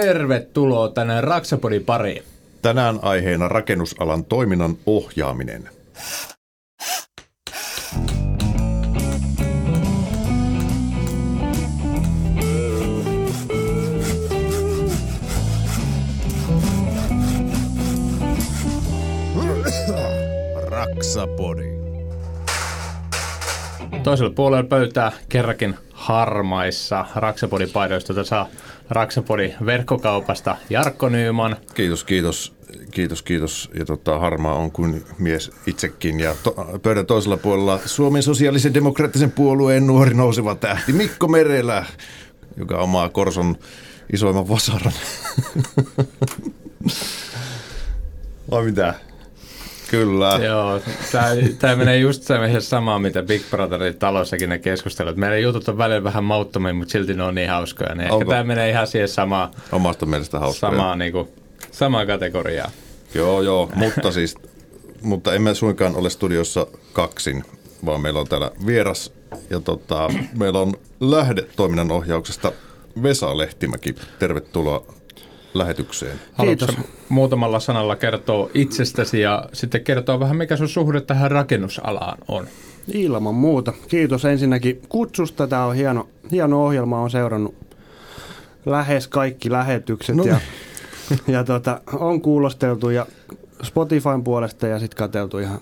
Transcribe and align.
Tervetuloa 0.00 0.88
tänne 0.88 1.20
Raksapodin 1.20 1.84
pariin. 1.84 2.22
Tänään 2.62 2.98
aiheena 3.02 3.48
rakennusalan 3.48 4.24
toiminnan 4.24 4.76
ohjaaminen. 4.86 5.70
Raksapodi. 20.64 21.76
Toisella 24.02 24.30
puolella 24.30 24.64
pöytää 24.64 25.12
kerrankin 25.28 25.74
harmaissa 25.92 27.06
Raksapodin 27.14 27.70
paidoista. 27.70 28.24
Saa 28.24 28.48
Raksapodin 28.90 29.54
verkkokaupasta 29.66 30.56
Jarkko 30.70 31.08
Nyyman. 31.08 31.56
Kiitos, 31.74 32.04
kiitos, 32.04 32.54
kiitos, 32.90 33.22
kiitos. 33.22 33.70
Ja 33.78 33.84
tota, 33.84 34.18
harmaa 34.18 34.54
on 34.54 34.70
kuin 34.70 35.04
mies 35.18 35.50
itsekin. 35.66 36.20
Ja 36.20 36.34
to, 36.42 36.54
pöydän 36.82 37.06
toisella 37.06 37.36
puolella 37.36 37.80
Suomen 37.84 38.22
sosiaalisen 38.22 38.74
demokraattisen 38.74 39.32
puolueen 39.32 39.86
nuori 39.86 40.14
nouseva 40.14 40.54
tähti 40.54 40.92
Mikko 40.92 41.28
Merelä, 41.28 41.84
joka 42.56 42.78
omaa 42.78 43.08
Korson 43.08 43.56
isoimman 44.12 44.48
vasaran. 44.48 44.92
Vai 48.50 48.64
mitä? 48.64 48.94
Kyllä. 49.90 50.40
Joo, 50.44 50.80
tämä 51.58 51.76
menee 51.76 51.98
just 51.98 52.22
se 52.22 52.34
samaa, 52.60 52.98
mitä 52.98 53.22
Big 53.22 53.42
Brotherin 53.50 53.98
talossakin 53.98 54.48
ne 54.48 54.58
keskustelut. 54.58 55.16
Meidän 55.16 55.42
jutut 55.42 55.68
on 55.68 55.78
välillä 55.78 56.04
vähän 56.04 56.24
mauttomia, 56.24 56.74
mutta 56.74 56.92
silti 56.92 57.14
ne 57.14 57.22
on 57.22 57.34
niin 57.34 57.50
hauskoja. 57.50 57.94
Niin 57.94 58.12
ehkä 58.12 58.24
tämä 58.24 58.44
menee 58.44 58.70
ihan 58.70 58.86
siihen 58.86 59.08
samaan, 59.08 59.50
Omasta 59.72 60.06
mielestä 60.06 60.38
hauskoja. 60.38 60.72
samaa, 60.72 60.96
niin 60.96 61.12
kuin, 61.12 61.28
samaa 61.70 62.06
kategoriaa. 62.06 62.70
Joo, 63.14 63.42
joo, 63.42 63.70
mutta 63.74 64.12
siis, 64.12 64.34
mutta 65.02 65.34
emme 65.34 65.54
suinkaan 65.54 65.96
ole 65.96 66.10
studiossa 66.10 66.66
kaksin, 66.92 67.44
vaan 67.84 68.00
meillä 68.00 68.20
on 68.20 68.28
täällä 68.28 68.50
vieras 68.66 69.12
ja 69.50 69.60
tota, 69.60 70.08
meillä 70.38 70.58
on 70.58 70.74
lähdetoiminnan 71.00 71.90
ohjauksesta 71.90 72.52
Vesa 73.02 73.38
Lehtimäki. 73.38 73.94
Tervetuloa 74.18 74.95
lähetykseen. 75.58 76.20
Haluatko 76.32 76.72
muutamalla 77.08 77.60
sanalla 77.60 77.96
kertoa 77.96 78.50
itsestäsi 78.54 79.20
ja 79.20 79.48
sitten 79.52 79.84
kertoa 79.84 80.20
vähän, 80.20 80.36
mikä 80.36 80.56
sun 80.56 80.68
suhde 80.68 81.00
tähän 81.00 81.30
rakennusalaan 81.30 82.18
on? 82.28 82.46
Ilman 82.92 83.34
muuta. 83.34 83.72
Kiitos 83.88 84.24
ensinnäkin 84.24 84.82
kutsusta. 84.88 85.46
Tämä 85.46 85.64
on 85.64 85.74
hieno, 85.74 86.08
hieno 86.32 86.64
ohjelma. 86.64 87.00
on 87.00 87.10
seurannut 87.10 87.54
lähes 88.66 89.08
kaikki 89.08 89.50
lähetykset 89.50 90.16
No 90.16 90.24
ja, 90.24 90.40
ja 91.34 91.44
tota, 91.44 91.80
on 91.92 92.20
kuulosteltu 92.20 92.90
ja 92.90 93.06
Spotifyn 93.62 94.24
puolesta 94.24 94.66
ja 94.66 94.78
sitten 94.78 94.96
katseltu 94.98 95.38
ihan 95.38 95.60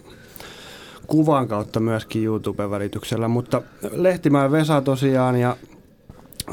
kuvan 1.06 1.48
kautta 1.48 1.80
myöskin 1.80 2.24
YouTube-välityksellä. 2.24 3.28
Mutta 3.28 3.62
Lehtimäen 3.92 4.52
Vesa 4.52 4.80
tosiaan 4.80 5.36
ja 5.40 5.56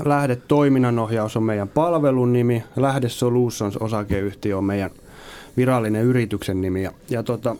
Lähde 0.06 0.36
toiminnanohjaus 0.36 1.38
on 1.38 1.44
meidän 1.44 1.68
palvelun 1.68 2.34
nimi. 2.34 2.64
Lähde 2.76 3.10
Solutions 3.10 3.78
osakeyhtiö 3.78 4.58
on 4.58 4.64
meidän 4.64 4.92
virallinen 5.58 6.04
yrityksen 6.04 6.62
nimi. 6.62 6.84
Ja, 6.84 6.92
ja 7.10 7.24
tota, 7.24 7.56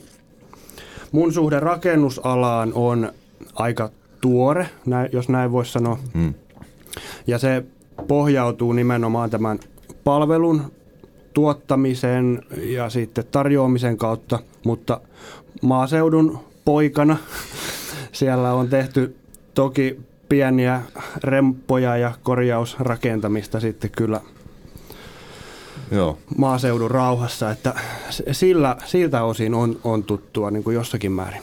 mun 1.12 1.32
suhde 1.32 1.60
rakennusalaan 1.60 2.72
on 2.74 3.12
aika 3.54 3.90
tuore, 4.20 4.68
näin, 4.86 5.08
jos 5.12 5.28
näin 5.28 5.52
voisi 5.52 5.72
sanoa. 5.72 5.98
Hmm. 6.14 6.34
Ja 7.26 7.38
se 7.38 7.64
pohjautuu 8.08 8.72
nimenomaan 8.72 9.30
tämän 9.30 9.58
palvelun 10.04 10.72
tuottamisen 11.34 12.42
ja 12.56 12.90
sitten 12.90 13.24
tarjoamisen 13.30 13.96
kautta, 13.96 14.38
mutta 14.64 15.00
maaseudun 15.62 16.38
poikana 16.64 17.16
siellä 18.12 18.52
on 18.52 18.68
tehty 18.68 19.16
toki 19.54 20.00
pieniä 20.32 20.82
remppoja 21.16 21.96
ja 21.96 22.12
korjausrakentamista 22.22 23.60
sitten 23.60 23.90
kyllä 23.90 24.20
Joo. 25.90 26.18
maaseudun 26.36 26.90
rauhassa, 26.90 27.50
että 27.50 27.74
sillä, 28.32 28.76
siltä 28.84 29.24
osin 29.24 29.54
on, 29.54 29.80
on 29.84 30.04
tuttua 30.04 30.50
niin 30.50 30.64
kuin 30.64 30.74
jossakin 30.74 31.12
määrin. 31.12 31.42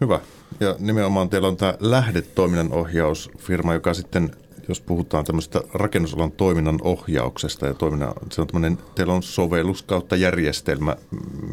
Hyvä. 0.00 0.20
Ja 0.60 0.76
nimenomaan 0.78 1.28
teillä 1.28 1.48
on 1.48 1.56
tämä 1.56 1.74
lähdetoiminnan 1.80 2.72
ohjausfirma, 2.72 3.74
joka 3.74 3.94
sitten, 3.94 4.30
jos 4.68 4.80
puhutaan 4.80 5.24
tämmöistä 5.24 5.60
rakennusalan 5.74 6.32
toiminnan 6.32 6.78
ohjauksesta 6.82 7.66
ja 7.66 7.74
toiminnan, 7.74 8.12
se 8.32 8.40
on 8.40 8.46
tämmöinen, 8.46 8.78
teillä 8.94 9.12
on 9.12 9.22
sovellus 9.22 9.82
kautta 9.82 10.16
järjestelmä, 10.16 10.96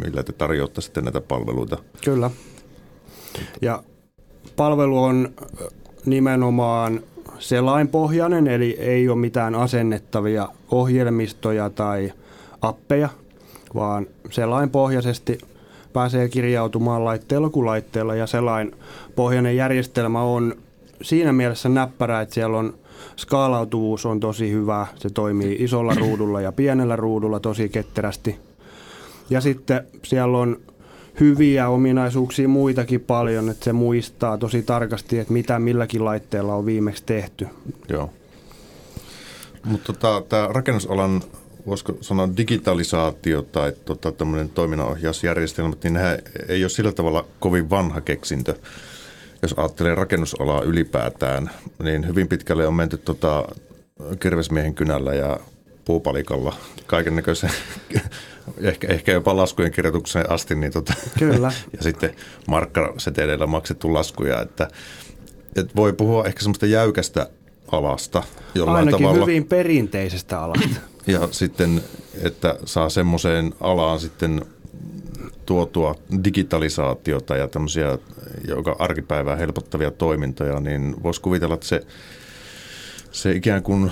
millä 0.05 0.23
te 0.23 0.31
tarjoatte 0.31 0.81
sitten 0.81 1.03
näitä 1.03 1.21
palveluita. 1.21 1.77
Kyllä. 2.03 2.31
Ja 3.61 3.83
palvelu 4.55 5.03
on 5.03 5.33
nimenomaan 6.05 7.01
selainpohjainen, 7.39 8.47
eli 8.47 8.77
ei 8.79 9.09
ole 9.09 9.19
mitään 9.19 9.55
asennettavia 9.55 10.49
ohjelmistoja 10.71 11.69
tai 11.69 12.13
appeja, 12.61 13.09
vaan 13.75 14.07
selainpohjaisesti 14.29 15.37
pääsee 15.93 16.29
kirjautumaan 16.29 17.05
laitteella 17.05 17.49
kuin 17.49 17.65
laitteella 17.65 18.15
ja 18.15 18.27
selainpohjainen 18.27 19.55
järjestelmä 19.55 20.21
on 20.21 20.55
siinä 21.01 21.33
mielessä 21.33 21.69
näppärä, 21.69 22.21
että 22.21 22.35
siellä 22.35 22.57
on 22.57 22.73
skaalautuvuus 23.15 24.05
on 24.05 24.19
tosi 24.19 24.51
hyvä, 24.51 24.87
se 24.95 25.09
toimii 25.09 25.57
isolla 25.59 25.93
ruudulla 25.95 26.41
ja 26.41 26.51
pienellä 26.51 26.95
ruudulla 26.95 27.39
tosi 27.39 27.69
ketterästi. 27.69 28.39
Ja 29.29 29.41
sitten 29.41 29.87
siellä 30.03 30.37
on 30.37 30.57
hyviä 31.19 31.67
ominaisuuksia 31.67 32.47
muitakin 32.47 33.01
paljon, 33.01 33.49
että 33.49 33.65
se 33.65 33.73
muistaa 33.73 34.37
tosi 34.37 34.63
tarkasti, 34.63 35.19
että 35.19 35.33
mitä 35.33 35.59
milläkin 35.59 36.05
laitteella 36.05 36.55
on 36.55 36.65
viimeksi 36.65 37.03
tehty. 37.05 37.47
Joo. 37.89 38.09
Mutta 39.65 39.93
tota, 39.93 40.23
tämä 40.29 40.47
rakennusalan, 40.51 41.21
voisiko 41.67 41.97
sanoa 42.01 42.29
digitalisaatio 42.37 43.41
tai 43.41 43.73
tota, 43.85 44.11
tämmöinen 44.11 44.49
toiminnanohjausjärjestelmä, 44.49 45.73
niin 45.83 45.93
nehän 45.93 46.19
ei 46.47 46.63
ole 46.63 46.69
sillä 46.69 46.91
tavalla 46.91 47.25
kovin 47.39 47.69
vanha 47.69 48.01
keksintö. 48.01 48.55
Jos 49.41 49.53
ajattelee 49.57 49.95
rakennusalaa 49.95 50.61
ylipäätään, 50.61 51.49
niin 51.83 52.07
hyvin 52.07 52.27
pitkälle 52.27 52.67
on 52.67 52.73
menty 52.73 52.97
tota, 52.97 53.43
kirvesmiehen 54.19 54.73
kynällä 54.73 55.13
ja 55.13 55.39
puupalikalla 55.85 56.55
kaiken 56.85 57.15
näköisen, 57.15 57.51
ehkä, 58.61 58.87
ehkä 58.87 59.11
jopa 59.11 59.35
laskujen 59.35 59.71
kirjoitukseen 59.71 60.31
asti, 60.31 60.55
niin 60.55 60.71
tota, 60.73 60.93
Kyllä. 61.19 61.51
ja 61.77 61.83
sitten 61.83 62.15
markkaseteleillä 62.47 63.47
maksettu 63.47 63.93
laskuja, 63.93 64.41
että, 64.41 64.67
että 65.55 65.73
voi 65.75 65.93
puhua 65.93 66.25
ehkä 66.25 66.39
semmoista 66.39 66.65
jäykästä 66.65 67.29
alasta 67.71 68.23
jollain 68.55 68.77
Ainakin 68.77 69.07
tavalla. 69.07 69.25
hyvin 69.25 69.45
perinteisestä 69.45 70.41
alasta. 70.41 70.79
Ja 71.07 71.27
sitten, 71.31 71.83
että 72.21 72.55
saa 72.65 72.89
semmoiseen 72.89 73.53
alaan 73.59 73.99
sitten 73.99 74.45
tuotua 75.45 75.95
digitalisaatiota 76.23 77.35
ja 77.35 77.47
tämmöisiä, 77.47 77.97
joka 78.47 78.75
arkipäivää 78.79 79.35
helpottavia 79.35 79.91
toimintoja, 79.91 80.59
niin 80.59 80.95
voisi 81.03 81.21
kuvitella, 81.21 81.53
että 81.53 81.67
se, 81.67 81.81
se 83.11 83.31
ikään 83.31 83.63
kuin, 83.63 83.91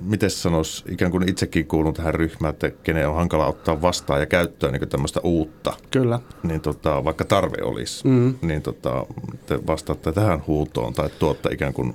miten 0.00 0.30
sanoisi, 0.30 0.84
ikään 0.88 1.10
kuin 1.10 1.28
itsekin 1.28 1.66
kuulun 1.66 1.94
tähän 1.94 2.14
ryhmään, 2.14 2.52
että 2.52 2.70
kenen 2.70 3.08
on 3.08 3.14
hankala 3.14 3.46
ottaa 3.46 3.82
vastaan 3.82 4.20
ja 4.20 4.26
käyttöön 4.26 4.72
niin 4.72 4.88
tämmöistä 4.88 5.20
uutta, 5.22 5.72
Kyllä. 5.90 6.20
niin 6.42 6.60
tota, 6.60 7.04
vaikka 7.04 7.24
tarve 7.24 7.62
olisi, 7.62 8.08
Mm. 8.08 8.34
niin 8.42 8.62
tota, 8.62 9.06
te 9.46 9.66
vastaatte 9.66 10.12
tähän 10.12 10.42
huutoon 10.46 10.92
tai 10.92 11.10
tuotta 11.18 11.48
ikään 11.52 11.72
kuin, 11.72 11.94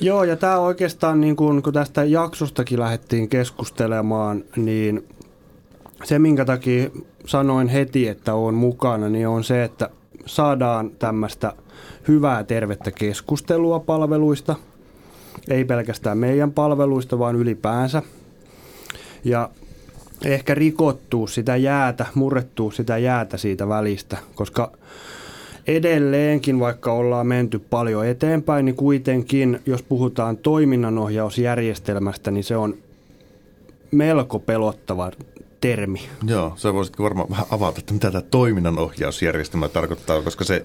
Joo, 0.00 0.24
ja 0.24 0.36
tämä 0.36 0.58
oikeastaan, 0.58 1.20
niin 1.20 1.36
kun, 1.36 1.62
kun 1.62 1.72
tästä 1.72 2.04
jaksostakin 2.04 2.80
lähdettiin 2.80 3.28
keskustelemaan, 3.28 4.44
niin 4.56 5.08
se, 6.04 6.18
minkä 6.18 6.44
takia 6.44 6.90
sanoin 7.26 7.68
heti, 7.68 8.08
että 8.08 8.34
on 8.34 8.54
mukana, 8.54 9.08
niin 9.08 9.28
on 9.28 9.44
se, 9.44 9.64
että 9.64 9.90
saadaan 10.26 10.90
tämmöistä 10.98 11.52
hyvää, 12.08 12.44
tervettä 12.44 12.90
keskustelua 12.90 13.80
palveluista. 13.80 14.56
Ei 15.48 15.64
pelkästään 15.64 16.18
meidän 16.18 16.52
palveluista, 16.52 17.18
vaan 17.18 17.36
ylipäänsä. 17.36 18.02
Ja 19.24 19.50
ehkä 20.24 20.54
rikottuu 20.54 21.26
sitä 21.26 21.56
jäätä, 21.56 22.06
murrettuu 22.14 22.70
sitä 22.70 22.98
jäätä 22.98 23.36
siitä 23.36 23.68
välistä, 23.68 24.16
koska 24.34 24.72
edelleenkin, 25.66 26.60
vaikka 26.60 26.92
ollaan 26.92 27.26
menty 27.26 27.58
paljon 27.58 28.06
eteenpäin, 28.06 28.64
niin 28.64 28.76
kuitenkin, 28.76 29.60
jos 29.66 29.82
puhutaan 29.82 30.36
toiminnanohjausjärjestelmästä, 30.36 32.30
niin 32.30 32.44
se 32.44 32.56
on 32.56 32.74
melko 33.90 34.38
pelottava 34.38 35.10
termi. 35.60 36.00
Joo, 36.26 36.52
sä 36.56 36.74
voisitko 36.74 37.02
varmaan 37.02 37.30
vähän 37.30 37.46
avata, 37.50 37.78
että 37.78 37.92
mitä 37.92 38.10
tämä 38.10 38.22
toiminnanohjausjärjestelmä 38.22 39.68
tarkoittaa, 39.68 40.22
koska 40.22 40.44
se 40.44 40.64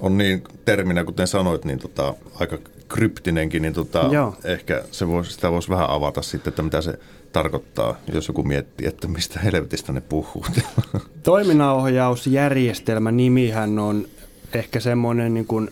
on 0.00 0.18
niin 0.18 0.44
terminä, 0.64 1.04
kuten 1.04 1.26
sanoit, 1.26 1.64
niin 1.64 1.78
tota, 1.78 2.14
aika 2.40 2.58
kryptinenkin, 2.88 3.62
niin 3.62 3.74
tota, 3.74 4.10
ehkä 4.44 4.84
se 4.90 5.08
vois, 5.08 5.34
sitä 5.34 5.50
voisi 5.50 5.68
vähän 5.68 5.90
avata 5.90 6.22
sitten, 6.22 6.50
että 6.50 6.62
mitä 6.62 6.80
se 6.80 6.98
tarkoittaa, 7.32 7.96
jos 8.12 8.28
joku 8.28 8.42
miettii, 8.42 8.86
että 8.86 9.08
mistä 9.08 9.40
helvetistä 9.40 9.92
ne 9.92 10.00
puhuu. 10.00 10.46
Toiminnanohjausjärjestelmä 11.22 13.12
nimihän 13.12 13.78
on 13.78 14.06
ehkä 14.54 14.80
semmoinen 14.80 15.34
niin 15.34 15.46
kuin 15.46 15.70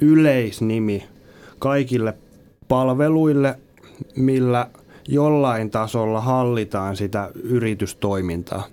yleisnimi 0.00 1.08
kaikille 1.58 2.14
palveluille, 2.68 3.58
millä 4.16 4.66
jollain 5.08 5.70
tasolla 5.70 6.20
hallitaan 6.20 6.96
sitä 6.96 7.30
yritystoimintaa. 7.34 8.66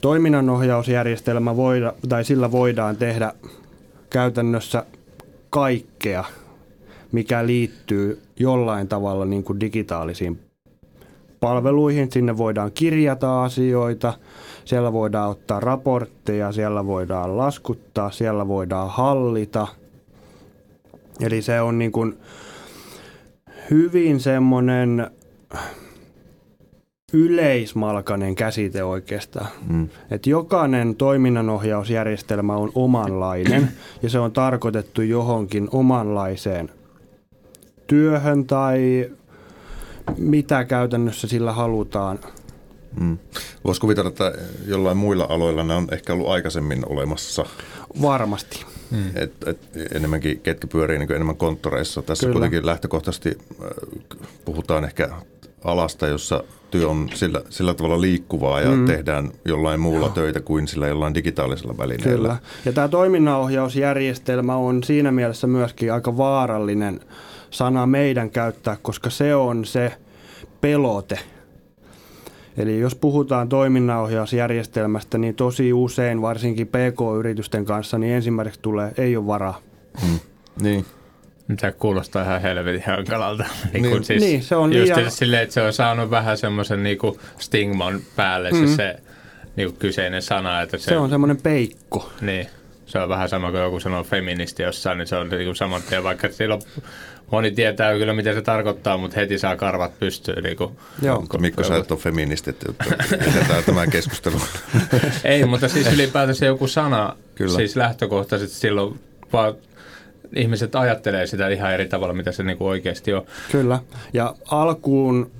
Toiminnanohjausjärjestelmä 0.00 1.56
voida, 1.56 1.94
tai 2.08 2.24
sillä 2.24 2.52
voidaan 2.52 2.96
tehdä 2.96 3.32
käytännössä 4.10 4.84
kaikkea, 5.50 6.24
mikä 7.12 7.46
liittyy 7.46 8.22
jollain 8.38 8.88
tavalla 8.88 9.24
niin 9.24 9.44
kuin 9.44 9.60
digitaalisiin 9.60 10.40
palveluihin. 11.40 12.12
Sinne 12.12 12.36
voidaan 12.36 12.72
kirjata 12.72 13.44
asioita, 13.44 14.14
siellä 14.64 14.92
voidaan 14.92 15.30
ottaa 15.30 15.60
raportteja, 15.60 16.52
siellä 16.52 16.86
voidaan 16.86 17.36
laskuttaa, 17.36 18.10
siellä 18.10 18.48
voidaan 18.48 18.90
hallita. 18.90 19.66
Eli 21.20 21.42
se 21.42 21.60
on 21.60 21.78
niin 21.78 21.92
kuin 21.92 22.18
hyvin 23.70 24.20
semmoinen 24.20 25.10
yleismalkainen 27.12 28.34
käsite 28.34 28.84
oikeastaan. 28.84 29.48
Mm. 29.68 29.88
Että 30.10 30.30
jokainen 30.30 30.94
toiminnanohjausjärjestelmä 30.94 32.56
on 32.56 32.72
omanlainen 32.74 33.68
ja 34.02 34.10
se 34.10 34.18
on 34.18 34.32
tarkoitettu 34.32 35.02
johonkin 35.02 35.68
omanlaiseen 35.72 36.70
työhön 37.88 38.46
tai 38.46 39.10
mitä 40.16 40.64
käytännössä 40.64 41.28
sillä 41.28 41.52
halutaan. 41.52 42.18
Mm. 43.00 43.18
Voisi 43.64 43.80
kuvitella, 43.80 44.08
että 44.08 44.32
jollain 44.66 44.96
muilla 44.96 45.26
aloilla 45.28 45.64
ne 45.64 45.74
on 45.74 45.88
ehkä 45.92 46.12
ollut 46.12 46.28
aikaisemmin 46.28 46.82
olemassa. 46.86 47.44
Varmasti. 48.02 48.64
Mm. 48.90 49.10
Et, 49.14 49.32
et 49.46 49.58
enemmänkin 49.92 50.40
ketkä 50.40 50.66
pyörii 50.66 50.98
niin 50.98 51.12
enemmän 51.12 51.36
konttoreissa. 51.36 52.02
Tässä 52.02 52.26
Kyllä. 52.26 52.32
kuitenkin 52.32 52.66
lähtökohtaisesti 52.66 53.38
äh, 53.62 53.68
puhutaan 54.44 54.84
ehkä 54.84 55.08
alasta, 55.64 56.06
jossa 56.06 56.44
työ 56.70 56.88
on 56.88 57.08
sillä, 57.14 57.42
sillä 57.50 57.74
tavalla 57.74 58.00
liikkuvaa 58.00 58.60
ja 58.60 58.70
mm. 58.70 58.84
tehdään 58.84 59.30
jollain 59.44 59.80
muulla 59.80 60.06
Joo. 60.06 60.14
töitä 60.14 60.40
kuin 60.40 60.68
sillä 60.68 60.86
jollain 60.86 61.14
digitaalisella 61.14 61.78
välineellä. 61.78 62.16
Kyllä. 62.16 62.36
Ja 62.64 62.72
tämä 62.72 62.88
toiminnanohjausjärjestelmä 62.88 64.56
on 64.56 64.84
siinä 64.84 65.10
mielessä 65.10 65.46
myöskin 65.46 65.92
aika 65.92 66.16
vaarallinen 66.16 67.00
sana 67.50 67.86
meidän 67.86 68.30
käyttää, 68.30 68.76
koska 68.82 69.10
se 69.10 69.34
on 69.34 69.64
se 69.64 69.92
pelote. 70.60 71.18
Eli 72.56 72.80
jos 72.80 72.94
puhutaan 72.94 73.48
toiminnanohjausjärjestelmästä, 73.48 75.18
niin 75.18 75.34
tosi 75.34 75.72
usein, 75.72 76.22
varsinkin 76.22 76.66
PK-yritysten 76.66 77.64
kanssa, 77.64 77.98
niin 77.98 78.14
ensimmäiseksi 78.14 78.60
tulee, 78.60 78.92
ei 78.98 79.16
ole 79.16 79.26
varaa. 79.26 79.60
Mm. 80.02 80.18
Niin. 80.60 80.84
Tämä 81.60 81.72
kuulostaa 81.72 82.22
ihan 82.22 82.42
helvetin 82.42 82.82
hankalalta. 82.86 83.44
niin, 83.72 83.82
niin, 83.82 84.04
siis 84.04 84.22
niin, 84.22 84.42
se 84.42 84.56
on 84.56 84.72
just 84.72 84.96
liian... 84.96 85.10
silleen, 85.10 85.42
että 85.42 85.52
se 85.52 85.62
on 85.62 85.72
saanut 85.72 86.10
vähän 86.10 86.38
semmoisen 86.38 86.82
niin 86.82 86.98
stigman 87.38 88.00
päälle 88.16 88.50
mm. 88.50 88.66
se, 88.66 88.76
se 88.76 88.96
niin 89.56 89.68
kuin 89.68 89.78
kyseinen 89.78 90.22
sana. 90.22 90.62
Että 90.62 90.78
se, 90.78 90.84
se 90.84 90.96
on 90.96 91.10
semmoinen 91.10 91.36
peikko. 91.42 92.12
Niin. 92.20 92.46
Se 92.88 92.98
on 92.98 93.08
vähän 93.08 93.28
sama 93.28 93.50
kuin 93.50 93.62
joku 93.62 93.80
sanoo 93.80 94.04
feministi 94.04 94.62
jossain, 94.62 94.98
niin 94.98 95.06
se 95.06 95.16
on 95.16 95.28
niin 95.28 95.56
saman 95.56 95.82
tien, 95.82 96.04
vaikka 96.04 96.28
silloin 96.28 96.62
moni 97.30 97.50
tietää 97.50 97.92
kyllä, 97.92 98.14
mitä 98.14 98.34
se 98.34 98.42
tarkoittaa, 98.42 98.96
mutta 98.96 99.20
heti 99.20 99.38
saa 99.38 99.56
karvat 99.56 99.98
pystyyn. 99.98 100.42
Niin 100.42 100.56
kuin, 100.56 100.78
Joo. 101.02 101.24
Kun, 101.28 101.40
Mikko, 101.40 101.64
sä 101.64 101.76
et 101.76 101.90
ole 101.90 102.00
feministi, 102.00 102.50
että 102.50 102.72
jätetään 103.26 103.64
tämä 103.64 103.86
keskustelu. 103.86 104.36
Ei, 105.24 105.44
mutta 105.44 105.68
siis 105.68 105.92
ylipäätänsä 105.92 106.46
joku 106.46 106.68
sana, 106.68 107.16
kyllä. 107.34 107.56
siis 107.56 107.76
lähtökohtaisesti 107.76 108.56
silloin 108.56 109.00
vaan 109.32 109.54
ihmiset 110.36 110.74
ajattelee 110.74 111.26
sitä 111.26 111.48
ihan 111.48 111.72
eri 111.72 111.88
tavalla, 111.88 112.14
mitä 112.14 112.32
se 112.32 112.42
niin 112.42 112.58
kuin 112.58 112.68
oikeasti 112.68 113.12
on. 113.12 113.26
Kyllä, 113.52 113.78
ja 114.12 114.34
alkuun 114.50 115.30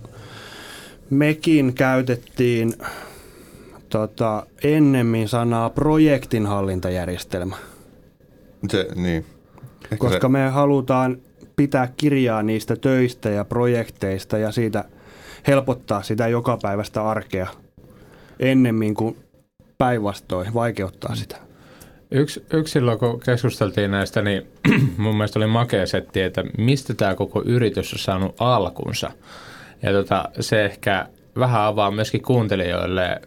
mekin 1.11 1.75
käytettiin 1.75 2.75
tota, 3.89 4.47
ennemmin 4.65 5.29
sanaa 5.29 5.71
projektinhallintajärjestelmä. 5.71 7.57
Se, 8.69 8.89
niin. 8.95 9.25
Ehkä 9.85 9.97
Koska 9.97 10.29
se... 10.29 10.33
me 10.33 10.49
halutaan 10.49 11.19
pitää 11.57 11.93
kirjaa 11.97 12.43
niistä 12.43 12.77
töistä 12.77 13.29
ja 13.29 13.45
projekteista 13.45 14.39
ja 14.39 14.53
siitä 14.53 14.85
helpottaa 15.47 16.03
sitä 16.03 16.29
jokapäiväistä 16.29 17.09
arkea 17.09 17.47
ennemmin 18.41 18.95
kuin 18.95 19.17
päinvastoin 19.79 20.55
vaikeuttaa 20.55 21.15
sitä. 21.15 21.37
Yksi, 22.11 22.45
yksi 22.53 22.73
silloin, 22.73 22.99
kun 22.99 23.21
keskusteltiin 23.21 23.91
näistä, 23.91 24.23
niin 24.23 24.47
mun 24.97 25.17
mielestä 25.17 25.39
oli 25.39 25.47
makea 25.47 25.87
setti, 25.87 26.21
että 26.21 26.45
mistä 26.59 26.95
tämä 26.95 27.15
koko 27.15 27.43
yritys 27.47 27.93
on 27.93 27.99
saanut 27.99 28.35
alkunsa. 28.39 29.11
Ja 29.83 29.93
tota, 29.93 30.29
se 30.41 30.65
ehkä 30.65 31.07
vähän 31.39 31.63
avaa 31.63 31.91
myöskin 31.91 32.23
kuuntelijoille, 32.23 33.21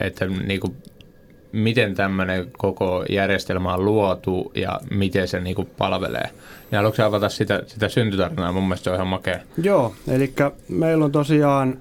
että 0.00 0.26
niin 0.26 0.60
kuin, 0.60 0.76
miten 1.52 1.94
tämmöinen 1.94 2.46
koko 2.58 3.04
järjestelmä 3.10 3.74
on 3.74 3.84
luotu 3.84 4.52
ja 4.54 4.80
miten 4.90 5.28
se 5.28 5.40
niin 5.40 5.56
kuin, 5.56 5.68
palvelee. 5.78 6.30
Ja 6.72 6.78
haluatko 6.78 7.02
avata 7.02 7.28
sitä, 7.28 7.62
sitä 7.66 7.88
syntytarinaa? 7.88 8.52
Mun 8.52 8.62
mielestä 8.62 8.84
se 8.84 8.90
on 8.90 8.96
ihan 8.96 9.06
makea. 9.06 9.38
Joo, 9.62 9.94
eli 10.08 10.32
meillä 10.68 11.04
on 11.04 11.12
tosiaan 11.12 11.78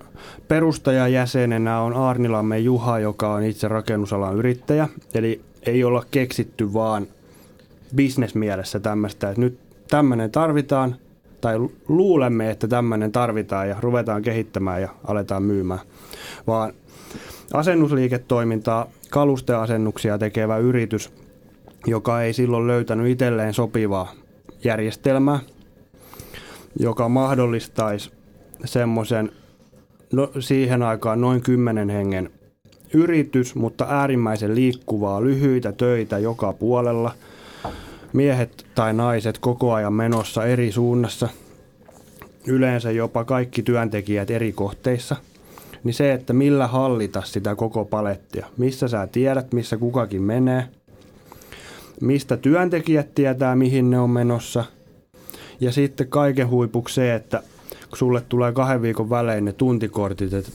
perustajajäsenenä 0.48 1.81
on 1.81 1.94
Arnilamme 1.94 2.60
Juha, 2.60 3.00
joka 3.00 3.34
on 3.34 3.44
itse 3.44 3.68
rakennusalan 3.68 4.36
yrittäjä. 4.36 4.88
Eli 5.13 5.42
ei 5.66 5.84
olla 5.84 6.04
keksitty 6.12 6.74
vaan 6.74 7.08
bisnesmielessä 7.96 8.80
tämmöistä, 8.80 9.30
että 9.30 9.42
nyt 9.42 9.60
tämmöinen 9.90 10.31
tarvitaan, 10.31 10.96
tai 11.42 11.60
luulemme, 11.88 12.50
että 12.50 12.68
tämmöinen 12.68 13.12
tarvitaan 13.12 13.70
ja 13.70 13.75
ruvetaan 13.80 14.22
kehittämään 14.22 14.81
ja 14.81 14.90
aletaan 15.08 15.44
myymään, 15.44 15.80
vaan 16.48 16.74
asennusliiketoimintaa, 17.54 18.88
kalusteasennuksia 19.09 20.18
tekevä 20.18 20.57
yritys, 20.57 21.12
joka 21.88 22.21
ei 22.21 22.33
silloin 22.33 22.68
löytänyt 22.68 23.07
itselleen 23.07 23.54
sopivaa 23.54 24.12
järjestelmää, 24.63 25.39
joka 26.80 27.09
mahdollistaisi 27.09 28.12
semmoisen 28.65 29.31
no, 30.13 30.31
siihen 30.39 30.83
aikaan 30.83 31.21
noin 31.21 31.42
kymmenen 31.42 31.89
hengen 31.89 32.29
yritys, 32.93 33.55
mutta 33.55 33.86
äärimmäisen 33.89 34.55
liikkuvaa, 34.55 35.24
lyhyitä 35.24 35.72
töitä 35.72 36.17
joka 36.17 36.53
puolella. 36.53 37.12
Miehet 38.13 38.65
tai 38.75 38.93
naiset 38.93 39.38
koko 39.38 39.74
ajan 39.74 39.93
menossa 39.93 40.46
eri 40.46 40.72
suunnassa, 40.72 41.29
yleensä 42.48 42.91
jopa 42.91 43.24
kaikki 43.24 43.63
työntekijät 43.63 44.32
eri 44.32 44.51
kohteissa. 44.51 45.15
Niin 45.88 45.94
se, 45.94 46.13
että 46.13 46.34
millä 46.34 46.67
hallita 46.67 47.22
sitä 47.25 47.56
koko 47.56 47.86
palettia, 47.86 48.48
missä 48.58 48.88
sä 48.88 49.08
tiedät, 49.12 49.53
missä 49.53 49.77
kukakin 49.77 50.22
menee, 50.22 50.67
mistä 52.01 52.38
työntekijät 52.38 53.15
tietää, 53.15 53.56
mihin 53.56 53.89
ne 53.89 54.00
on 54.00 54.10
menossa. 54.10 54.65
Ja 55.60 55.72
sitten 55.72 56.08
kaiken 56.08 56.50
huipuksi 56.50 56.96
se, 56.96 57.15
että 57.15 57.44
kun 57.89 57.98
sulle 57.98 58.22
tulee 58.29 58.51
kahden 58.51 58.82
viikon 58.82 59.10
välein 59.10 59.46
ne 59.46 59.53
tuntikortit, 59.53 60.34
että 60.34 60.51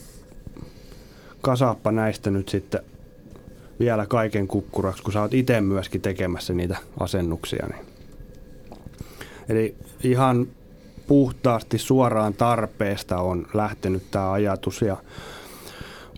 kasaappa 1.41 1.91
näistä 1.91 2.31
nyt 2.31 2.49
sitten 2.49 2.81
vielä 3.79 4.05
kaiken 4.05 4.47
kukkuraksi, 4.47 5.03
kun 5.03 5.13
sä 5.13 5.21
oot 5.21 5.33
itse 5.33 5.61
myöskin 5.61 6.01
tekemässä 6.01 6.53
niitä 6.53 6.77
asennuksia. 6.99 7.67
Niin. 7.67 7.85
Eli 9.49 9.75
ihan 10.03 10.47
puhtaasti 11.07 11.77
suoraan 11.77 12.33
tarpeesta 12.33 13.17
on 13.17 13.47
lähtenyt 13.53 14.03
tämä 14.11 14.31
ajatus 14.31 14.81
ja 14.81 14.97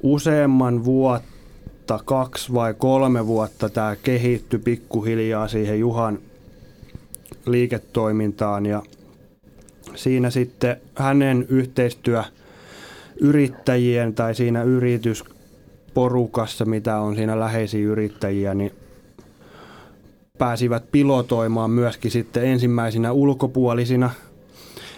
useamman 0.04 0.86
vuotta, 0.86 2.00
kaksi 2.06 2.54
vai 2.54 2.74
kolme 2.74 3.28
vuotta 3.28 3.70
tämä 3.70 3.96
kehittyi 3.96 4.60
pikkuhiljaa 4.60 5.48
siihen 5.48 5.80
Juhan 5.80 6.20
liiketoimintaan 7.46 8.66
ja 8.66 8.82
siinä 9.96 10.30
sitten 10.30 10.82
hänen 10.96 11.46
yhteistyö– 11.50 12.24
yrittäjien 13.22 14.14
tai 14.14 14.36
siinä 14.36 14.64
yritysporukassa, 14.64 16.66
mitä 16.66 17.00
on 17.00 17.16
siinä 17.16 17.40
läheisiä 17.40 17.88
yrittäjiä, 17.88 18.54
niin 18.54 18.72
pääsivät 20.38 20.84
pilotoimaan 20.92 21.72
myöskin 21.72 22.12
sitten 22.12 22.46
ensimmäisinä 22.46 23.12
ulkopuolisina. 23.12 24.10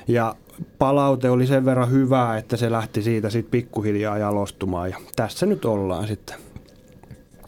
Ja 0.07 0.35
palaute 0.77 1.29
oli 1.29 1.47
sen 1.47 1.65
verran 1.65 1.91
hyvää, 1.91 2.37
että 2.37 2.57
se 2.57 2.71
lähti 2.71 3.01
siitä 3.01 3.29
sitten 3.29 3.51
pikkuhiljaa 3.51 4.17
jalostumaan 4.17 4.89
ja 4.89 4.97
tässä 5.15 5.45
nyt 5.45 5.65
ollaan 5.65 6.07
sitten. 6.07 6.35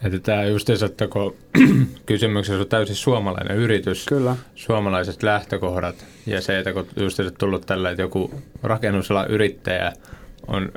Että 0.03 0.19
tämä 0.19 0.45
justiinsa, 0.45 0.85
että 0.85 1.07
kun 1.07 1.35
kysymyksessä 2.05 2.61
on 2.61 2.67
täysin 2.67 2.95
suomalainen 2.95 3.57
yritys, 3.57 4.05
Kyllä. 4.05 4.35
suomalaiset 4.55 5.23
lähtökohdat 5.23 6.05
ja 6.25 6.41
se, 6.41 6.59
että 6.59 6.73
kun 6.73 6.87
justiinsa 6.99 7.35
tullut 7.37 7.65
tällä, 7.65 7.89
että 7.89 8.01
joku 8.01 8.31
rakennusalan 8.63 9.27
yrittäjä 9.31 9.93
on 10.47 10.71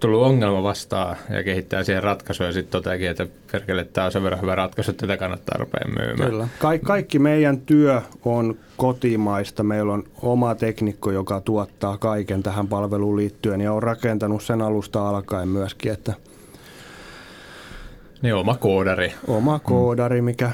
tullut 0.00 0.22
ongelma 0.22 0.62
vastaan 0.62 1.16
ja 1.30 1.42
kehittää 1.44 1.84
siihen 1.84 2.02
ratkaisuja 2.02 2.48
ja 2.48 2.52
sitten 2.52 2.72
toteakin, 2.72 3.10
että 3.10 3.26
perkele, 3.52 3.84
tämä 3.84 4.04
on 4.04 4.12
sen 4.12 4.22
verran 4.22 4.42
hyvä 4.42 4.54
ratkaisu, 4.54 4.90
että 4.90 5.06
tätä 5.06 5.16
kannattaa 5.16 5.58
rupea 5.58 5.84
myymään. 5.98 6.30
Kyllä. 6.30 6.48
Ka- 6.58 6.78
kaikki 6.78 7.18
meidän 7.18 7.60
työ 7.60 8.02
on 8.24 8.56
kotimaista. 8.76 9.62
Meillä 9.62 9.92
on 9.92 10.04
oma 10.22 10.54
teknikko, 10.54 11.10
joka 11.10 11.40
tuottaa 11.40 11.98
kaiken 11.98 12.42
tähän 12.42 12.68
palveluun 12.68 13.16
liittyen 13.16 13.60
ja 13.60 13.72
on 13.72 13.82
rakentanut 13.82 14.42
sen 14.42 14.62
alusta 14.62 15.08
alkaen 15.08 15.48
myöskin, 15.48 15.92
että 15.92 16.14
Niin 18.22 18.34
oma 18.34 18.54
koodari. 18.56 19.12
oma 19.26 19.58
koodari, 19.58 20.22
mikä... 20.22 20.50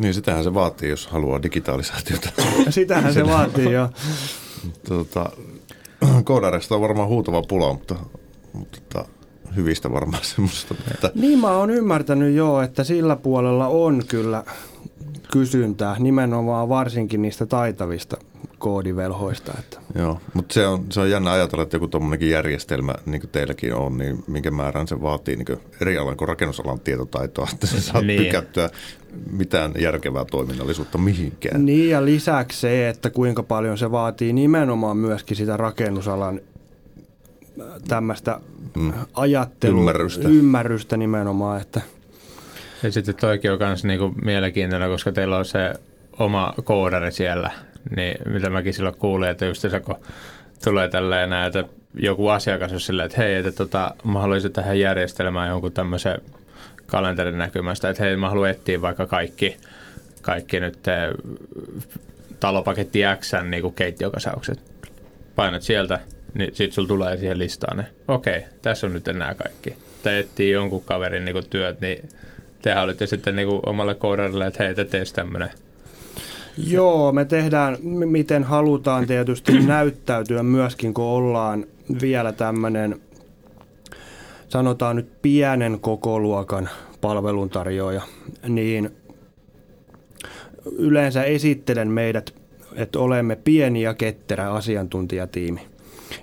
Niin 0.00 0.14
sitähän 0.14 0.44
se 0.44 0.54
vaatii, 0.54 0.90
jos 0.90 1.06
haluaa 1.06 1.42
digitalisaatiota. 1.42 2.28
Sitähän 2.70 3.14
se 3.14 3.26
vaatii 3.26 3.72
jo. 3.72 3.88
tota, 4.88 5.30
koodareista 6.24 6.74
on 6.74 6.80
varmaan 6.80 7.08
huutava 7.08 7.42
pula, 7.48 7.72
mutta, 7.72 7.94
mutta 8.56 8.78
tota, 8.88 9.08
hyvistä 9.56 9.92
varmaan 9.92 10.24
semmoista. 10.34 10.74
Mutta, 10.74 11.10
Niin 11.14 11.38
mä 11.38 11.50
oon 11.50 11.70
ymmärtänyt 11.70 12.34
jo, 12.34 12.60
että 12.62 12.84
sillä 12.84 13.16
puolella 13.16 13.66
on 13.68 14.02
kyllä 14.08 14.44
kysyntää, 15.32 15.96
nimenomaan 15.98 16.68
varsinkin 16.68 17.22
niistä 17.22 17.46
taitavista 17.46 18.16
koodivelhoista. 18.58 19.52
Että. 19.58 19.80
joo, 19.94 20.20
mutta 20.34 20.54
se 20.54 20.66
on, 20.66 20.84
se 20.92 21.00
on 21.00 21.10
jännä 21.10 21.32
ajatella, 21.32 21.62
että 21.62 21.76
joku 21.76 21.88
tuommoinenkin 21.88 22.30
järjestelmä, 22.30 22.94
niin 23.06 23.20
kuin 23.20 23.30
teilläkin 23.30 23.74
on, 23.74 23.98
niin 23.98 24.24
minkä 24.26 24.50
määrän 24.50 24.88
se 24.88 25.02
vaatii 25.02 25.36
niin 25.36 25.46
kuin 25.46 25.58
eri 25.80 25.98
alan 25.98 26.16
kuin 26.16 26.28
rakennusalan 26.28 26.80
tietotaitoa, 26.80 27.48
että 27.52 27.66
sä 27.66 27.80
saat 27.80 28.04
Niin. 28.04 28.22
tykättyä 28.24 28.70
mitään 29.30 29.72
järkevää 29.78 30.24
toiminnallisuutta 30.24 30.98
mihinkään. 30.98 31.64
Niin 31.66 31.90
ja 31.90 32.04
lisäksi 32.04 32.60
se, 32.60 32.88
että 32.88 33.10
kuinka 33.10 33.42
paljon 33.42 33.78
se 33.78 33.90
vaatii 33.90 34.32
nimenomaan 34.32 34.96
myöskin 34.96 35.36
sitä 35.36 35.56
rakennusalan 35.56 36.40
tämmöistä 37.88 38.40
Mm. 38.76 38.92
ajattelua, 39.14 39.78
Ymmärrystä. 39.80 40.28
ymmärrystä 40.28 40.96
nimenomaan, 40.96 41.60
että 41.60 41.80
Ja 42.82 42.92
sitten 42.92 43.14
toikin 43.14 43.52
on 43.52 43.58
myös 43.60 43.84
niinku 43.84 44.14
mielenkiintoinen, 44.24 44.90
koska 44.90 45.12
teillä 45.12 45.36
on 45.38 45.44
se 45.44 45.74
oma 46.18 46.54
koodari 46.64 47.12
siellä, 47.12 47.50
niin 47.96 48.16
mitä 48.32 48.50
mäkin 48.50 48.74
silloin 48.74 48.94
kuulin, 48.96 49.28
että 49.30 49.46
just 49.46 49.60
se, 49.62 49.80
kun 49.80 49.94
tulee 50.64 50.88
tälleen 50.88 51.30
näin, 51.30 51.46
että 51.46 51.64
joku 51.94 52.28
asiakas 52.28 52.72
on 52.72 52.80
silleen, 52.80 53.06
että 53.06 53.18
hei, 53.22 53.34
että 53.34 53.52
tota, 53.52 53.94
mä 54.04 54.20
haluaisin 54.20 54.52
tähän 54.52 54.80
järjestelmään 54.80 55.48
jonkun 55.48 55.72
tämmöisen 55.72 56.18
kalenterin 56.86 57.38
näkymästä, 57.38 57.88
että 57.90 58.02
hei, 58.02 58.16
mä 58.16 58.28
haluan 58.30 58.50
etsiä 58.50 58.82
vaikka 58.82 59.06
kaikki, 59.06 59.56
kaikki 60.22 60.60
nyt 60.60 60.88
eh, 60.88 60.94
talopaketti 62.40 63.00
X 63.20 63.32
niin 63.50 63.74
keittiökasaukset. 63.74 64.60
Painat 65.36 65.62
sieltä, 65.62 66.00
niin 66.38 66.54
sitten 66.54 66.72
sulla 66.72 66.88
tulee 66.88 67.16
siihen 67.16 67.38
listaan 67.38 67.76
ne. 67.76 67.86
Okei, 68.08 68.44
tässä 68.62 68.86
on 68.86 68.92
nyt 68.92 69.06
nämä 69.06 69.34
kaikki. 69.34 69.76
Tai 70.02 70.50
jonkun 70.50 70.82
kaverin 70.84 71.24
niin 71.24 71.50
työt, 71.50 71.80
niin 71.80 72.08
tehän 72.62 72.84
olitte 72.84 73.06
sitten 73.06 73.36
niin 73.36 73.48
omalle 73.66 73.94
koodarille, 73.94 74.46
että 74.46 74.64
hei, 74.64 74.74
te 74.74 74.84
teisi 74.84 75.14
tämmöinen. 75.14 75.50
Joo, 76.58 77.12
me 77.12 77.24
tehdään 77.24 77.76
miten 77.82 78.44
halutaan 78.44 79.06
tietysti 79.06 79.52
näyttäytyä 79.66 80.42
myöskin, 80.42 80.94
kun 80.94 81.04
ollaan 81.04 81.66
vielä 82.00 82.32
tämmöinen, 82.32 83.00
sanotaan 84.48 84.96
nyt 84.96 85.22
pienen 85.22 85.80
kokoluokan 85.80 86.68
palveluntarjoaja, 87.00 88.02
niin 88.48 88.90
yleensä 90.78 91.24
esittelen 91.24 91.88
meidät, 91.88 92.34
että 92.74 92.98
olemme 92.98 93.36
pieni 93.36 93.82
ja 93.82 93.94
ketterä 93.94 94.52
asiantuntijatiimi. 94.52 95.75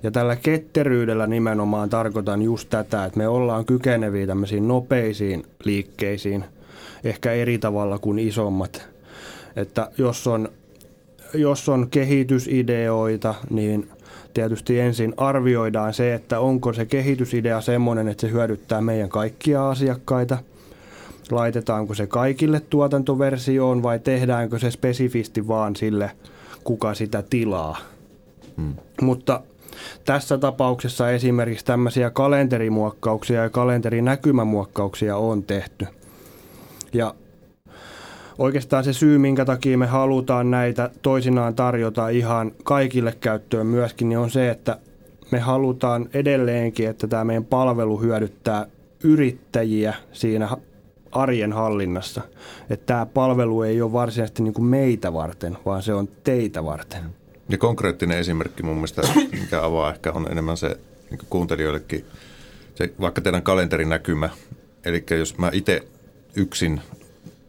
Ja 0.03 0.11
tällä 0.11 0.35
ketteryydellä 0.35 1.27
nimenomaan 1.27 1.89
tarkoitan 1.89 2.41
just 2.41 2.69
tätä, 2.69 3.05
että 3.05 3.17
me 3.17 3.27
ollaan 3.27 3.65
kykeneviä 3.65 4.27
tämmöisiin 4.27 4.67
nopeisiin 4.67 5.45
liikkeisiin, 5.63 6.45
ehkä 7.03 7.31
eri 7.31 7.57
tavalla 7.57 7.99
kuin 7.99 8.19
isommat. 8.19 8.87
Että 9.55 9.91
jos 9.97 10.27
on, 10.27 10.49
jos 11.33 11.69
on 11.69 11.87
kehitysideoita, 11.89 13.35
niin 13.49 13.89
tietysti 14.33 14.79
ensin 14.79 15.13
arvioidaan 15.17 15.93
se, 15.93 16.13
että 16.13 16.39
onko 16.39 16.73
se 16.73 16.85
kehitysidea 16.85 17.61
semmoinen, 17.61 18.07
että 18.07 18.21
se 18.21 18.33
hyödyttää 18.33 18.81
meidän 18.81 19.09
kaikkia 19.09 19.69
asiakkaita. 19.69 20.37
Laitetaanko 21.31 21.93
se 21.93 22.07
kaikille 22.07 22.59
tuotantoversioon 22.69 23.83
vai 23.83 23.99
tehdäänkö 23.99 24.59
se 24.59 24.71
spesifisti 24.71 25.47
vaan 25.47 25.75
sille, 25.75 26.11
kuka 26.63 26.93
sitä 26.93 27.23
tilaa. 27.29 27.77
Hmm. 28.57 28.73
Mutta 29.01 29.41
tässä 30.05 30.37
tapauksessa 30.37 31.11
esimerkiksi 31.11 31.65
tämmöisiä 31.65 32.09
kalenterimuokkauksia 32.09 33.43
ja 33.43 33.49
kalenterinäkymämuokkauksia 33.49 35.17
on 35.17 35.43
tehty. 35.43 35.87
Ja 36.93 37.15
oikeastaan 38.37 38.83
se 38.83 38.93
syy, 38.93 39.17
minkä 39.17 39.45
takia 39.45 39.77
me 39.77 39.85
halutaan 39.85 40.51
näitä 40.51 40.89
toisinaan 41.01 41.55
tarjota 41.55 42.09
ihan 42.09 42.51
kaikille 42.63 43.15
käyttöön 43.19 43.67
myöskin, 43.67 44.09
niin 44.09 44.19
on 44.19 44.29
se, 44.29 44.49
että 44.49 44.79
me 45.31 45.39
halutaan 45.39 46.09
edelleenkin, 46.13 46.89
että 46.89 47.07
tämä 47.07 47.23
meidän 47.23 47.45
palvelu 47.45 47.97
hyödyttää 48.01 48.67
yrittäjiä 49.03 49.93
siinä 50.11 50.49
arjen 51.11 51.53
hallinnassa. 51.53 52.21
Että 52.69 52.85
tämä 52.85 53.05
palvelu 53.05 53.61
ei 53.61 53.81
ole 53.81 53.93
varsinaisesti 53.93 54.43
niin 54.43 54.53
kuin 54.53 54.65
meitä 54.65 55.13
varten, 55.13 55.57
vaan 55.65 55.83
se 55.83 55.93
on 55.93 56.07
teitä 56.23 56.65
varten. 56.65 57.22
Ja 57.49 57.57
konkreettinen 57.57 58.17
esimerkki 58.17 58.63
mun 58.63 58.75
mielestä, 58.75 59.01
mikä 59.31 59.63
avaa 59.63 59.93
ehkä 59.93 60.11
on 60.11 60.31
enemmän 60.31 60.57
se 60.57 60.77
niin 61.09 61.19
kuuntelijoillekin, 61.29 62.05
se, 62.75 62.93
vaikka 63.01 63.21
teidän 63.21 63.43
kalenterinäkymä. 63.43 64.29
Eli 64.85 65.03
jos 65.17 65.37
mä 65.37 65.49
itse 65.53 65.87
yksin 66.35 66.81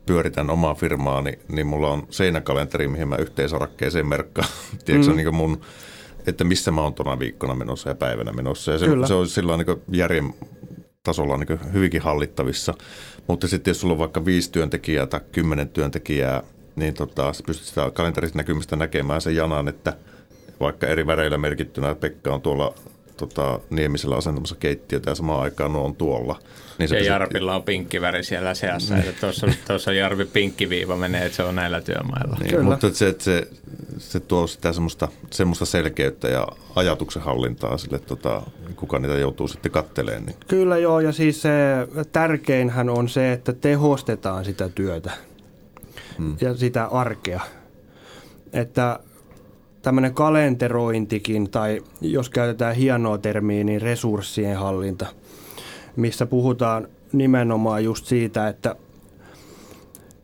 pyöritän 0.07 0.51
omaa 0.51 0.75
firmaani, 0.75 1.39
niin 1.49 1.67
mulla 1.67 1.91
on 1.91 2.07
seinäkalenteri, 2.11 2.89
mihin 2.89 3.09
mä 3.09 3.17
yhteisarakkeeseen 3.17 4.07
merkkaan. 4.07 4.49
Tiedätkö, 4.85 5.11
mm. 5.11 5.17
niin 5.17 5.35
mun, 5.35 5.61
että 6.27 6.45
missä 6.45 6.71
mä 6.71 6.81
oon 6.81 6.95
tuona 6.95 7.19
viikkona 7.19 7.55
menossa 7.55 7.89
ja 7.89 7.95
päivänä 7.95 8.33
menossa. 8.33 8.73
Ja 8.73 8.79
se, 8.79 8.87
Kyllä. 8.87 9.07
se 9.07 9.15
on 9.15 9.29
sillä 9.29 9.57
niin 9.57 9.83
järjen 9.93 10.35
tasolla 11.03 11.37
niin 11.37 11.73
hyvinkin 11.73 12.03
hallittavissa. 12.03 12.75
Mutta 13.27 13.49
sitten 13.49 13.71
jos 13.71 13.81
sulla 13.81 13.93
on 13.93 13.99
vaikka 13.99 14.25
viisi 14.25 14.53
työntekijää 14.53 15.07
tai 15.07 15.21
kymmenen 15.33 15.69
työntekijää, 15.69 16.43
niin 16.77 16.95
tota, 16.95 17.33
pystyt 17.47 17.67
sitä 17.67 17.91
kalenterista 17.95 18.39
näkymistä 18.39 18.77
näkemään 18.77 19.21
sen 19.21 19.37
janan, 19.37 19.69
että 19.69 19.93
vaikka 20.61 20.87
eri 20.87 21.07
väreillä 21.07 21.39
merkittynä 21.39 21.91
että 21.91 22.01
Pekka 22.01 22.35
on 22.35 22.41
tuolla 22.43 22.75
tota, 23.17 23.61
Niemisellä 23.71 24.17
asentamassa 24.17 24.57
keittiötä 24.61 25.11
ja 25.11 25.15
samaan 25.15 25.43
aikaan 25.43 25.73
nuo 25.73 25.85
on 25.85 25.95
tuolla. 25.97 26.39
Niin 26.79 26.89
sä 26.89 26.95
Ja 26.95 26.99
pystyt- 26.99 27.11
Jarpilla 27.13 27.55
on 27.55 27.63
pinkki 27.63 28.01
väri 28.01 28.25
siellä 28.25 28.55
seassa, 28.55 28.97
että 28.97 29.21
tuossa, 29.21 29.47
tuossa 29.67 29.93
Jarvi 29.93 30.25
pinkkiviiva 30.25 30.97
menee, 30.97 31.25
että 31.25 31.37
se 31.37 31.43
on 31.43 31.55
näillä 31.55 31.81
työmailla. 31.81 32.37
Niin, 32.41 32.51
Kyllä. 32.51 32.63
mutta 32.63 32.91
se, 32.91 33.09
että 33.09 33.25
se, 33.25 33.49
se 33.99 34.21
tuo 34.21 34.47
sitä 34.47 34.73
semmoista, 34.73 35.09
semmoista 35.31 35.65
selkeyttä 35.65 36.29
ja 36.29 36.49
ajatuksen 36.77 37.23
hallintaa 37.23 37.79
sille, 37.79 37.99
tota, 37.99 38.43
kuka 38.77 38.99
niitä 38.99 39.15
joutuu 39.19 39.49
sitten 39.49 39.73
katteleen. 39.73 40.27
Niin. 40.27 40.37
Kyllä 40.49 40.79
joo, 40.79 41.01
ja 41.01 41.13
siis 41.13 41.43
se 41.43 41.51
tärkeinhän 42.13 42.89
on 42.91 43.09
se, 43.09 43.33
että 43.33 43.53
tehostetaan 43.53 44.45
sitä 44.45 44.69
työtä 44.69 45.11
hmm. 46.19 46.37
ja 46.41 46.55
sitä 46.55 46.85
arkea. 46.85 47.41
Että 48.53 48.99
tämmöinen 49.83 50.15
kalenterointikin, 50.15 51.51
tai 51.51 51.83
jos 52.01 52.31
käytetään 52.31 52.77
hienoa 52.77 53.19
termiä, 53.19 53.65
niin 53.65 53.83
resurssien 53.83 54.57
hallinta, 54.57 55.07
missä 55.97 56.27
puhutaan 56.27 56.89
nimenomaan 57.13 57.85
just 57.85 58.07
siitä, 58.07 58.49
että 58.49 58.77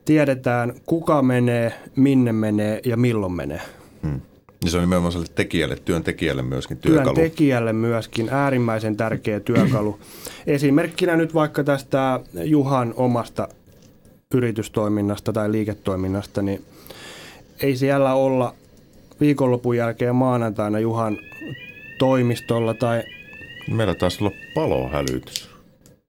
tiedetään 0.04 0.74
kuka 0.86 1.22
menee, 1.22 1.72
minne 1.96 2.32
menee 2.32 2.80
ja 2.84 2.96
milloin 2.96 3.32
menee. 3.32 3.60
Hmm. 4.02 4.20
Ja 4.64 4.70
se 4.70 4.76
on 4.76 4.82
nimenomaan 4.82 5.12
sille 5.12 5.26
tekijälle, 5.34 5.76
työntekijälle 5.84 6.42
myöskin 6.42 6.76
työkalu. 6.76 7.14
Työntekijälle 7.14 7.72
myöskin 7.72 8.28
äärimmäisen 8.28 8.96
tärkeä 8.96 9.40
työkalu. 9.40 9.98
Esimerkkinä 10.46 11.16
nyt 11.16 11.34
vaikka 11.34 11.64
tästä 11.64 12.20
Juhan 12.44 12.94
omasta 12.96 13.48
yritystoiminnasta 14.34 15.32
tai 15.32 15.52
liiketoiminnasta, 15.52 16.42
niin 16.42 16.64
ei 17.62 17.76
siellä 17.76 18.14
olla 18.14 18.54
viikonlopun 19.20 19.76
jälkeen 19.76 20.14
maanantaina 20.14 20.78
Juhan 20.78 21.18
toimistolla 21.98 22.74
tai 22.74 23.02
Meillä 23.70 23.94
taisi 23.94 24.24
olla 24.24 24.34
palohälytys, 24.54 25.50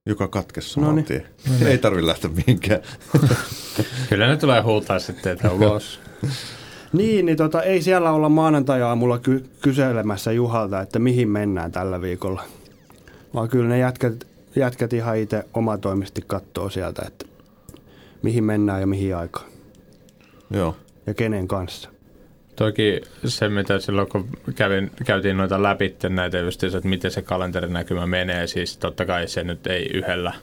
joka 0.06 0.28
katkesi 0.28 0.80
No 0.80 0.86
saman 0.86 0.96
niin. 0.96 1.06
tien. 1.06 1.26
Ei 1.66 1.78
tarvitse 1.78 2.08
lähteä 2.08 2.32
mihinkään. 2.36 2.82
Kyllä 4.10 4.28
ne 4.28 4.38
tulee 4.38 4.62
huutaa 4.62 5.00
sitten, 5.00 5.32
että 5.32 5.52
ulos. 5.62 6.00
Niin, 6.94 7.26
niin 7.26 7.38
tota, 7.38 7.64
ei 7.64 7.82
siellä 7.82 8.12
olla 8.12 8.30
maanantai-aamulla 8.30 9.20
ky- 9.20 9.46
kyselemässä 9.62 10.32
Juhalta, 10.32 10.82
että 10.82 11.00
mihin 11.00 11.30
mennään 11.30 11.72
tällä 11.72 12.02
viikolla. 12.02 12.44
Vaan 13.34 13.50
kyllä 13.50 13.70
ne 13.70 13.80
jätkät 13.80 14.28
jätkät 14.56 14.94
ihan 14.94 15.18
itse 15.18 15.46
omatoimisesti 15.54 16.24
katsoo 16.28 16.70
sieltä, 16.70 17.04
että 17.08 17.26
mihin 18.22 18.44
mennään 18.44 18.82
ja 18.82 18.88
mihin 18.88 19.16
aikaan 19.16 19.52
Joo. 20.52 20.78
ja 21.06 21.14
kenen 21.14 21.48
kanssa. 21.48 21.90
Toki 22.56 23.02
se, 23.26 23.50
mitä 23.50 23.80
silloin 23.80 24.10
kun 24.10 24.30
kävin, 24.56 24.92
käytiin 25.06 25.38
noita 25.38 25.64
läpi 25.64 25.96
näitä 26.10 26.38
just, 26.38 26.64
että 26.64 26.88
miten 26.88 27.12
se 27.12 27.22
kalenterinäkymä 27.22 28.08
menee, 28.08 28.48
siis 28.48 28.78
totta 28.78 29.06
kai 29.06 29.28
se 29.28 29.44
nyt 29.44 29.68
ei 29.68 29.90
yhdellä 29.94 30.34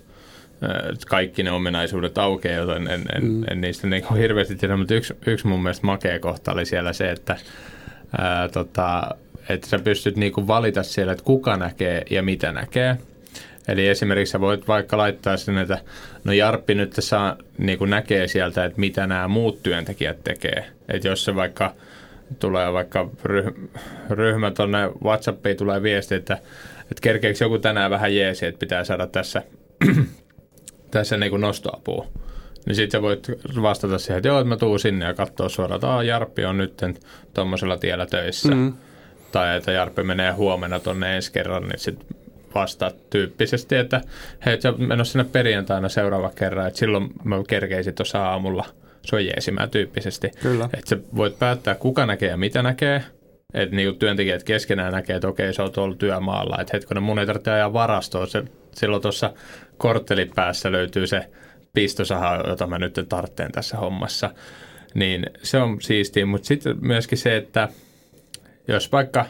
ö, 0.62 0.94
kaikki 1.06 1.42
ne 1.42 1.50
ominaisuudet 1.50 2.18
aukeaa, 2.18 2.56
joten 2.56 2.88
en, 2.88 3.04
en, 3.14 3.24
mm. 3.24 3.44
en 3.50 3.60
niistä 3.60 3.86
niin 3.86 4.02
kuin 4.02 4.20
hirveästi 4.20 4.56
tiedä, 4.56 4.76
mutta 4.76 4.94
yksi, 4.94 5.14
yksi 5.26 5.46
mun 5.46 5.62
mielestä 5.62 5.86
makea 5.86 6.18
kohta 6.18 6.52
oli 6.52 6.66
siellä 6.66 6.92
se, 6.92 7.10
että, 7.10 7.36
ää, 8.18 8.48
tota, 8.48 9.16
että 9.48 9.66
sä 9.66 9.78
pystyt 9.78 10.16
niin 10.16 10.32
kuin 10.32 10.46
valita 10.46 10.82
siellä, 10.82 11.12
että 11.12 11.24
kuka 11.24 11.56
näkee 11.56 12.02
ja 12.10 12.22
mitä 12.22 12.52
näkee. 12.52 12.98
Eli 13.68 13.88
esimerkiksi 13.88 14.32
sä 14.32 14.40
voit 14.40 14.68
vaikka 14.68 14.98
laittaa 14.98 15.36
sinne, 15.36 15.60
että 15.60 15.78
no 16.24 16.32
Jarppi 16.32 16.74
nyt 16.74 16.92
saa, 16.98 17.36
niin 17.58 17.78
kuin 17.78 17.90
näkee 17.90 18.28
sieltä, 18.28 18.64
että 18.64 18.80
mitä 18.80 19.06
nämä 19.06 19.28
muut 19.28 19.62
työntekijät 19.62 20.24
tekee. 20.24 20.66
Että 20.88 21.08
jos 21.08 21.24
se 21.24 21.34
vaikka 21.34 21.74
tulee 22.38 22.72
vaikka 22.72 23.10
ryhmä, 23.24 23.52
ryhmä 24.10 24.50
tuonne 24.50 24.90
Whatsappiin 25.04 25.56
tulee 25.56 25.82
viesti, 25.82 26.14
että, 26.14 26.34
että 26.82 27.00
kerkeekö 27.00 27.44
joku 27.44 27.58
tänään 27.58 27.90
vähän 27.90 28.16
jeesi, 28.16 28.46
että 28.46 28.58
pitää 28.58 28.84
saada 28.84 29.06
tässä, 29.06 29.42
tässä 30.90 31.16
niin 31.16 31.30
kuin 31.30 31.40
nostoapua. 31.40 32.06
Niin 32.66 32.76
sitten 32.76 32.98
sä 32.98 33.02
voit 33.02 33.28
vastata 33.62 33.98
siihen, 33.98 34.16
että 34.16 34.28
joo, 34.28 34.38
että 34.40 34.48
mä 34.48 34.56
tuun 34.56 34.80
sinne 34.80 35.04
ja 35.04 35.14
katsoa 35.14 35.48
suoraan, 35.48 35.76
että 35.76 35.88
Aa, 35.88 36.02
Jarppi 36.02 36.44
on 36.44 36.58
nyt 36.58 36.82
tuommoisella 37.34 37.76
tiellä 37.76 38.06
töissä. 38.06 38.54
Mm. 38.54 38.72
Tai 39.32 39.56
että 39.56 39.72
Jarppi 39.72 40.02
menee 40.02 40.32
huomenna 40.32 40.80
tuonne 40.80 41.16
ensi 41.16 41.32
kerran, 41.32 41.62
niin 41.62 41.78
sitten 41.78 42.17
vastaat 42.54 43.10
tyyppisesti, 43.10 43.76
että 43.76 44.00
hei, 44.46 44.60
sä 44.60 44.72
menossa 44.72 45.12
sinne 45.12 45.24
perjantaina 45.32 45.88
seuraava 45.88 46.30
kerran, 46.34 46.66
että 46.66 46.78
silloin 46.78 47.08
mä 47.24 47.36
kerkeisin 47.48 47.94
tuossa 47.94 48.28
aamulla 48.28 48.64
sua 49.02 49.20
jeesimään 49.20 49.70
tyyppisesti. 49.70 50.30
Kyllä. 50.42 50.64
Että 50.64 50.88
sä 50.88 50.98
voit 51.16 51.38
päättää, 51.38 51.74
kuka 51.74 52.06
näkee 52.06 52.28
ja 52.28 52.36
mitä 52.36 52.62
näkee. 52.62 53.02
Että 53.54 53.76
niinku 53.76 53.98
työntekijät 53.98 54.44
keskenään 54.44 54.92
näkee, 54.92 55.16
että 55.16 55.28
okei, 55.28 55.54
se 55.54 55.62
on 55.62 55.72
tuolla 55.72 55.94
työmaalla. 55.94 56.58
Että 56.60 56.70
hetkonen, 56.76 57.02
mun 57.02 57.18
ei 57.18 57.26
tarvitse 57.26 57.50
ajaa 57.50 57.72
varastoon. 57.72 58.28
Se, 58.28 58.44
silloin 58.74 59.02
tuossa 59.02 59.32
korttelin 59.78 60.30
päässä 60.34 60.72
löytyy 60.72 61.06
se 61.06 61.26
pistosaha, 61.72 62.44
jota 62.46 62.66
mä 62.66 62.78
nyt 62.78 63.06
tarvitsen 63.08 63.52
tässä 63.52 63.76
hommassa. 63.76 64.30
Niin 64.94 65.26
se 65.42 65.58
on 65.58 65.80
siistiä, 65.80 66.26
mutta 66.26 66.46
sitten 66.46 66.76
myöskin 66.80 67.18
se, 67.18 67.36
että 67.36 67.68
jos 68.68 68.92
vaikka 68.92 69.24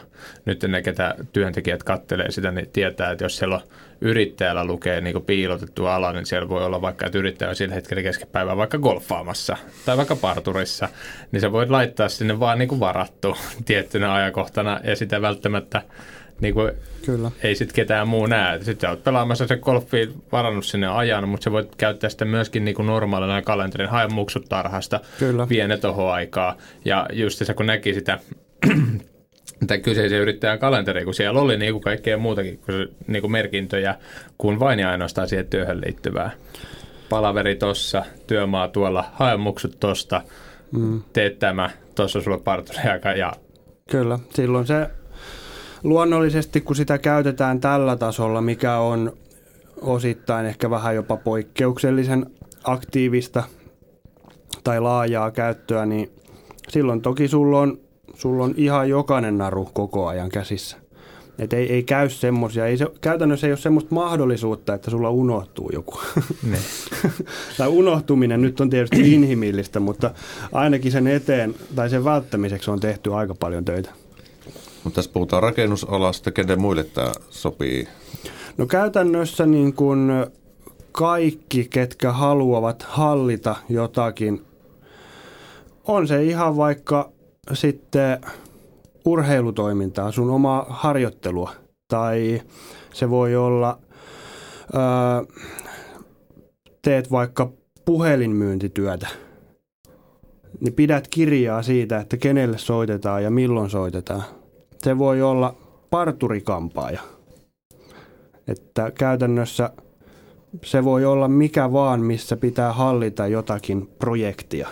nyt 0.45 0.63
ne, 0.63 0.81
ketä 0.81 1.15
työntekijät 1.33 1.83
kattelee 1.83 2.31
sitä, 2.31 2.51
niin 2.51 2.69
tietää, 2.73 3.11
että 3.11 3.25
jos 3.25 3.37
siellä 3.37 3.55
on 3.55 3.61
yrittäjällä 4.01 4.65
lukee 4.65 5.01
niin 5.01 5.21
piilotettu 5.21 5.85
ala, 5.85 6.13
niin 6.13 6.25
siellä 6.25 6.49
voi 6.49 6.65
olla 6.65 6.81
vaikka, 6.81 7.05
että 7.05 7.17
yrittäjä 7.17 7.49
on 7.49 7.55
sillä 7.55 7.75
hetkellä 7.75 8.03
keskepäivää 8.03 8.57
vaikka 8.57 8.77
golfaamassa 8.77 9.57
tai 9.85 9.97
vaikka 9.97 10.15
parturissa, 10.15 10.89
niin 11.31 11.41
sä 11.41 11.51
voit 11.51 11.69
laittaa 11.69 12.09
sinne 12.09 12.39
vaan 12.39 12.59
niin 12.59 12.69
kuin 12.69 12.79
varattu 12.79 13.37
tiettynä 13.65 14.13
ajankohtana 14.13 14.79
ja 14.83 14.95
sitä 14.95 15.21
välttämättä 15.21 15.81
niin 16.41 16.53
kuin 16.53 16.71
Kyllä. 17.05 17.31
ei 17.43 17.55
sitten 17.55 17.75
ketään 17.75 18.07
muu 18.07 18.25
näe. 18.25 18.63
Sitten 18.63 18.87
sä 18.87 18.89
oot 18.89 19.03
pelaamassa 19.03 19.47
se 19.47 19.57
golfi 19.57 20.09
varannut 20.31 20.65
sinne 20.65 20.87
ajan, 20.87 21.29
mutta 21.29 21.43
sä 21.43 21.51
voit 21.51 21.75
käyttää 21.75 22.09
sitä 22.09 22.25
myöskin 22.25 22.65
niin 22.65 22.75
kuin 22.75 22.85
normaalina 22.85 23.41
kalenterin, 23.41 23.89
hae 23.89 24.07
muksut 24.07 24.45
tarhasta, 24.49 24.99
Kyllä. 25.19 25.49
vie 25.49 25.67
ne 25.67 25.77
tohon 25.77 26.11
aikaa. 26.11 26.57
Ja 26.85 27.07
just 27.13 27.45
se, 27.45 27.53
kun 27.53 27.65
näki 27.65 27.93
sitä 27.93 28.19
tämän 29.67 29.81
kyseisen 29.81 30.19
yrittäjän 30.19 30.59
kalenteri, 30.59 31.05
kun 31.05 31.13
siellä 31.13 31.41
oli 31.41 31.57
niin 31.57 31.73
kuin 31.73 31.83
kaikkea 31.83 32.17
muutakin 32.17 32.59
kuin, 32.65 32.95
niin 33.07 33.21
kuin 33.21 33.31
merkintöjä 33.31 33.95
kuin 34.37 34.59
vain 34.59 34.79
ja 34.79 34.89
ainoastaan 34.89 35.29
siihen 35.29 35.47
työhön 35.47 35.81
liittyvää. 35.81 36.31
Palaveri 37.09 37.55
tossa, 37.55 38.05
työmaa 38.27 38.67
tuolla, 38.67 39.05
hae 39.13 39.37
muksut 39.37 39.79
tosta, 39.79 40.21
mm. 40.71 41.01
teet 41.13 41.39
tämä, 41.39 41.69
tossa 41.95 42.21
sulla 42.21 42.37
parturiaika 42.37 43.11
ja 43.11 43.33
Kyllä, 43.89 44.19
silloin 44.33 44.67
se 44.67 44.87
luonnollisesti, 45.83 46.61
kun 46.61 46.75
sitä 46.75 46.97
käytetään 46.97 47.61
tällä 47.61 47.95
tasolla, 47.95 48.41
mikä 48.41 48.77
on 48.77 49.13
osittain 49.81 50.45
ehkä 50.45 50.69
vähän 50.69 50.95
jopa 50.95 51.17
poikkeuksellisen 51.17 52.25
aktiivista 52.63 53.43
tai 54.63 54.79
laajaa 54.79 55.31
käyttöä, 55.31 55.85
niin 55.85 56.11
silloin 56.69 57.01
toki 57.01 57.27
sulla 57.27 57.59
on, 57.59 57.79
sulla 58.19 58.43
on 58.43 58.53
ihan 58.57 58.89
jokainen 58.89 59.37
naru 59.37 59.69
koko 59.73 60.07
ajan 60.07 60.29
käsissä. 60.29 60.77
Et 61.39 61.53
ei, 61.53 61.73
ei 61.73 61.83
käy 61.83 62.09
semmoisia, 62.09 62.65
ei 62.65 62.77
se, 62.77 62.87
käytännössä 63.01 63.47
ei 63.47 63.51
ole 63.51 63.57
semmoista 63.57 63.95
mahdollisuutta, 63.95 64.73
että 64.73 64.91
sulla 64.91 65.09
unohtuu 65.09 65.69
joku. 65.73 65.99
ne. 66.49 66.57
tai 67.57 67.67
unohtuminen 67.67 68.41
nyt 68.41 68.59
on 68.59 68.69
tietysti 68.69 69.13
inhimillistä, 69.15 69.79
mutta 69.79 70.11
ainakin 70.51 70.91
sen 70.91 71.07
eteen 71.07 71.55
tai 71.75 71.89
sen 71.89 72.03
välttämiseksi 72.03 72.71
on 72.71 72.79
tehty 72.79 73.13
aika 73.13 73.35
paljon 73.35 73.65
töitä. 73.65 73.89
Mutta 74.83 74.95
tässä 74.95 75.11
puhutaan 75.13 75.43
rakennusalasta, 75.43 76.31
kenen 76.31 76.61
muille 76.61 76.83
tämä 76.83 77.11
sopii. 77.29 77.87
No 78.57 78.65
käytännössä 78.65 79.45
niin 79.45 79.73
kuin 79.73 80.11
kaikki, 80.91 81.67
ketkä 81.69 82.11
haluavat 82.11 82.83
hallita 82.83 83.55
jotakin, 83.69 84.45
on 85.85 86.07
se 86.07 86.23
ihan 86.23 86.57
vaikka 86.57 87.11
sitten 87.53 88.21
urheilutoimintaa, 89.05 90.11
sun 90.11 90.29
omaa 90.29 90.65
harjoittelua, 90.69 91.51
tai 91.87 92.41
se 92.93 93.09
voi 93.09 93.35
olla, 93.35 93.79
ää, 94.73 95.23
teet 96.81 97.11
vaikka 97.11 97.51
puhelinmyyntityötä, 97.85 99.07
niin 100.59 100.73
pidät 100.73 101.07
kirjaa 101.07 101.63
siitä, 101.63 101.97
että 101.97 102.17
kenelle 102.17 102.57
soitetaan 102.57 103.23
ja 103.23 103.31
milloin 103.31 103.69
soitetaan. 103.69 104.23
Se 104.77 104.97
voi 104.97 105.21
olla 105.21 105.55
parturikampaaja. 105.89 107.01
Että 108.47 108.91
käytännössä 108.91 109.69
se 110.65 110.83
voi 110.83 111.05
olla 111.05 111.27
mikä 111.27 111.71
vaan, 111.71 112.01
missä 112.01 112.37
pitää 112.37 112.73
hallita 112.73 113.27
jotakin 113.27 113.87
projektia. 113.99 114.67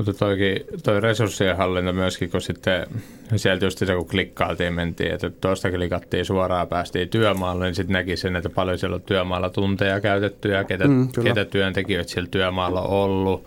Mutta 0.00 0.14
toikin, 0.14 0.56
toi 0.84 1.00
resurssien 1.00 1.56
hallinta 1.56 1.92
myöskin, 1.92 2.30
kun 2.30 2.40
sitten 2.40 2.86
sieltä 3.36 3.64
just 3.66 3.78
se, 3.78 3.94
kun 3.94 4.08
klikkailtiin, 4.08 4.74
mentiin, 4.74 5.12
että 5.12 5.30
tuosta 5.30 5.70
klikattiin 5.70 6.24
suoraan, 6.24 6.68
päästiin 6.68 7.08
työmaalle, 7.08 7.64
niin 7.64 7.74
sitten 7.74 7.92
näki 7.92 8.16
sen, 8.16 8.36
että 8.36 8.48
paljon 8.48 8.78
siellä 8.78 8.94
on 8.94 9.02
työmaalla 9.02 9.50
tunteja 9.50 10.00
käytetty 10.00 10.48
ja 10.48 10.64
ketä, 10.64 10.88
Mm, 10.88 10.92
mm, 10.94 11.12
kyllä. 11.12 11.28
ketä 11.28 11.44
työntekijöitä 11.44 12.10
siellä 12.10 12.28
työmaalla 12.30 12.82
on 12.82 12.90
ollut, 12.90 13.46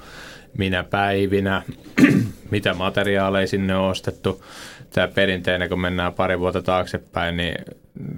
minä 0.57 0.83
päivinä, 0.83 1.61
mitä 2.51 2.73
materiaaleja 2.73 3.47
sinne 3.47 3.75
on 3.75 3.89
ostettu. 3.89 4.43
Tämä 4.89 5.07
perinteinen, 5.07 5.69
kun 5.69 5.81
mennään 5.81 6.13
pari 6.13 6.39
vuotta 6.39 6.61
taaksepäin, 6.61 7.37
niin 7.37 7.55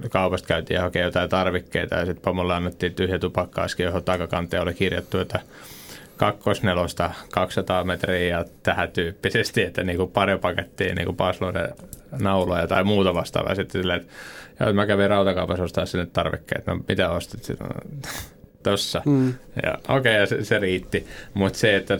kaupasta 0.10 0.48
käytiin 0.48 0.82
hakemaan 0.82 1.06
jotain 1.06 1.30
tarvikkeita 1.30 1.96
ja 1.96 2.06
sitten 2.06 2.24
pomolle 2.24 2.54
annettiin 2.54 2.94
tyhjä 2.94 3.20
tupakkaaski, 3.20 3.84
johon 3.84 4.04
takakanteen 4.04 4.64
oli 4.64 4.74
kirjattu, 4.74 5.20
että 5.20 5.40
kakkosnelosta 6.18 7.12
200 7.32 7.84
metriä 7.84 8.38
ja 8.38 8.46
tähän 8.64 8.92
tyyppisesti, 8.92 9.62
että 9.62 9.84
niin 9.84 9.98
kuin 9.98 10.12
pari 10.12 10.38
pakettia 10.38 10.96
niin 10.96 11.06
kuin 11.06 11.18
pasloiden 11.18 11.70
nauloja 12.20 12.68
tai 12.68 12.84
muuta 12.84 13.14
vastaavaa. 13.14 13.56
Sitten 13.56 13.82
silleen, 13.82 14.02
että, 14.02 14.14
joo, 14.60 14.74
mä 14.74 14.86
kävin 14.86 15.10
rautakaupassa 15.10 15.64
ostaa 15.64 15.86
sinne 15.86 16.06
tarvikkeet. 16.06 16.68
No 16.68 16.80
mitä 16.88 17.10
ostit 17.10 17.44
sitten? 17.44 17.68
Tossa. 18.64 19.02
Mm. 19.06 19.34
Ja 19.64 19.74
okei, 19.74 19.98
okay, 19.98 20.14
ja 20.14 20.26
se, 20.26 20.44
se 20.46 20.60
riitti. 20.60 21.08
Mutta 21.34 21.60
se, 21.60 21.76
että 21.76 21.98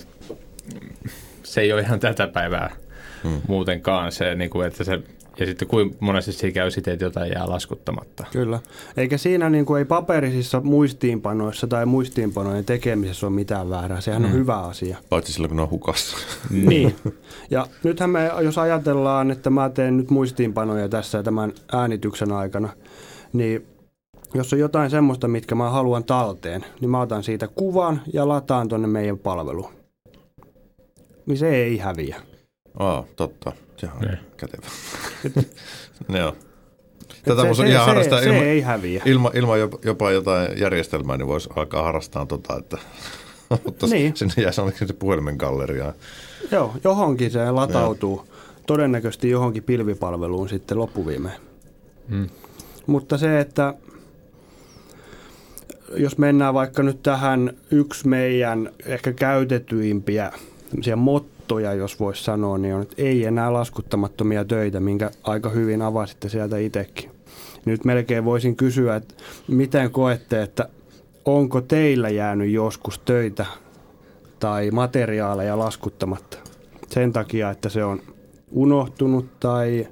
se 1.44 1.62
ei 1.62 1.74
ole 1.74 1.82
ihan 1.82 2.00
tätä 2.00 2.28
päivää 2.28 2.76
mm. 3.24 3.42
muutenkaan 3.48 4.12
se, 4.12 4.36
niin 4.36 4.50
kuin, 4.50 4.68
että 4.68 4.84
se 4.84 5.00
ja 5.40 5.46
sitten 5.46 5.68
kuin 5.68 5.98
monesti 6.00 6.32
siinä 6.32 6.54
käy 6.54 6.72
sitten, 6.72 6.94
että 6.94 7.06
jotain 7.06 7.32
jää 7.32 7.50
laskuttamatta. 7.50 8.26
Kyllä. 8.32 8.60
Eikä 8.98 9.18
siinä 9.18 9.50
niin 9.50 9.66
kuin 9.66 9.80
ei 9.80 9.86
paperisissa 9.86 10.62
muistiinpanoissa 10.62 11.68
tai 11.68 11.86
muistiinpanojen 11.86 12.66
tekemisessä 12.66 13.28
ole 13.28 13.36
mitään 13.36 13.70
väärää. 13.70 14.02
Sehän 14.02 14.22
mm. 14.22 14.26
on 14.26 14.34
hyvä 14.34 14.58
asia. 14.58 14.98
Paitsi 15.10 15.34
silloin, 15.34 15.50
kun 15.50 15.58
ne 15.58 15.64
on 15.64 15.70
hukassa. 15.70 16.18
Niin. 16.50 16.96
Ja 17.52 17.68
nythän 17.84 18.10
me, 18.10 18.32
jos 18.44 18.58
ajatellaan, 18.58 19.32
että 19.32 19.50
mä 19.50 19.70
teen 19.70 19.98
nyt 19.98 20.10
muistiinpanoja 20.10 20.90
tässä 20.90 21.24
tämän 21.24 21.54
äänityksen 21.72 22.32
aikana, 22.32 22.70
niin 23.34 23.66
jos 24.34 24.54
on 24.54 24.60
jotain 24.60 24.90
semmoista, 24.90 25.28
mitkä 25.28 25.56
mä 25.56 25.70
haluan 25.70 26.04
talteen, 26.04 26.66
niin 26.82 26.90
mä 26.90 27.02
otan 27.02 27.24
siitä 27.24 27.48
kuvan 27.48 28.02
ja 28.14 28.28
lataan 28.28 28.68
tonne 28.68 28.88
meidän 28.88 29.18
palveluun. 29.18 29.72
Niin 31.26 31.38
se 31.38 31.56
ei 31.56 31.78
häviä. 31.78 32.22
Aa, 32.80 33.04
totta. 33.16 33.52
Sehän 33.78 33.96
on 33.98 34.02
Ne. 34.08 34.20
kätevä. 34.38 34.68
Joo. 36.20 36.36
Tätä 37.26 37.42
se, 37.42 37.48
voisi 37.48 37.62
se, 37.62 37.68
ihan 37.68 37.82
se, 37.84 37.86
harrastaa 37.90 38.20
se 38.22 38.26
ilman, 38.30 38.44
ei 38.44 38.62
häviä. 38.62 39.02
ilman, 39.06 39.32
ilman 39.36 39.60
jopa, 39.60 39.78
jopa 39.86 40.12
jotain 40.12 40.60
järjestelmää, 40.60 41.18
niin 41.18 41.28
voisi 41.28 41.50
alkaa 41.56 41.84
harrastaa 41.84 42.26
tota, 42.26 42.58
että 42.58 42.78
mutta 43.66 43.88
Niin. 43.88 44.16
sinne 44.16 44.34
jäisi 44.38 44.62
ainakin 44.62 44.88
se 44.88 44.94
puhelimen 44.94 45.36
galleriaan. 45.36 45.94
Joo, 46.52 46.74
johonkin 46.84 47.32
se 47.32 47.52
latautuu. 47.52 48.28
Todennäköisesti 48.68 49.30
johonkin 49.30 49.64
pilvipalveluun 49.64 50.50
sitten 50.50 50.78
loppuviimein. 50.80 51.36
Mm. 52.08 52.30
Mutta 52.88 53.18
se, 53.18 53.40
että 53.40 53.74
jos 55.96 56.18
mennään 56.18 56.54
vaikka 56.54 56.84
nyt 56.84 57.04
tähän 57.04 57.54
yksi 57.72 58.08
meidän 58.08 58.70
ehkä 58.86 59.14
käytetyimpiä 59.14 60.32
mottoja, 61.46 61.74
jos 61.74 62.00
voisi 62.00 62.24
sanoa, 62.24 62.58
niin 62.58 62.76
on, 62.76 62.82
että 62.82 62.96
ei 62.98 63.26
enää 63.26 63.54
laskuttamattomia 63.54 64.46
töitä, 64.46 64.80
minkä 64.80 65.12
aika 65.24 65.50
hyvin 65.50 65.82
avasitte 65.82 66.30
sieltä 66.30 66.58
itsekin. 66.58 67.12
Nyt 67.66 67.86
melkein 67.86 68.26
voisin 68.26 68.56
kysyä, 68.56 68.96
että 68.96 69.16
miten 69.48 69.92
koette, 69.92 70.42
että 70.42 70.70
onko 71.26 71.62
teillä 71.62 72.10
jäänyt 72.10 72.52
joskus 72.52 73.00
töitä 73.00 73.46
tai 74.40 74.72
materiaaleja 74.72 75.58
laskuttamatta 75.58 76.38
sen 76.90 77.14
takia, 77.14 77.50
että 77.50 77.70
se 77.70 77.84
on 77.84 78.02
unohtunut 78.52 79.40
tai 79.40 79.88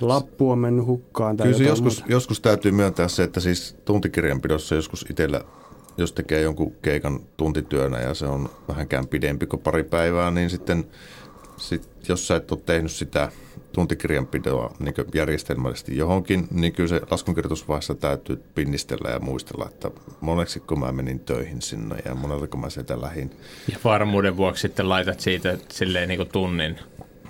lappu 0.00 0.50
on 0.50 0.58
mennyt 0.58 0.86
hukkaan. 0.86 1.36
Tai 1.36 1.46
Kyllä 1.46 1.58
se 1.58 1.64
joskus, 1.64 2.04
joskus 2.08 2.40
täytyy 2.40 2.72
myöntää 2.72 3.08
se, 3.08 3.22
että 3.22 3.40
siis 3.40 3.76
tuntikirjanpidossa 3.84 4.74
joskus 4.74 5.06
itsellä, 5.10 5.44
jos 5.96 6.12
tekee 6.12 6.40
jonkun 6.40 6.72
keikan 6.82 7.20
tuntityönä 7.36 8.00
ja 8.00 8.14
se 8.14 8.26
on 8.26 8.50
vähänkään 8.68 9.08
pidempi 9.08 9.46
kuin 9.46 9.62
pari 9.62 9.84
päivää, 9.84 10.30
niin 10.30 10.50
sitten 10.50 10.84
sit, 11.56 11.88
jos 12.08 12.28
sä 12.28 12.36
et 12.36 12.52
ole 12.52 12.60
tehnyt 12.66 12.92
sitä 12.92 13.32
tuntikirjanpidoa 13.72 14.74
niin 14.78 14.94
järjestelmällisesti 15.14 15.96
johonkin, 15.96 16.48
niin 16.50 16.72
kyllä 16.72 16.88
se 16.88 17.00
laskunkirjoitusvaiheessa 17.10 17.94
täytyy 17.94 18.42
pinnistellä 18.54 19.10
ja 19.10 19.18
muistella, 19.18 19.66
että 19.68 19.90
moneksi 20.20 20.60
kun 20.60 20.80
mä 20.80 20.92
menin 20.92 21.20
töihin 21.20 21.62
sinne 21.62 21.96
ja 22.04 22.14
monelta 22.14 22.46
kun 22.46 22.60
mä 22.60 22.70
sieltä 22.70 23.00
lähin. 23.00 23.30
Ja 23.68 23.78
varmuuden 23.84 24.36
vuoksi 24.36 24.60
sitten 24.60 24.88
laitat 24.88 25.20
siitä 25.20 25.58
silleen 25.68 26.08
niin 26.08 26.18
kuin 26.18 26.28
tunnin 26.28 26.78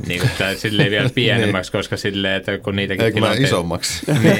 niin 0.07 0.21
kuin 0.21 0.31
tämä 0.39 0.55
silleen 0.55 0.91
vielä 0.91 1.11
pienemmäksi, 1.15 1.73
koska 1.73 1.97
silleen, 1.97 2.35
että 2.35 2.59
kun 2.59 2.77
niitäkin 2.77 3.05
Eikö 3.05 3.15
tilanteita... 3.15 3.47
isommaksi? 3.47 4.07
Niin, 4.23 4.39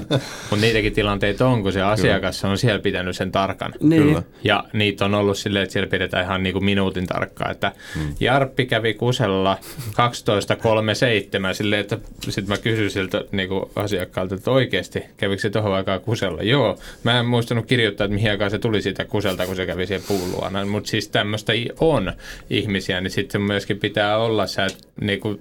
mutta 0.50 0.60
niitäkin 0.60 0.92
tilanteita 0.92 1.46
on, 1.46 1.62
kun 1.62 1.72
se 1.72 1.82
asiakas 1.82 2.44
on 2.44 2.58
siellä 2.58 2.80
pitänyt 2.80 3.16
sen 3.16 3.32
tarkan. 3.32 3.74
Niin. 3.80 4.02
Kyllä. 4.02 4.22
Ja 4.44 4.64
niitä 4.72 5.04
on 5.04 5.14
ollut 5.14 5.38
silleen, 5.38 5.62
että 5.62 5.72
siellä 5.72 5.90
pidetään 5.90 6.24
ihan 6.24 6.42
niin 6.42 6.52
kuin 6.52 6.64
minuutin 6.64 7.06
tarkkaa, 7.06 7.50
että 7.50 7.72
hmm. 7.94 8.14
Jarppi 8.20 8.66
kävi 8.66 8.94
kusella 8.94 9.58
12.37 9.90 11.54
silleen, 11.54 11.80
että 11.80 11.98
sitten 12.20 12.48
mä 12.48 12.56
kysyin 12.56 12.90
siltä 12.90 13.24
niin 13.32 13.48
kuin 13.48 13.64
asiakkaalta, 13.76 14.34
että 14.34 14.50
oikeasti 14.50 15.02
kävikö 15.16 15.42
se 15.42 15.50
tuohon 15.50 15.74
aikaan 15.74 16.00
kusella? 16.00 16.42
Joo, 16.42 16.78
mä 17.04 17.20
en 17.20 17.26
muistanut 17.26 17.66
kirjoittaa, 17.66 18.04
että 18.04 18.14
mihin 18.14 18.30
aikaan 18.30 18.50
se 18.50 18.58
tuli 18.58 18.82
siitä 18.82 19.04
kuselta, 19.04 19.46
kun 19.46 19.56
se 19.56 19.66
kävi 19.66 19.86
siellä 19.86 20.04
puuluana, 20.08 20.66
mutta 20.66 20.90
siis 20.90 21.08
tämmöistä 21.08 21.52
on 21.80 22.12
ihmisiä, 22.50 23.00
niin 23.00 23.10
sitten 23.10 23.40
myöskin 23.40 23.78
pitää 23.78 24.18
olla 24.18 24.46
se, 24.46 24.64
että 24.64 24.87
niin 25.00 25.20
kuin, 25.20 25.40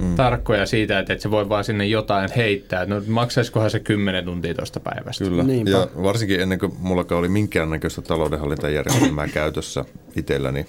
mm. 0.00 0.16
tarkkoja 0.16 0.66
siitä, 0.66 0.98
että, 0.98 1.12
että 1.12 1.22
se 1.22 1.30
voi 1.30 1.48
vaan 1.48 1.64
sinne 1.64 1.86
jotain 1.86 2.30
heittää. 2.36 2.86
No 2.86 3.02
maksaisikohan 3.06 3.70
se 3.70 3.80
10 3.80 4.24
tuntia 4.24 4.54
tuosta 4.54 4.80
päivästä? 4.80 5.24
Kyllä, 5.24 5.42
Niinpä. 5.42 5.70
ja 5.70 5.88
varsinkin 6.02 6.40
ennen 6.40 6.58
kuin 6.58 6.72
mulla 6.78 7.04
oli 7.10 7.28
minkäännäköistä 7.28 8.02
taloudenhallintajärjestelmää 8.02 9.28
käytössä 9.38 9.84
itselläni, 10.16 10.66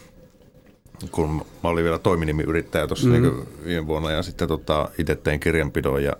kun 1.11 1.45
mä 1.63 1.69
olin 1.69 1.83
vielä 1.83 1.99
toiminimiyrittäjä 1.99 2.87
tuossa 2.87 3.07
mm. 3.07 3.13
niin 3.13 3.47
viime 3.65 3.87
vuonna 3.87 4.11
ja 4.11 4.23
sitten 4.23 4.47
tota, 4.47 4.89
itse 4.97 5.15
tein 5.15 5.39
kirjanpidon 5.39 6.03
ja 6.03 6.13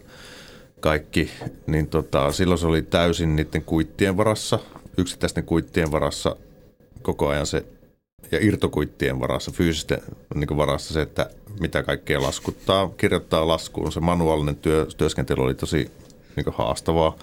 kaikki, 0.80 1.32
niin 1.68 1.88
tota, 1.88 2.32
silloin 2.32 2.60
se 2.60 2.68
oli 2.68 2.82
täysin 2.82 3.36
niiden 3.36 3.64
kuittien 3.64 4.18
varassa, 4.18 4.60
yksittäisten 4.98 5.44
kuittien 5.44 5.92
varassa 5.92 6.36
koko 7.02 7.28
ajan 7.28 7.46
se 7.46 7.66
ja 8.32 8.38
irtokuittien 8.42 9.20
varassa, 9.20 9.52
fyysisten 9.52 10.02
niin 10.36 10.58
varassa 10.58 10.94
se, 10.94 11.02
että 11.02 11.30
mitä 11.60 11.84
kaikkea 11.84 12.22
laskuttaa, 12.22 12.90
kirjoittaa 12.98 13.48
laskuun. 13.48 13.92
Se 13.92 14.00
manuaalinen 14.00 14.56
työ, 14.56 14.88
työskentely 14.98 15.44
oli 15.44 15.54
tosi 15.54 15.92
niin 16.36 16.46
haastavaa. 16.54 17.16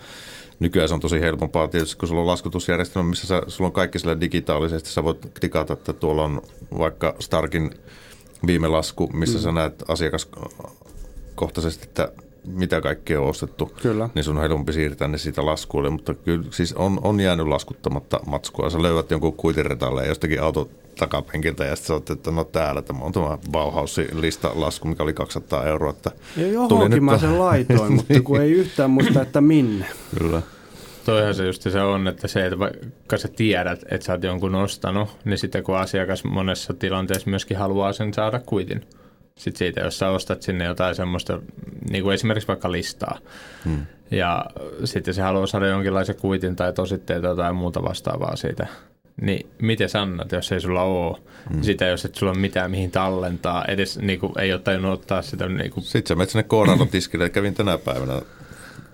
Nykyään 0.61 0.89
se 0.89 0.95
on 0.95 1.01
tosi 1.01 1.21
helpompaa 1.21 1.69
tietysti, 1.69 1.97
kun 1.97 2.09
sulla 2.09 2.21
on 2.21 2.27
laskutusjärjestelmä, 2.27 3.09
missä 3.09 3.27
sä, 3.27 3.43
sulla 3.47 3.69
on 3.69 3.73
kaikki 3.73 3.99
sillä 3.99 4.21
digitaalisesti. 4.21 4.91
Sä 4.91 5.05
voit 5.05 5.27
digata, 5.43 5.73
että 5.73 5.93
tuolla 5.93 6.25
on 6.25 6.43
vaikka 6.79 7.15
Starkin 7.21 7.71
viime 8.47 8.69
lasku, 8.69 9.11
missä 9.13 9.39
mm. 9.39 9.43
sä 9.43 9.53
näet 9.53 9.85
asiakaskohtaisesti, 9.89 11.85
että 11.85 12.13
mitä 12.45 12.81
kaikkea 12.81 13.21
on 13.21 13.29
ostettu, 13.29 13.73
kyllä. 13.83 14.11
niin 14.15 14.25
sun 14.25 14.37
on 14.37 14.43
helpompi 14.43 14.73
siirtää 14.73 15.09
ne 15.09 15.19
siitä 15.19 15.47
laskuille. 15.47 15.91
Mutta 15.91 16.15
kyllä 16.15 16.45
siis 16.51 16.73
on, 16.73 16.99
on 17.03 17.21
jäänyt 17.21 17.47
laskuttamatta 17.47 18.21
matskua. 18.27 18.71
Sä 18.71 18.83
löydät 18.83 19.11
jonkun 19.11 19.33
kuitiretalle 19.33 20.07
jostakin 20.07 20.43
auto 20.43 20.71
takapenkiltä 20.99 21.65
ja 21.65 21.77
sitten 21.77 22.03
sä 22.07 22.13
että 22.13 22.31
no 22.31 22.45
täällä 22.45 22.83
tämä 22.83 23.05
on 23.05 23.13
tämä 23.13 23.39
Bauhausin 23.51 24.09
lista 24.21 24.51
lasku, 24.55 24.89
mikä 24.89 25.03
oli 25.03 25.13
200 25.13 25.67
euroa. 25.67 25.91
Että 25.91 26.11
ja 26.37 26.47
johonkin 26.47 27.05
mä 27.05 27.19
sen 27.19 27.39
laitoin, 27.39 27.93
mutta 27.97 28.21
kun 28.21 28.41
ei 28.41 28.53
yhtään 28.53 28.91
muista, 28.91 29.23
että 29.23 29.41
minne. 29.41 29.87
Kyllä. 30.19 30.43
Toihan 31.05 31.35
se 31.35 31.47
just 31.47 31.63
se 31.63 31.81
on, 31.81 32.09
että 32.09 32.29
se, 32.29 32.47
että 32.47 32.59
vaikka 32.59 33.19
sä 33.19 33.29
tiedät, 33.29 33.81
että 33.91 34.07
sä 34.07 34.13
oot 34.13 34.23
jonkun 34.23 34.55
ostanut, 34.55 35.09
niin 35.25 35.39
sitten 35.39 35.63
kun 35.63 35.77
asiakas 35.77 36.25
monessa 36.25 36.75
tilanteessa 36.75 37.31
myöskin 37.31 37.57
haluaa 37.57 37.93
sen 37.93 38.15
saada 38.15 38.41
kuitin. 38.47 38.81
Sitten 39.39 39.59
siitä, 39.59 39.81
jos 39.81 39.99
sä 39.99 40.09
ostat 40.09 40.43
sinne 40.43 40.65
jotain 40.65 40.95
semmoista, 40.95 41.41
niin 41.91 42.03
kuin 42.03 42.15
esimerkiksi 42.15 42.49
vaikka 42.49 42.73
listaa, 42.73 43.19
hmm. 43.65 43.87
ja 44.11 44.47
sitten 44.85 45.15
se 45.15 45.23
haluaa 45.23 45.47
saada 45.47 45.67
jonkinlaisen 45.67 46.17
kuitin 46.17 46.57
tai 46.57 46.73
tositteita 46.73 47.23
tai 47.23 47.31
jotain 47.31 47.57
muuta 47.57 47.83
vastaavaa 47.83 48.37
siitä, 48.37 48.67
niin 49.21 49.51
miten 49.63 49.89
annat, 50.01 50.33
jos 50.33 50.53
ei 50.53 50.61
sulla 50.61 50.83
ole 50.83 51.17
hmm. 51.53 51.63
sitä, 51.63 51.87
jos 51.87 52.05
et 52.05 52.15
sulla 52.15 52.33
ole 52.33 52.41
mitään 52.41 52.71
mihin 52.71 52.91
tallentaa, 52.91 53.65
edes 53.65 53.99
niin 53.99 54.19
kuin, 54.19 54.33
ei 54.39 54.53
ole 54.53 54.61
tajunnut 54.61 54.93
ottaa 54.93 55.23
sitä. 55.23 55.49
Niin 55.49 55.71
kuin... 55.71 55.85
Sitten 55.85 56.09
sä 56.09 56.15
menet 56.15 56.31
sinne 56.31 56.43
koodalla 56.43 56.87
tiskille, 56.87 57.25
että 57.25 57.35
kävin 57.35 57.55
tänä 57.55 57.79
päivänä 57.79 58.23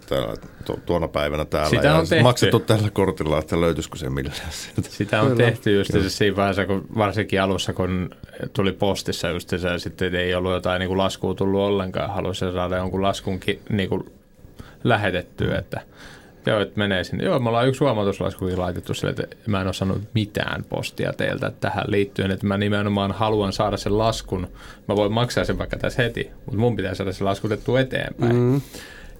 täällä, 0.08 0.34
tu, 0.64 0.80
tuona 0.86 1.08
päivänä 1.08 1.44
täällä 1.44 1.68
Sitä 1.68 1.86
ja 1.86 1.94
on 1.94 2.08
tehty. 2.08 2.22
maksettu 2.22 2.60
tällä 2.60 2.90
kortilla, 2.90 3.38
että 3.38 3.60
löytyisikö 3.60 3.98
se 3.98 4.10
millään 4.10 4.36
sieltä. 4.50 4.90
Sitä 4.90 5.22
on 5.22 5.28
Kyllä. 5.28 5.44
tehty 5.44 5.78
just 5.78 5.92
se 5.92 6.10
siinä 6.10 6.36
vaiheessa, 6.36 6.66
kun 6.66 6.86
varsinkin 6.98 7.42
alussa, 7.42 7.72
kun 7.72 8.10
tuli 8.52 8.72
postissa 8.72 9.28
just 9.28 9.48
se, 9.48 9.56
ja 9.56 9.78
sitten 9.78 10.14
ei 10.14 10.34
ollut 10.34 10.52
jotain 10.52 10.80
niin 10.80 10.88
kuin 10.88 10.98
laskua 10.98 11.34
tullut 11.34 11.60
ollenkaan, 11.60 12.10
halusi 12.10 12.52
saada 12.52 12.76
jonkun 12.76 13.02
laskun 13.02 13.40
niin 13.70 13.88
kuin 13.88 14.12
lähetettyä, 14.84 15.58
että 15.58 15.80
Joo, 16.46 16.60
että 16.60 16.78
menee 16.78 17.04
sinne. 17.04 17.24
Joo, 17.24 17.38
me 17.38 17.48
ollaan 17.48 17.68
yksi 17.68 17.80
huomautuslaskukin 17.84 18.58
laitettu 18.58 18.94
sille, 18.94 19.10
että 19.10 19.36
mä 19.46 19.60
en 19.60 19.66
ole 19.66 19.74
saanut 19.74 20.02
mitään 20.14 20.64
postia 20.64 21.12
teiltä 21.12 21.52
tähän 21.60 21.84
liittyen, 21.86 22.30
että 22.30 22.46
mä 22.46 22.58
nimenomaan 22.58 23.12
haluan 23.12 23.52
saada 23.52 23.76
sen 23.76 23.98
laskun. 23.98 24.48
Mä 24.88 24.96
voin 24.96 25.12
maksaa 25.12 25.44
sen 25.44 25.58
vaikka 25.58 25.76
tässä 25.76 26.02
heti, 26.02 26.30
mutta 26.44 26.60
mun 26.60 26.76
pitää 26.76 26.94
saada 26.94 27.12
se 27.12 27.24
laskutettu 27.24 27.76
eteenpäin. 27.76 28.36
Mm. 28.36 28.60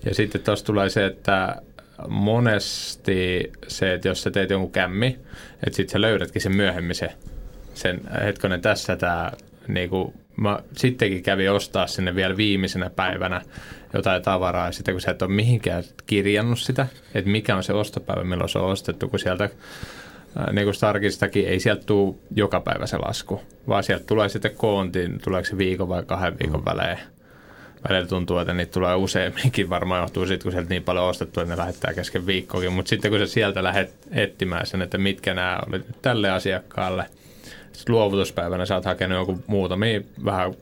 Ja 0.04 0.14
sitten 0.14 0.40
tuossa 0.40 0.64
tulee 0.66 0.88
se, 0.88 1.06
että 1.06 1.62
monesti 2.08 3.52
se, 3.68 3.94
että 3.94 4.08
jos 4.08 4.22
sä 4.22 4.30
teet 4.30 4.50
jonkun 4.50 4.72
kämmi, 4.72 5.18
että 5.66 5.76
sitten 5.76 5.92
sä 5.92 6.00
löydätkin 6.00 6.42
sen 6.42 6.56
myöhemmin 6.56 6.94
se, 6.94 7.12
sen 7.74 8.00
hetkonen 8.24 8.60
tässä 8.60 8.96
tämä, 8.96 9.32
niin 9.68 9.90
kuin, 9.90 10.14
mä 10.36 10.58
sittenkin 10.76 11.22
kävin 11.22 11.50
ostaa 11.50 11.86
sinne 11.86 12.14
vielä 12.14 12.36
viimeisenä 12.36 12.90
päivänä 12.90 13.42
jotain 13.92 14.22
tavaraa, 14.22 14.66
ja 14.66 14.72
sitten 14.72 14.94
kun 14.94 15.00
sä 15.00 15.10
et 15.10 15.22
ole 15.22 15.30
mihinkään 15.30 15.84
kirjannut 16.06 16.58
sitä, 16.58 16.86
että 17.14 17.30
mikä 17.30 17.56
on 17.56 17.62
se 17.62 17.72
ostopäivä, 17.72 18.24
milloin 18.24 18.48
se 18.48 18.58
on 18.58 18.70
ostettu, 18.70 19.08
kun 19.08 19.18
sieltä 19.18 19.50
niin 20.52 20.64
kuin 20.64 20.74
Starkistakin 20.74 21.48
ei 21.48 21.60
sieltä 21.60 21.82
tule 21.86 22.14
joka 22.36 22.60
päivä 22.60 22.86
se 22.86 22.96
lasku, 22.96 23.42
vaan 23.68 23.84
sieltä 23.84 24.04
tulee 24.06 24.28
sitten 24.28 24.56
koontiin, 24.56 25.20
tuleeko 25.24 25.46
se 25.46 25.58
viikon 25.58 25.88
vai 25.88 26.02
kahden 26.02 26.38
viikon 26.38 26.60
mm. 26.60 26.64
välein 26.64 26.98
välillä 27.88 28.08
tuntuu, 28.08 28.38
että 28.38 28.54
niitä 28.54 28.72
tulee 28.72 28.94
useamminkin. 28.94 29.70
Varmaan 29.70 30.00
johtuu 30.00 30.26
siitä, 30.26 30.42
kun 30.42 30.52
sieltä 30.52 30.68
niin 30.68 30.82
paljon 30.82 31.04
ostettu, 31.04 31.40
että 31.40 31.54
ne 31.54 31.58
lähettää 31.60 31.94
kesken 31.94 32.26
viikkokin. 32.26 32.72
Mutta 32.72 32.88
sitten 32.88 33.10
kun 33.10 33.20
sä 33.20 33.26
sieltä 33.26 33.62
lähdet 33.62 33.94
etsimään 34.10 34.66
sen, 34.66 34.82
että 34.82 34.98
mitkä 34.98 35.34
nämä 35.34 35.58
oli 35.68 35.80
tälle 36.02 36.30
asiakkaalle, 36.30 37.06
sitten 37.74 37.94
luovutuspäivänä 37.94 38.66
sä 38.66 38.74
oot 38.74 38.84
hakenut 38.84 39.18
joku 39.18 39.38
muutamia 39.46 40.00
vähän 40.24 40.54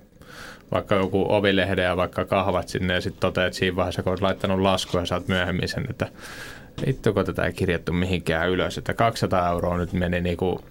vaikka 0.73 0.95
joku 0.95 1.27
ovilehde 1.29 1.83
ja 1.83 1.97
vaikka 1.97 2.25
kahvat 2.25 2.69
sinne 2.69 2.95
ja 2.95 3.01
sitten 3.01 3.21
toteat 3.21 3.55
siinä 3.55 3.77
vaiheessa, 3.77 4.03
kun 4.03 4.11
olet 4.11 4.21
laittanut 4.21 4.61
lasku 4.61 4.99
ja 4.99 5.07
saat 5.07 5.29
myöhemmin 5.29 5.69
sen, 5.69 5.87
että 5.91 6.09
vittuko 6.87 7.25
tätä 7.25 7.45
ei 7.45 7.53
kirjattu 7.53 7.93
mihinkään 7.93 8.51
ylös, 8.51 8.79
että 8.79 8.95
200 8.95 9.51
euroa 9.51 9.77
nyt 9.77 9.93
meni 9.93 10.21
niinku, 10.21 10.65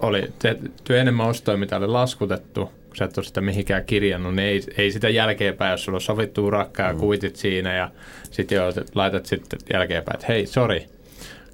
oli 0.00 0.32
tehty 0.38 0.98
enemmän 0.98 1.26
ostoja, 1.26 1.58
mitä 1.58 1.76
oli 1.76 1.86
laskutettu, 1.86 2.64
kun 2.64 2.96
sä 2.96 3.04
et 3.04 3.18
ole 3.18 3.26
sitä 3.26 3.40
mihinkään 3.40 3.84
kirjannut, 3.84 4.34
niin 4.34 4.48
ei, 4.48 4.62
ei 4.78 4.92
sitä 4.92 5.08
jälkeenpäin, 5.08 5.70
jos 5.70 5.84
sulla 5.84 5.96
on 5.96 6.00
sovittu 6.00 6.46
urakkaa 6.46 6.86
ja 6.86 6.92
mm. 6.92 6.98
kuitit 6.98 7.36
siinä 7.36 7.74
ja 7.74 7.90
sitten 8.30 8.56
jo 8.56 8.62
laitat 8.94 9.26
sitten 9.26 9.58
jälkeenpäin, 9.72 10.14
että 10.14 10.26
hei, 10.28 10.46
sori, 10.46 10.86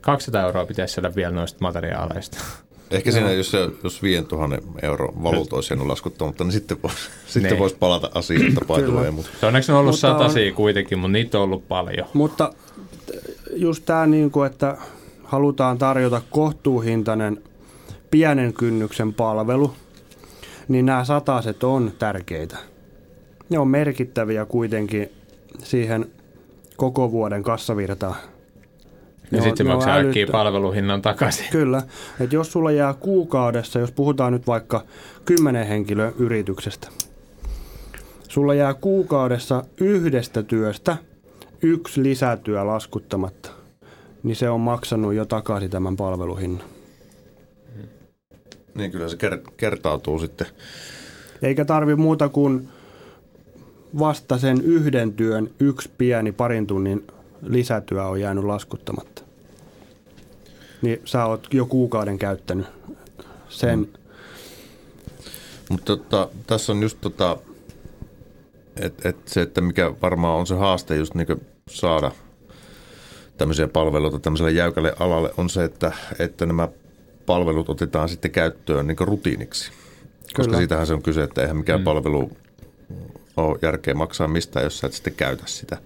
200 0.00 0.42
euroa 0.42 0.66
pitäisi 0.66 0.94
saada 0.94 1.14
vielä 1.14 1.34
noista 1.34 1.58
materiaaleista. 1.60 2.38
Ehkä 2.92 3.10
no. 3.10 3.14
siinä, 3.14 3.32
jos, 3.32 3.50
se, 3.50 3.68
jos 3.84 4.02
5000 4.02 4.58
euro 4.82 5.12
valuuta 5.22 5.56
olisi 5.56 5.72
jäänyt 5.72 5.86
laskuttamatta, 5.86 6.44
niin 6.44 6.52
sitten, 6.52 6.82
vois, 6.82 7.10
sitten 7.26 7.50
niin. 7.50 7.58
voisi 7.58 7.76
palata 7.76 8.10
asiaan 8.14 8.54
tapahtumaan. 8.54 9.14
mutta. 9.14 9.30
Se 9.40 9.46
onneksi 9.46 9.72
on 9.72 9.78
ollut 9.78 9.98
satasia 9.98 10.52
kuitenkin, 10.52 10.98
mutta 10.98 11.12
niitä 11.12 11.38
on 11.38 11.44
ollut 11.44 11.68
paljon. 11.68 12.06
Mutta 12.12 12.52
just 13.54 13.84
tämä, 13.84 14.06
niin 14.06 14.30
kuin, 14.30 14.46
että 14.46 14.76
halutaan 15.24 15.78
tarjota 15.78 16.22
kohtuuhintainen 16.30 17.42
pienen 18.10 18.52
kynnyksen 18.52 19.14
palvelu, 19.14 19.74
niin 20.68 20.86
nämä 20.86 21.04
sataset 21.04 21.64
on 21.64 21.92
tärkeitä. 21.98 22.56
Ne 23.48 23.58
on 23.58 23.68
merkittäviä 23.68 24.44
kuitenkin 24.44 25.10
siihen 25.58 26.06
koko 26.76 27.12
vuoden 27.12 27.42
kassavirtaa. 27.42 28.16
Ja 29.32 29.38
Ne 29.38 29.44
sitten 29.44 29.66
se 29.66 29.72
maksaa 29.72 29.96
älyttö- 29.96 30.32
palveluhinnan 30.32 31.02
takaisin. 31.02 31.46
Kyllä, 31.50 31.82
että 32.20 32.36
jos 32.36 32.52
sulla 32.52 32.70
jää 32.70 32.94
kuukaudessa, 32.94 33.78
jos 33.78 33.92
puhutaan 33.92 34.32
nyt 34.32 34.46
vaikka 34.46 34.84
10 35.24 35.66
henkilön 35.66 36.12
yrityksestä, 36.18 36.88
sulla 38.28 38.54
jää 38.54 38.74
kuukaudessa 38.74 39.64
yhdestä 39.80 40.42
työstä 40.42 40.96
yksi 41.62 42.02
lisätyö 42.02 42.66
laskuttamatta, 42.66 43.50
niin 44.22 44.36
se 44.36 44.50
on 44.50 44.60
maksanut 44.60 45.14
jo 45.14 45.24
takaisin 45.24 45.70
tämän 45.70 45.96
palveluhinnan. 45.96 46.66
Niin 48.74 48.90
kyllä 48.90 49.08
se 49.08 49.16
ker- 49.16 49.52
kertautuu 49.56 50.18
sitten. 50.18 50.46
Eikä 51.42 51.64
tarvi 51.64 51.96
muuta 51.96 52.28
kuin 52.28 52.68
vasta 53.98 54.38
sen 54.38 54.60
yhden 54.60 55.12
työn 55.12 55.50
yksi 55.60 55.90
pieni 55.98 56.32
parin 56.32 56.66
tunnin 56.66 57.06
lisätyö 57.42 58.04
on 58.04 58.20
jäänyt 58.20 58.44
laskuttamatta. 58.44 59.11
Niin 60.82 61.00
sä 61.04 61.26
oot 61.26 61.46
jo 61.52 61.66
kuukauden 61.66 62.18
käyttänyt 62.18 62.66
sen. 63.48 63.78
Mm. 63.78 63.86
Mutta 65.68 65.96
tota, 65.96 66.28
tässä 66.46 66.72
on 66.72 66.82
just 66.82 66.98
tota, 67.00 67.36
et, 68.76 69.06
et 69.06 69.16
se, 69.26 69.42
että 69.42 69.60
mikä 69.60 69.92
varmaan 70.02 70.38
on 70.38 70.46
se 70.46 70.54
haaste 70.54 70.96
just 70.96 71.14
niin 71.14 71.46
saada 71.70 72.10
tämmöisiä 73.38 73.68
palveluita 73.68 74.18
tämmöiselle 74.18 74.50
jäykälle 74.50 74.94
alalle, 74.98 75.30
on 75.36 75.50
se, 75.50 75.64
että, 75.64 75.92
että 76.18 76.46
nämä 76.46 76.68
palvelut 77.26 77.68
otetaan 77.68 78.08
sitten 78.08 78.30
käyttöön 78.30 78.86
niin 78.86 78.96
rutiiniksi. 79.00 79.72
Koska 80.22 80.42
Kyllä. 80.42 80.58
siitähän 80.58 80.86
se 80.86 80.94
on 80.94 81.02
kyse, 81.02 81.22
että 81.22 81.42
eihän 81.42 81.56
mikään 81.56 81.80
mm. 81.80 81.84
palvelu 81.84 82.32
ole 83.36 83.58
järkeä 83.62 83.94
maksaa 83.94 84.28
mistään, 84.28 84.64
jos 84.64 84.78
sä 84.78 84.86
et 84.86 84.92
sitten 84.92 85.14
käytä 85.14 85.42
sitä. 85.46 85.78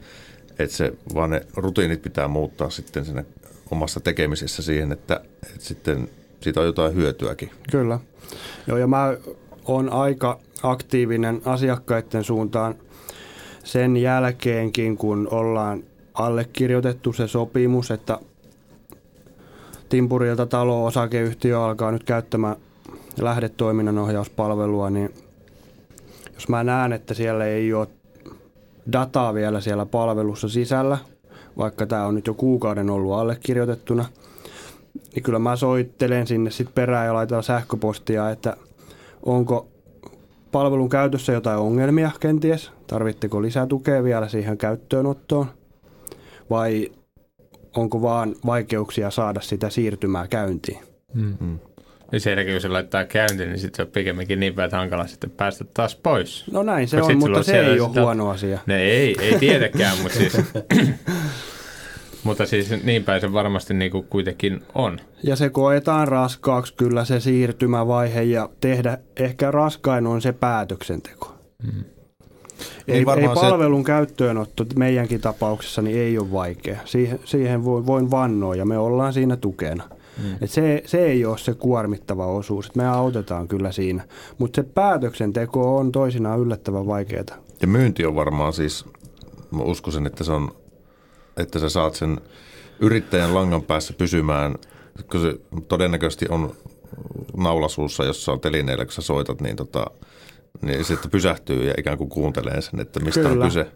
Että 0.58 0.76
se, 0.76 0.92
vaan 1.14 1.30
ne 1.30 1.46
rutiinit 1.56 2.02
pitää 2.02 2.28
muuttaa 2.28 2.70
sitten 2.70 3.04
siinä 3.04 3.24
omassa 3.70 4.00
tekemisessä 4.00 4.62
siihen, 4.62 4.92
että, 4.92 5.20
että 5.42 5.64
sitten 5.64 6.08
siitä 6.40 6.60
on 6.60 6.66
jotain 6.66 6.94
hyötyäkin. 6.94 7.50
Kyllä. 7.70 7.98
Joo, 8.66 8.78
ja 8.78 8.86
mä 8.86 9.16
oon 9.64 9.92
aika 9.92 10.38
aktiivinen 10.62 11.42
asiakkaiden 11.44 12.24
suuntaan 12.24 12.74
sen 13.64 13.96
jälkeenkin, 13.96 14.96
kun 14.96 15.28
ollaan 15.30 15.84
allekirjoitettu 16.14 17.12
se 17.12 17.28
sopimus, 17.28 17.90
että 17.90 18.18
Timpurilta 19.88 20.46
talo-osakeyhtiö 20.46 21.62
alkaa 21.62 21.92
nyt 21.92 22.04
käyttämään 22.04 22.56
lähdetoiminnan 23.20 23.98
ohjauspalvelua, 23.98 24.90
niin 24.90 25.14
jos 26.34 26.48
mä 26.48 26.64
näen, 26.64 26.92
että 26.92 27.14
siellä 27.14 27.44
ei 27.44 27.72
ole 27.72 27.88
dataa 28.92 29.34
vielä 29.34 29.60
siellä 29.60 29.86
palvelussa 29.86 30.48
sisällä, 30.48 30.98
vaikka 31.58 31.86
tämä 31.86 32.06
on 32.06 32.14
nyt 32.14 32.26
jo 32.26 32.34
kuukauden 32.34 32.90
ollut 32.90 33.12
allekirjoitettuna, 33.12 34.04
niin 35.14 35.22
kyllä 35.22 35.38
mä 35.38 35.56
soittelen 35.56 36.26
sinne 36.26 36.50
sitten 36.50 36.74
perään 36.74 37.06
ja 37.06 37.14
laitan 37.14 37.42
sähköpostia, 37.42 38.30
että 38.30 38.56
onko 39.22 39.68
palvelun 40.52 40.88
käytössä 40.88 41.32
jotain 41.32 41.58
ongelmia 41.58 42.10
kenties, 42.20 42.70
tarvitteko 42.86 43.42
lisätukea 43.42 44.04
vielä 44.04 44.28
siihen 44.28 44.58
käyttöönottoon? 44.58 45.46
Vai 46.50 46.92
onko 47.76 48.02
vaan 48.02 48.34
vaikeuksia 48.46 49.10
saada 49.10 49.40
sitä 49.40 49.70
siirtymää 49.70 50.28
käyntiin. 50.28 50.78
Ja 52.12 52.20
sen 52.20 52.30
jälkeen, 52.30 52.54
kun 52.54 52.60
se 52.60 52.68
laittaa 52.68 53.04
käyntiin, 53.04 53.48
niin 53.48 53.58
sitten 53.58 53.76
se 53.76 53.82
on 53.82 53.88
pikemminkin 53.92 54.40
niin 54.40 54.54
päin, 54.54 54.64
että 54.64 54.76
hankala 54.76 55.06
sitten 55.06 55.30
päästä 55.30 55.64
taas 55.74 55.96
pois. 55.96 56.44
No 56.52 56.62
näin 56.62 56.88
se 56.88 57.00
Mut 57.00 57.10
on, 57.10 57.18
mutta 57.18 57.42
se 57.42 57.60
ei 57.60 57.80
ole 57.80 57.88
sitä- 57.88 58.00
huono 58.02 58.30
asia. 58.30 58.58
Ne 58.66 58.82
ei, 58.82 59.16
ei 59.20 59.38
tietenkään, 59.38 59.98
mutta 60.02 60.18
siis... 60.18 60.36
mutta 62.24 62.46
siis 62.46 62.84
niin 62.84 63.04
päin 63.04 63.20
se 63.20 63.32
varmasti 63.32 63.74
niin 63.74 63.90
kuin 63.90 64.04
kuitenkin 64.10 64.60
on. 64.74 65.00
Ja 65.22 65.36
se 65.36 65.48
koetaan 65.50 66.08
raskaaksi 66.08 66.74
kyllä 66.74 67.04
se 67.04 67.20
siirtymävaihe 67.20 68.22
ja 68.22 68.48
tehdä 68.60 68.98
ehkä 69.16 69.50
raskain 69.50 70.06
on 70.06 70.22
se 70.22 70.32
päätöksenteko. 70.32 71.34
Mm. 71.62 71.84
Ei, 72.88 72.94
Niin 72.94 73.06
varmaan 73.06 73.36
ei 73.36 73.42
se- 73.44 73.50
palvelun 73.50 73.84
käyttöönotto 73.84 74.66
meidänkin 74.76 75.20
tapauksessa 75.20 75.82
niin 75.82 75.98
ei 75.98 76.18
ole 76.18 76.32
vaikea. 76.32 76.78
Siihen, 76.84 77.20
siihen 77.24 77.64
voin, 77.64 77.86
voin 77.86 78.10
vannoa 78.10 78.54
ja 78.54 78.64
me 78.66 78.78
ollaan 78.78 79.12
siinä 79.12 79.36
tukena. 79.36 79.84
Mm. 80.22 80.36
Et 80.40 80.50
se, 80.50 80.82
se 80.86 81.06
ei 81.06 81.24
ole 81.24 81.38
se 81.38 81.54
kuormittava 81.54 82.26
osuus. 82.26 82.66
Et 82.66 82.76
me 82.76 82.88
autetaan 82.88 83.48
kyllä 83.48 83.72
siinä. 83.72 84.04
Mutta 84.38 84.62
se 84.62 84.68
päätöksenteko 84.74 85.76
on 85.76 85.92
toisinaan 85.92 86.40
yllättävän 86.40 86.86
vaikeaa. 86.86 87.24
Ja 87.62 87.68
myynti 87.68 88.06
on 88.06 88.14
varmaan 88.14 88.52
siis, 88.52 88.84
mä 89.50 89.62
uskoisin, 89.62 90.06
että 90.06 90.24
se 90.24 90.32
on, 90.32 90.50
että 91.36 91.58
sä 91.58 91.68
saat 91.68 91.94
sen 91.94 92.20
yrittäjän 92.80 93.34
langan 93.34 93.62
päässä 93.62 93.92
pysymään, 93.92 94.54
kun 95.10 95.20
se 95.20 95.34
todennäköisesti 95.68 96.26
on 96.28 96.54
naulasuussa, 97.36 98.04
jossa 98.04 98.32
on 98.32 98.40
telineillä, 98.40 98.84
kun 98.84 98.92
sä 98.92 99.02
soitat, 99.02 99.40
niin, 99.40 99.56
tota, 99.56 99.86
niin 100.62 100.84
se, 100.84 100.94
että 100.94 101.08
pysähtyy 101.08 101.64
ja 101.64 101.74
ikään 101.78 101.98
kuin 101.98 102.10
kuuntelee 102.10 102.60
sen, 102.60 102.80
että 102.80 103.00
mistä 103.00 103.20
Kyllä. 103.20 103.44
on 103.44 103.50
kyse. 103.50 103.72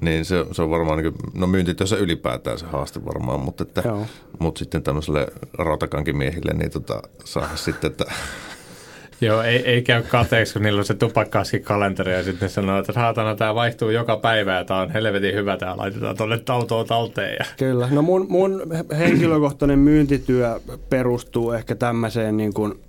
Niin 0.00 0.24
se, 0.24 0.46
se 0.52 0.62
on 0.62 0.70
varmaan, 0.70 0.98
niin 0.98 1.12
kuin, 1.12 1.32
no 1.40 1.46
myyntityössä 1.46 1.96
ylipäätään 1.96 2.58
se 2.58 2.66
haaste 2.66 3.04
varmaan, 3.04 3.40
mutta, 3.40 3.62
että, 3.62 3.82
Joo. 3.84 4.06
mutta 4.38 4.58
sitten 4.58 4.82
tämmöiselle 4.82 5.26
rautakankimiehille, 5.52 6.52
niin 6.54 6.70
tota, 6.70 7.02
saa 7.24 7.56
sitten, 7.64 7.90
että 7.90 8.04
Joo, 9.20 9.42
ei, 9.42 9.56
ei 9.56 9.82
käy 9.82 10.02
kateeksi, 10.02 10.52
kun 10.52 10.62
niillä 10.62 10.78
on 10.78 10.84
se 10.84 10.94
tupakkaaskin 10.94 11.62
kalenteri 11.62 12.12
ja 12.12 12.22
sitten 12.22 12.46
ne 12.46 12.48
sanoo, 12.48 12.78
että 12.78 12.92
saatana 12.92 13.34
tämä 13.34 13.54
vaihtuu 13.54 13.90
joka 13.90 14.16
päivä 14.16 14.54
ja 14.54 14.64
tämä 14.64 14.80
on 14.80 14.90
helvetin 14.90 15.34
hyvä, 15.34 15.56
tämä 15.56 15.76
laitetaan 15.76 16.16
tuonne 16.16 16.40
autoon 16.48 16.86
talteen. 16.86 17.36
Ja... 17.38 17.44
Kyllä. 17.56 17.88
No 17.90 18.02
mun, 18.02 18.26
mun 18.28 18.62
henkilökohtainen 18.98 19.78
myyntityö 19.78 20.60
perustuu 20.90 21.52
ehkä 21.52 21.74
tämmöiseen 21.74 22.36
niin 22.36 22.54
kuin 22.54 22.80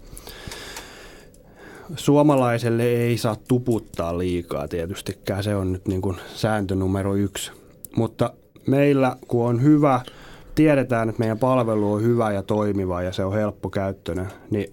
suomalaiselle 1.96 2.84
ei 2.84 3.18
saa 3.18 3.36
tuputtaa 3.48 4.18
liikaa 4.18 4.68
tietystikään. 4.68 5.44
Se 5.44 5.56
on 5.56 5.74
nyt 5.74 5.88
niin 5.88 6.02
kuin 6.02 6.18
sääntö 6.36 6.76
numero 6.76 7.16
yksi. 7.16 7.52
Mutta 7.96 8.34
meillä, 8.68 9.16
kun 9.28 9.46
on 9.46 9.64
hyvä, 9.64 10.02
tiedetään, 10.56 11.10
että 11.10 11.20
meidän 11.20 11.40
palvelu 11.40 11.94
on 11.94 12.02
hyvä 12.02 12.32
ja 12.32 12.44
toimiva 12.44 13.02
ja 13.02 13.12
se 13.12 13.26
on 13.26 13.34
helppokäyttöinen, 13.34 14.28
niin 14.50 14.72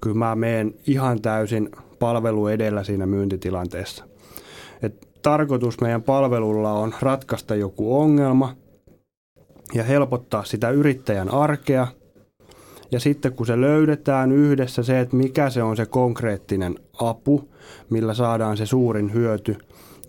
kyllä 0.00 0.16
mä 0.16 0.34
menen 0.34 0.74
ihan 0.86 1.22
täysin 1.22 1.70
palvelu 1.98 2.46
edellä 2.46 2.84
siinä 2.84 3.06
myyntitilanteessa. 3.06 4.04
Et 4.82 5.08
tarkoitus 5.22 5.80
meidän 5.80 6.02
palvelulla 6.02 6.72
on 6.72 6.94
ratkaista 7.00 7.54
joku 7.54 8.00
ongelma 8.00 8.56
ja 9.74 9.84
helpottaa 9.84 10.44
sitä 10.44 10.70
yrittäjän 10.70 11.28
arkea. 11.28 11.86
Ja 12.90 13.00
sitten 13.00 13.32
kun 13.32 13.46
se 13.46 13.60
löydetään 13.60 14.32
yhdessä 14.32 14.82
se, 14.82 15.00
että 15.00 15.16
mikä 15.16 15.50
se 15.50 15.62
on 15.62 15.76
se 15.76 15.86
konkreettinen 15.86 16.78
apu, 17.00 17.48
millä 17.90 18.14
saadaan 18.14 18.56
se 18.56 18.66
suurin 18.66 19.12
hyöty, 19.12 19.56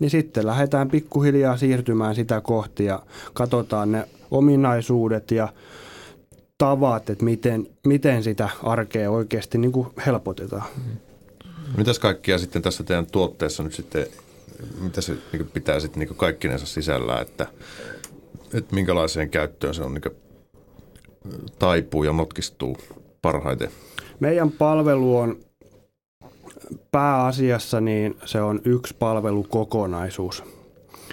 niin 0.00 0.10
sitten 0.10 0.46
lähdetään 0.46 0.88
pikkuhiljaa 0.88 1.56
siirtymään 1.56 2.14
sitä 2.14 2.40
kohti 2.40 2.84
ja 2.84 3.02
katsotaan 3.32 3.92
ne 3.92 4.08
ominaisuudet 4.30 5.30
ja 5.30 5.48
tavat, 6.58 7.10
että 7.10 7.24
miten, 7.24 7.66
miten 7.86 8.22
sitä 8.22 8.48
arkea 8.62 9.10
oikeasti 9.10 9.58
niin 9.58 9.72
kuin 9.72 9.88
helpotetaan. 10.06 10.64
Mitäs 11.76 11.98
kaikkia 11.98 12.38
sitten 12.38 12.62
tässä 12.62 12.84
teidän 12.84 13.06
tuotteessa 13.06 13.62
nyt 13.62 13.74
sitten, 13.74 14.06
mitä 14.80 15.00
se 15.00 15.16
niin 15.32 15.50
pitää 15.52 15.80
sitten 15.80 16.00
niin 16.00 16.16
kaikkinensa 16.16 16.66
sisällä, 16.66 17.20
että, 17.20 17.46
että 18.54 18.74
minkälaiseen 18.74 19.30
käyttöön 19.30 19.74
se 19.74 19.82
on 19.82 19.94
niin 19.94 20.27
taipuu 21.58 22.04
ja 22.04 22.12
notkistuu 22.12 22.76
parhaiten? 23.22 23.70
Meidän 24.20 24.50
palvelu 24.50 25.18
on 25.18 25.38
pääasiassa 26.90 27.80
niin 27.80 28.16
se 28.24 28.40
on 28.40 28.60
yksi 28.64 28.94
palvelukokonaisuus. 28.98 30.44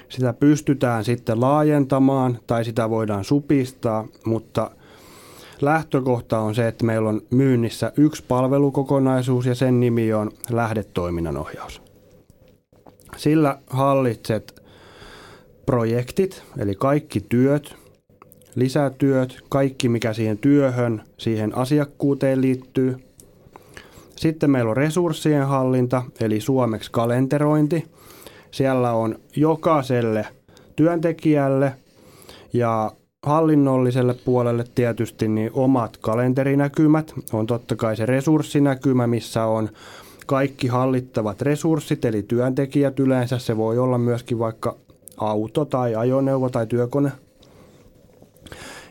Sitä 0.09 0.33
pystytään 0.33 1.03
sitten 1.03 1.41
laajentamaan 1.41 2.39
tai 2.47 2.65
sitä 2.65 2.89
voidaan 2.89 3.23
supistaa, 3.23 4.07
mutta 4.25 4.71
lähtökohta 5.61 6.39
on 6.39 6.55
se, 6.55 6.67
että 6.67 6.85
meillä 6.85 7.09
on 7.09 7.21
myynnissä 7.29 7.91
yksi 7.97 8.23
palvelukokonaisuus 8.27 9.45
ja 9.45 9.55
sen 9.55 9.79
nimi 9.79 10.13
on 10.13 10.31
lähdetoiminnan 10.49 11.37
ohjaus. 11.37 11.81
Sillä 13.17 13.59
hallitset 13.67 14.63
projektit, 15.65 16.43
eli 16.57 16.75
kaikki 16.75 17.21
työt, 17.29 17.75
lisätyöt, 18.55 19.41
kaikki 19.49 19.89
mikä 19.89 20.13
siihen 20.13 20.37
työhön, 20.37 21.01
siihen 21.17 21.57
asiakkuuteen 21.57 22.41
liittyy. 22.41 22.97
Sitten 24.15 24.51
meillä 24.51 24.69
on 24.69 24.77
resurssien 24.77 25.47
hallinta, 25.47 26.03
eli 26.19 26.41
suomeksi 26.41 26.91
kalenterointi. 26.91 27.85
Siellä 28.51 28.93
on 28.93 29.15
jokaiselle 29.35 30.27
työntekijälle 30.75 31.73
ja 32.53 32.91
hallinnolliselle 33.25 34.15
puolelle 34.25 34.65
tietysti 34.75 35.27
niin 35.27 35.51
omat 35.53 35.97
kalenterinäkymät. 35.97 37.13
On 37.33 37.47
totta 37.47 37.75
kai 37.75 37.95
se 37.95 38.05
resurssinäkymä, 38.05 39.07
missä 39.07 39.45
on 39.45 39.69
kaikki 40.25 40.67
hallittavat 40.67 41.41
resurssit, 41.41 42.05
eli 42.05 42.23
työntekijät 42.23 42.99
yleensä. 42.99 43.37
Se 43.39 43.57
voi 43.57 43.77
olla 43.77 43.97
myöskin 43.97 44.39
vaikka 44.39 44.75
auto 45.17 45.65
tai 45.65 45.95
ajoneuvo 45.95 46.49
tai 46.49 46.67
työkone. 46.67 47.11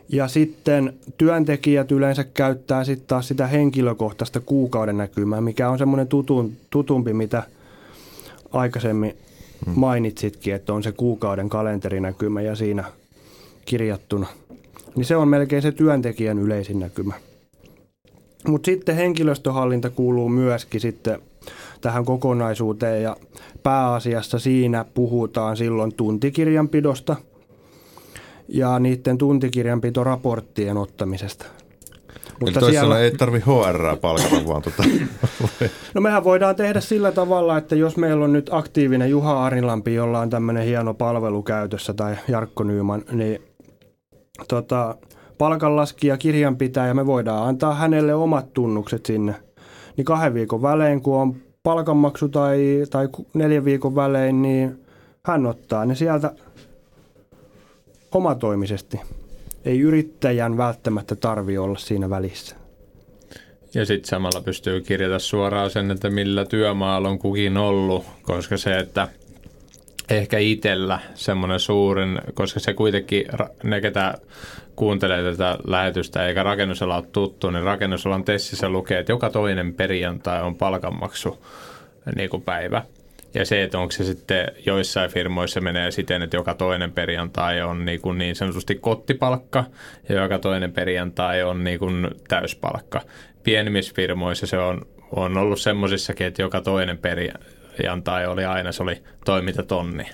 Ja 0.09 0.29
sitten 0.29 0.95
työntekijät 1.19 1.93
yleensä 1.93 2.25
käyttää 2.25 2.85
sitten 2.85 3.09
taas 3.09 3.29
sitä 3.29 3.47
henkilökohtaista 3.47 4.41
kuukauden 4.41 4.97
näkymää, 4.97 5.41
mikä 5.41 5.71
on 5.71 5.79
semmoinen 5.79 6.09
tutun, 6.09 6.53
tutumpi, 6.71 7.13
mitä 7.13 7.43
aikaisemmin 8.53 9.17
mainitsitkin, 9.75 10.55
että 10.55 10.73
on 10.73 10.83
se 10.83 10.93
kuukauden 10.93 11.49
kalenterinäkymä 11.49 12.41
ja 12.41 12.57
siinä 12.57 12.85
kirjattuna. 13.65 14.27
Niin 14.97 15.05
se 15.05 15.17
on 15.17 15.29
melkein 15.29 15.63
se 15.63 15.73
työntekijän 15.73 16.39
yleisin 16.39 16.79
näkymä. 16.79 17.15
Mutta 18.49 18.67
sitten 18.67 18.97
henkilöstöhallinta 18.97 19.91
kuuluu 19.91 20.29
myöskin 20.29 20.81
sitten 20.81 21.21
tähän 21.81 22.05
kokonaisuuteen 22.05 23.03
ja 23.03 23.17
pääasiassa 23.63 24.39
siinä 24.39 24.85
puhutaan 24.95 25.57
silloin 25.57 25.95
tuntikirjanpidosta 25.95 27.17
ja 28.49 28.79
niiden 28.79 29.19
tuntikirjanpitoraporttien 29.19 30.77
ottamisesta. 30.77 31.47
Mutta 32.41 32.61
Eli 32.61 32.71
siellä... 32.71 32.99
ei 32.99 33.11
tarvi 33.11 33.41
HR 33.41 33.97
palkata, 34.01 34.47
vaan 34.47 34.63
tota... 34.63 34.83
No 35.95 36.01
mehän 36.01 36.25
voidaan 36.25 36.57
tehdä 36.57 36.81
sillä 36.81 37.13
tavalla, 37.13 37.59
että 37.59 37.75
jos 37.75 37.97
meillä 37.97 38.25
on 38.25 38.33
nyt 38.33 38.51
aktiivinen 38.53 39.11
Juha 39.11 39.45
Arilampi, 39.45 39.95
jolla 39.95 40.21
on 40.21 40.31
tämmöinen 40.31 40.65
hieno 40.65 40.95
palvelu 40.95 41.43
käytössä, 41.43 41.95
tai 41.95 42.17
Jarkko 42.29 42.65
Nyyman, 42.65 43.03
niin 43.13 43.43
tota, 44.49 44.95
palkanlaskija, 45.39 46.17
kirjanpitäjä, 46.17 46.95
me 46.95 47.07
voidaan 47.07 47.49
antaa 47.49 47.75
hänelle 47.75 48.15
omat 48.15 48.53
tunnukset 48.53 49.07
sinne. 49.07 49.35
Niin 49.97 50.05
kahden 50.05 50.35
viikon 50.35 50.63
välein, 50.63 51.03
kun 51.03 51.17
on 51.17 51.37
palkanmaksu 51.63 52.29
tai, 52.29 52.85
tai 52.91 53.09
neljän 53.35 53.65
viikon 53.65 53.95
välein, 53.95 54.43
niin 54.43 54.85
hän 55.23 55.47
ottaa 55.47 55.85
ne 55.85 55.95
sieltä 55.95 56.33
omatoimisesti. 58.15 59.01
Ei 59.65 59.81
yrittäjän 59.81 60.57
välttämättä 60.57 61.17
tarvi 61.17 61.59
olla 61.59 61.79
siinä 61.79 62.11
välissä. 62.11 62.57
Ja 63.75 63.87
sitten 63.87 64.09
samalla 64.09 64.41
pystyy 64.41 64.81
kirjata 64.81 65.19
suoraan 65.19 65.71
sen, 65.71 65.91
että 65.91 66.11
millä 66.11 66.45
työmaalla 66.45 67.09
on 67.09 67.19
kukin 67.19 67.57
ollut, 67.57 68.05
koska 68.23 68.57
se, 68.57 68.79
että 68.79 69.09
ehkä 70.11 70.39
itsellä 70.39 70.99
semmoinen 71.15 71.61
suurin, 71.61 72.21
koska 72.35 72.61
se 72.61 72.75
kuitenkin, 72.75 73.27
ne 73.63 73.81
ketä 73.81 74.15
kuuntelee 74.77 75.23
tätä 75.23 75.59
lähetystä 75.67 76.27
eikä 76.27 76.43
rakennusala 76.43 76.97
ole 76.97 77.07
tuttu, 77.13 77.51
niin 77.51 77.65
rakennusalan 77.65 78.25
tessissä 78.25 78.69
lukee, 78.69 78.99
että 78.99 79.13
joka 79.13 79.31
toinen 79.31 79.75
perjantai 79.75 80.43
on 80.43 80.55
palkanmaksu 80.55 81.45
niin 82.17 82.31
kuin 82.31 82.43
päivä. 82.43 82.83
Ja 83.35 83.47
se, 83.47 83.63
että 83.63 83.79
onko 83.79 83.91
se 83.93 84.05
sitten 84.05 84.53
joissain 84.67 85.11
firmoissa 85.11 85.61
menee 85.61 85.91
siten, 85.91 86.23
että 86.23 86.37
joka 86.37 86.55
toinen 86.55 86.93
perjantai 86.93 87.63
on 87.63 87.85
niin, 87.85 88.01
kuin 88.01 88.19
niin 88.19 88.37
sanotusti 88.37 88.75
kottipalkka 88.75 89.65
ja 90.09 90.23
joka 90.23 90.39
toinen 90.39 90.73
perjantai 90.73 91.43
on 91.43 91.65
niin 91.65 91.79
kuin 91.79 92.11
täyspalkka. 92.29 93.01
Pienimmissä 93.43 93.93
firmoissa 93.97 94.47
se 94.47 94.59
on, 94.59 94.87
on 95.17 95.37
ollut 95.37 95.61
semmoisissakin, 95.61 96.27
että 96.27 96.43
joka 96.43 96.61
toinen 96.61 96.99
perjantai 96.99 98.27
oli 98.27 98.45
aina 98.45 98.73
se 98.73 98.83
oli 98.83 99.03
toimintatonni 99.25 100.07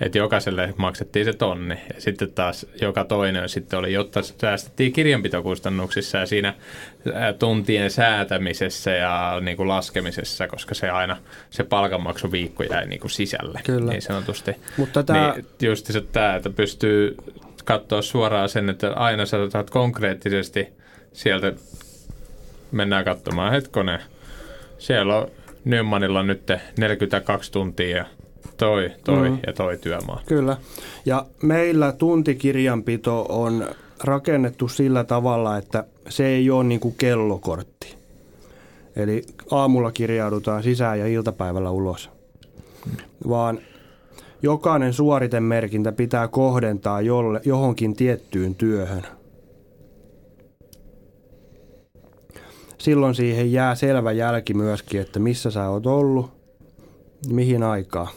että 0.00 0.18
jokaiselle 0.18 0.74
maksettiin 0.76 1.24
se 1.24 1.32
tonni. 1.32 1.78
Ja 1.94 2.00
sitten 2.00 2.32
taas 2.32 2.66
joka 2.80 3.04
toinen 3.04 3.48
sitten 3.48 3.78
oli, 3.78 3.92
jotta 3.92 4.22
säästettiin 4.22 4.92
kirjanpitokustannuksissa 4.92 6.18
ja 6.18 6.26
siinä 6.26 6.54
tuntien 7.38 7.90
säätämisessä 7.90 8.90
ja 8.90 9.38
niin 9.40 9.56
kuin 9.56 9.68
laskemisessa, 9.68 10.48
koska 10.48 10.74
se 10.74 10.90
aina 10.90 11.16
se 11.50 11.64
palkanmaksuviikko 11.64 12.62
jäi 12.62 12.86
niin 12.86 13.00
kuin 13.00 13.10
sisälle 13.10 13.60
Kyllä. 13.64 13.92
niin 13.92 14.02
sanotusti. 14.02 14.52
Mutta 14.76 15.02
tämä... 15.02 15.34
Niin 15.36 15.46
just 15.62 15.86
se 15.86 16.00
tämä, 16.00 16.36
että 16.36 16.50
pystyy 16.50 17.16
katsoa 17.64 18.02
suoraan 18.02 18.48
sen, 18.48 18.70
että 18.70 18.92
aina 18.92 19.26
sä 19.26 19.38
otat 19.38 19.70
konkreettisesti 19.70 20.68
sieltä 21.12 21.52
mennään 22.72 23.04
katsomaan 23.04 23.52
hetkone. 23.52 24.00
Siellä 24.78 25.16
on 25.16 25.30
Nymanilla 25.64 26.22
nyt 26.22 26.52
42 26.78 27.52
tuntia 27.52 28.04
toi, 28.56 28.90
toi 29.04 29.30
mm. 29.30 29.38
ja 29.46 29.52
toi 29.52 29.78
työmaa. 29.78 30.20
Kyllä. 30.26 30.56
Ja 31.06 31.26
meillä 31.42 31.92
tuntikirjanpito 31.92 33.26
on 33.28 33.66
rakennettu 34.04 34.68
sillä 34.68 35.04
tavalla, 35.04 35.56
että 35.56 35.84
se 36.08 36.26
ei 36.26 36.50
ole 36.50 36.64
niin 36.64 36.80
kuin 36.80 36.94
kellokortti. 36.98 37.96
Eli 38.96 39.22
aamulla 39.50 39.92
kirjaudutaan 39.92 40.62
sisään 40.62 40.98
ja 40.98 41.06
iltapäivällä 41.06 41.70
ulos. 41.70 42.10
Mm. 42.86 42.92
Vaan 43.28 43.58
jokainen 44.42 44.92
suoritemerkintä 44.92 45.92
pitää 45.92 46.28
kohdentaa 46.28 47.00
jolle, 47.00 47.40
johonkin 47.44 47.96
tiettyyn 47.96 48.54
työhön. 48.54 49.02
Silloin 52.78 53.14
siihen 53.14 53.52
jää 53.52 53.74
selvä 53.74 54.12
jälki 54.12 54.54
myöskin, 54.54 55.00
että 55.00 55.18
missä 55.18 55.50
sä 55.50 55.68
oot 55.68 55.86
ollut, 55.86 56.30
mihin 57.28 57.62
aikaan. 57.62 58.08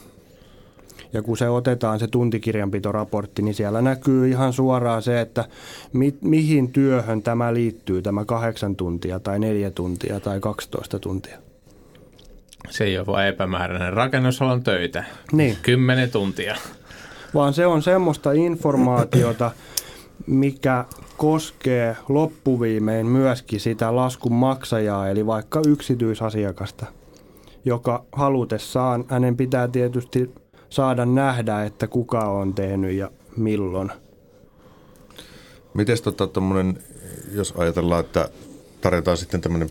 Ja 1.12 1.22
kun 1.22 1.36
se 1.36 1.48
otetaan 1.48 1.98
se 1.98 2.06
tuntikirjanpitoraportti, 2.06 3.42
niin 3.42 3.54
siellä 3.54 3.82
näkyy 3.82 4.28
ihan 4.28 4.52
suoraan 4.52 5.02
se, 5.02 5.20
että 5.20 5.44
mi- 5.92 6.18
mihin 6.20 6.72
työhön 6.72 7.22
tämä 7.22 7.54
liittyy, 7.54 8.02
tämä 8.02 8.24
kahdeksan 8.24 8.76
tuntia 8.76 9.20
tai 9.20 9.38
neljä 9.38 9.70
tuntia 9.70 10.20
tai 10.20 10.40
12 10.40 10.98
tuntia. 10.98 11.38
Se 12.70 12.84
ei 12.84 12.98
ole 12.98 13.06
vain 13.06 13.28
epämääräinen 13.28 13.92
rakennusalan 13.92 14.62
töitä. 14.62 15.04
Niin. 15.32 15.56
Kymmenen 15.62 16.10
tuntia. 16.10 16.56
Vaan 17.34 17.54
se 17.54 17.66
on 17.66 17.82
semmoista 17.82 18.32
informaatiota, 18.32 19.50
mikä 20.26 20.84
koskee 21.16 21.96
loppuviimein 22.08 23.06
myöskin 23.06 23.60
sitä 23.60 23.96
laskun 23.96 24.32
maksajaa, 24.32 25.08
eli 25.08 25.26
vaikka 25.26 25.62
yksityisasiakasta, 25.66 26.86
joka 27.64 28.04
halutessaan, 28.12 29.04
hänen 29.08 29.36
pitää 29.36 29.68
tietysti 29.68 30.34
saada 30.70 31.06
nähdä, 31.06 31.64
että 31.64 31.86
kuka 31.86 32.20
on 32.20 32.54
tehnyt 32.54 32.92
ja 32.92 33.10
milloin. 33.36 33.90
Miten 35.74 35.96
tota, 36.02 36.40
jos 37.32 37.54
ajatellaan, 37.56 38.00
että 38.00 38.28
tarjotaan 38.80 39.16
sitten 39.16 39.40
tämmöinen, 39.40 39.70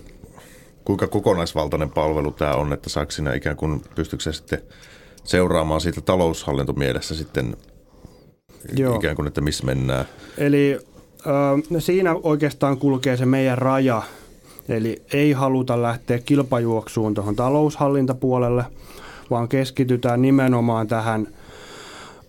kuinka 0.86 1.08
kokonaisvaltainen 1.08 1.90
palvelu 1.90 2.32
tämä 2.32 2.54
on, 2.54 2.74
että 2.74 2.90
saako 2.90 3.12
sinä 3.12 3.34
ikään 3.34 3.56
kuin, 3.56 3.82
pystyykö 3.96 4.34
sitten 4.34 4.62
seuraamaan 5.24 5.82
siitä 5.82 6.02
taloushallintomielessä 6.02 7.16
sitten 7.16 7.58
Joo. 8.78 8.96
ikään 8.96 9.16
kuin, 9.16 9.28
että 9.28 9.42
missä 9.42 9.66
mennään? 9.66 10.06
Eli 10.38 10.80
äh, 11.28 11.80
siinä 11.80 12.16
oikeastaan 12.24 12.78
kulkee 12.78 13.18
se 13.18 13.26
meidän 13.26 13.58
raja, 13.58 14.02
eli 14.70 15.02
ei 15.14 15.32
haluta 15.32 15.82
lähteä 15.82 16.20
kilpajuoksuun 16.20 17.14
tuohon 17.14 17.36
taloushallintapuolelle– 17.36 18.64
vaan 19.30 19.48
keskitytään 19.48 20.22
nimenomaan 20.22 20.88
tähän 20.88 21.28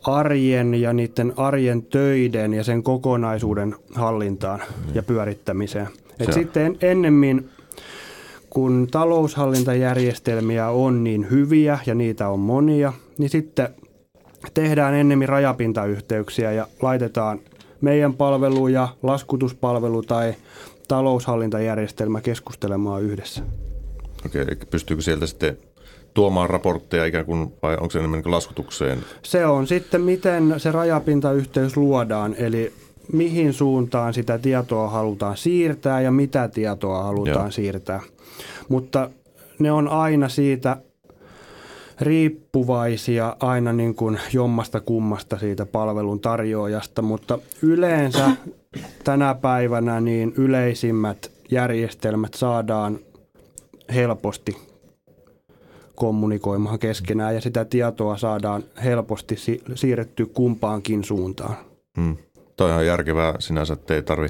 arjen 0.03 0.75
ja 0.75 0.93
niiden 0.93 1.33
arjen 1.37 1.83
töiden 1.83 2.55
ja 2.55 2.65
sen 2.65 2.83
kokonaisuuden 2.83 3.75
hallintaan 3.95 4.61
mm. 4.61 4.95
ja 4.95 5.03
pyörittämiseen. 5.03 5.89
Et 6.21 6.33
sitten 6.33 6.77
ennemmin, 6.83 7.49
kun 8.51 8.89
taloushallintajärjestelmiä 8.91 10.69
on 10.69 11.05
niin 11.05 11.31
hyviä 11.31 11.79
ja 11.87 11.95
niitä 11.95 12.29
on 12.29 12.41
monia, 12.41 12.93
niin 13.19 13.31
sitten 13.31 13.69
tehdään 14.55 14.95
ennemmin 14.95 15.29
rajapintayhteyksiä 15.29 16.53
ja 16.53 16.67
laitetaan 16.83 17.41
meidän 17.81 18.15
palvelu 18.15 18.69
ja 18.69 18.89
laskutuspalvelu 19.03 20.03
tai 20.03 20.35
taloushallintajärjestelmä 20.89 22.21
keskustelemaan 22.21 23.03
yhdessä. 23.03 23.43
Okei, 24.27 24.43
eli 24.43 24.57
pystyykö 24.71 25.03
sieltä 25.03 25.27
sitten 25.27 25.59
tuomaan 26.15 26.51
raportteja 26.51 27.05
ikään 27.05 27.27
kuin, 27.27 27.53
vai 27.63 27.75
onko 27.75 27.91
se 27.91 27.99
enemmän 27.99 28.21
niin 28.21 28.31
laskutukseen? 28.31 28.99
Se 29.23 29.47
on 29.47 29.67
sitten, 29.67 30.01
miten 30.01 30.55
se 30.59 30.73
rajapintayhteys 30.73 31.77
luodaan, 31.77 32.35
eli 32.39 32.73
mihin 33.13 33.53
suuntaan 33.53 34.15
sitä 34.15 34.39
tietoa 34.39 34.89
halutaan 34.89 35.37
siirtää 35.37 36.01
ja 36.01 36.11
mitä 36.11 36.49
tietoa 36.49 37.03
halutaan 37.03 37.37
Joo. 37.37 37.51
siirtää. 37.51 38.01
Mutta 38.69 39.11
ne 39.59 39.73
on 39.73 39.89
aina 39.89 40.29
siitä 40.29 40.77
riippuvaisia 42.01 43.37
aina 43.41 43.73
niin 43.73 43.95
kuin 43.95 44.21
jommasta 44.33 44.81
kummasta 44.81 45.39
siitä 45.39 45.67
palvelun 45.67 46.21
tarjoajasta, 46.21 47.03
mutta 47.03 47.39
yleensä 47.63 48.31
tänä 49.05 49.35
päivänä 49.35 50.01
niin 50.01 50.33
yleisimmät 50.37 51.31
järjestelmät 51.51 52.35
saadaan 52.35 52.99
helposti 53.95 54.70
kommunikoimaan 56.01 56.79
keskenään 56.79 57.35
ja 57.35 57.41
sitä 57.41 57.65
tietoa 57.65 58.17
saadaan 58.17 58.65
helposti 58.85 59.37
si- 59.37 59.63
siirretty 59.75 60.27
kumpaankin 60.27 61.05
suuntaan. 61.05 61.57
Hmm. 61.97 62.17
Toi 62.57 62.67
on 62.67 62.73
ihan 62.73 62.87
järkevää 62.87 63.35
sinänsä, 63.39 63.73
että 63.75 63.95
ei 63.95 64.03
tarvi 64.03 64.29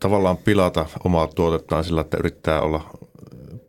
tavallaan 0.00 0.36
pilata 0.36 0.86
omaa 1.04 1.26
tuotettaan 1.26 1.84
sillä, 1.84 2.00
että 2.00 2.16
yrittää 2.16 2.60
olla 2.60 2.90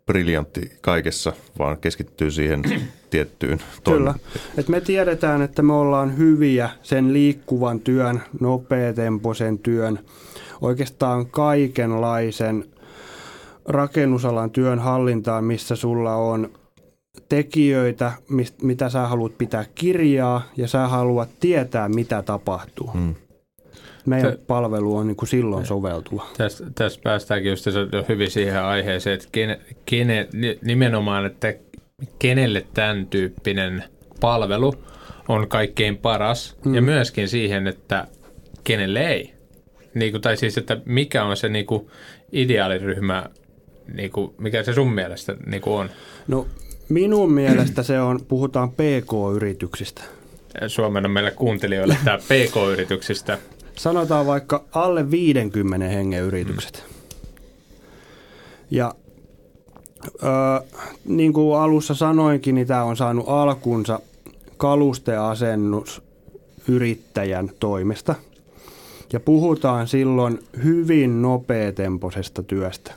briljantti 0.05 0.71
kaikessa, 0.81 1.33
vaan 1.59 1.77
keskittyy 1.77 2.31
siihen 2.31 2.61
tiettyyn 3.09 3.57
Kyllä. 3.57 3.81
toimintaan. 3.83 4.19
Et 4.57 4.67
me 4.67 4.81
tiedetään, 4.81 5.41
että 5.41 5.61
me 5.61 5.73
ollaan 5.73 6.17
hyviä 6.17 6.69
sen 6.83 7.13
liikkuvan 7.13 7.79
työn, 7.79 8.21
nopeatempoisen 8.39 9.59
työn, 9.59 9.99
oikeastaan 10.61 11.25
kaikenlaisen 11.25 12.65
rakennusalan 13.65 14.51
työn 14.51 14.79
hallintaan, 14.79 15.43
missä 15.43 15.75
sulla 15.75 16.15
on 16.15 16.49
tekijöitä, 17.29 18.11
mist, 18.29 18.61
mitä 18.61 18.89
sä 18.89 19.07
haluat 19.07 19.37
pitää 19.37 19.65
kirjaa 19.75 20.41
ja 20.57 20.67
sä 20.67 20.87
haluat 20.87 21.29
tietää, 21.39 21.89
mitä 21.89 22.21
tapahtuu. 22.21 22.91
Mm. 22.93 23.15
Meidän 24.05 24.31
Se- 24.31 24.39
palvelu 24.47 24.95
on 24.95 25.07
niin 25.07 25.15
kuin 25.15 25.29
silloin 25.29 25.65
soveltuva. 25.65 26.27
Tässä, 26.37 26.65
tässä 26.75 26.99
päästäänkin 27.03 27.49
just 27.49 27.65
hyvin 28.09 28.31
siihen 28.31 28.63
aiheeseen, 28.63 29.13
että 29.13 29.27
kene, 29.31 29.59
kene, 29.85 30.27
ni- 30.33 30.59
nimenomaan, 30.63 31.25
että 31.25 31.53
kenelle 32.19 32.65
tämän 32.73 33.07
tyyppinen 33.07 33.83
palvelu 34.21 34.73
on 35.27 35.47
kaikkein 35.47 35.97
paras 35.97 36.55
mm. 36.65 36.75
ja 36.75 36.81
myöskin 36.81 37.27
siihen, 37.29 37.67
että 37.67 38.07
kenelle 38.63 39.07
ei. 39.07 39.33
Niin 39.93 40.11
kuin, 40.11 40.21
tai 40.21 40.37
siis, 40.37 40.57
että 40.57 40.77
mikä 40.85 41.23
on 41.23 41.37
se 41.37 41.49
niin 41.49 41.65
kuin, 41.65 41.87
ideaaliryhmä, 42.31 43.25
niin 43.93 44.11
kuin, 44.11 44.31
mikä 44.37 44.63
se 44.63 44.73
sun 44.73 44.93
mielestä 44.93 45.35
niin 45.45 45.61
kuin 45.61 45.73
on? 45.73 45.89
No 46.27 46.47
minun 46.89 47.31
mielestä 47.31 47.83
se 47.83 47.99
on, 47.99 48.19
puhutaan 48.27 48.71
PK-yrityksistä. 48.71 50.03
Suomen 50.67 51.05
on 51.05 51.11
meille 51.11 51.31
kuuntelijoille 51.31 51.97
tämä 52.03 52.17
PK-yrityksistä. 52.17 53.37
Sanotaan 53.75 54.25
vaikka 54.25 54.63
alle 54.71 55.11
50 55.11 55.87
hengen 55.87 56.23
yritykset. 56.23 56.83
Ja 58.71 58.95
ö, 60.05 60.65
niin 61.05 61.33
kuin 61.33 61.59
alussa 61.59 61.93
sanoinkin, 61.93 62.55
niin 62.55 62.67
tämä 62.67 62.83
on 62.83 62.97
saanut 62.97 63.25
alkunsa 63.27 63.99
kalusteasennus 64.57 66.01
yrittäjän 66.67 67.51
toimesta. 67.59 68.15
Ja 69.13 69.19
puhutaan 69.19 69.87
silloin 69.87 70.39
hyvin 70.63 71.21
nopeatempoisesta 71.21 72.43
työstä. 72.43 72.93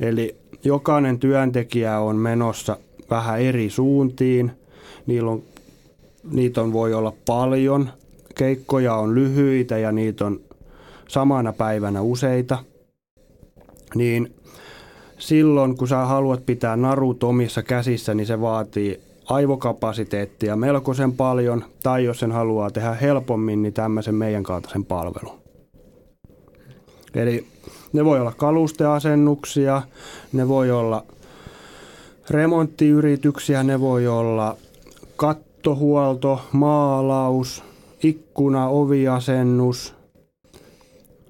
Eli 0.00 0.36
jokainen 0.64 1.18
työntekijä 1.18 1.98
on 1.98 2.16
menossa 2.16 2.76
vähän 3.10 3.40
eri 3.40 3.70
suuntiin. 3.70 4.52
Niillä 5.06 5.30
on, 5.30 5.42
niitä 6.32 6.62
on, 6.62 6.72
voi 6.72 6.94
olla 6.94 7.12
paljon. 7.26 7.90
Keikkoja 8.34 8.94
on 8.94 9.14
lyhyitä 9.14 9.78
ja 9.78 9.92
niitä 9.92 10.26
on 10.26 10.40
samana 11.08 11.52
päivänä 11.52 12.02
useita. 12.02 12.58
Niin 13.94 14.34
silloin, 15.18 15.76
kun 15.76 15.88
sä 15.88 15.96
haluat 15.96 16.46
pitää 16.46 16.76
narut 16.76 17.24
omissa 17.24 17.62
käsissä, 17.62 18.14
niin 18.14 18.26
se 18.26 18.40
vaatii 18.40 19.00
aivokapasiteettia 19.28 20.56
melkoisen 20.56 21.12
paljon, 21.12 21.64
tai 21.82 22.04
jos 22.04 22.18
sen 22.18 22.32
haluaa 22.32 22.70
tehdä 22.70 22.94
helpommin, 22.94 23.62
niin 23.62 23.72
tämmöisen 23.72 24.14
meidän 24.14 24.42
kaltaisen 24.42 24.84
palvelun. 24.84 25.38
Eli 27.14 27.46
ne 27.92 28.04
voi 28.04 28.20
olla 28.20 28.32
kalusteasennuksia, 28.32 29.82
ne 30.32 30.48
voi 30.48 30.70
olla 30.70 31.04
remonttiyrityksiä, 32.30 33.62
ne 33.62 33.80
voi 33.80 34.06
olla 34.06 34.56
kattohuolto, 35.16 36.40
maalaus, 36.52 37.64
ikkuna, 38.02 38.68
oviasennus, 38.68 39.96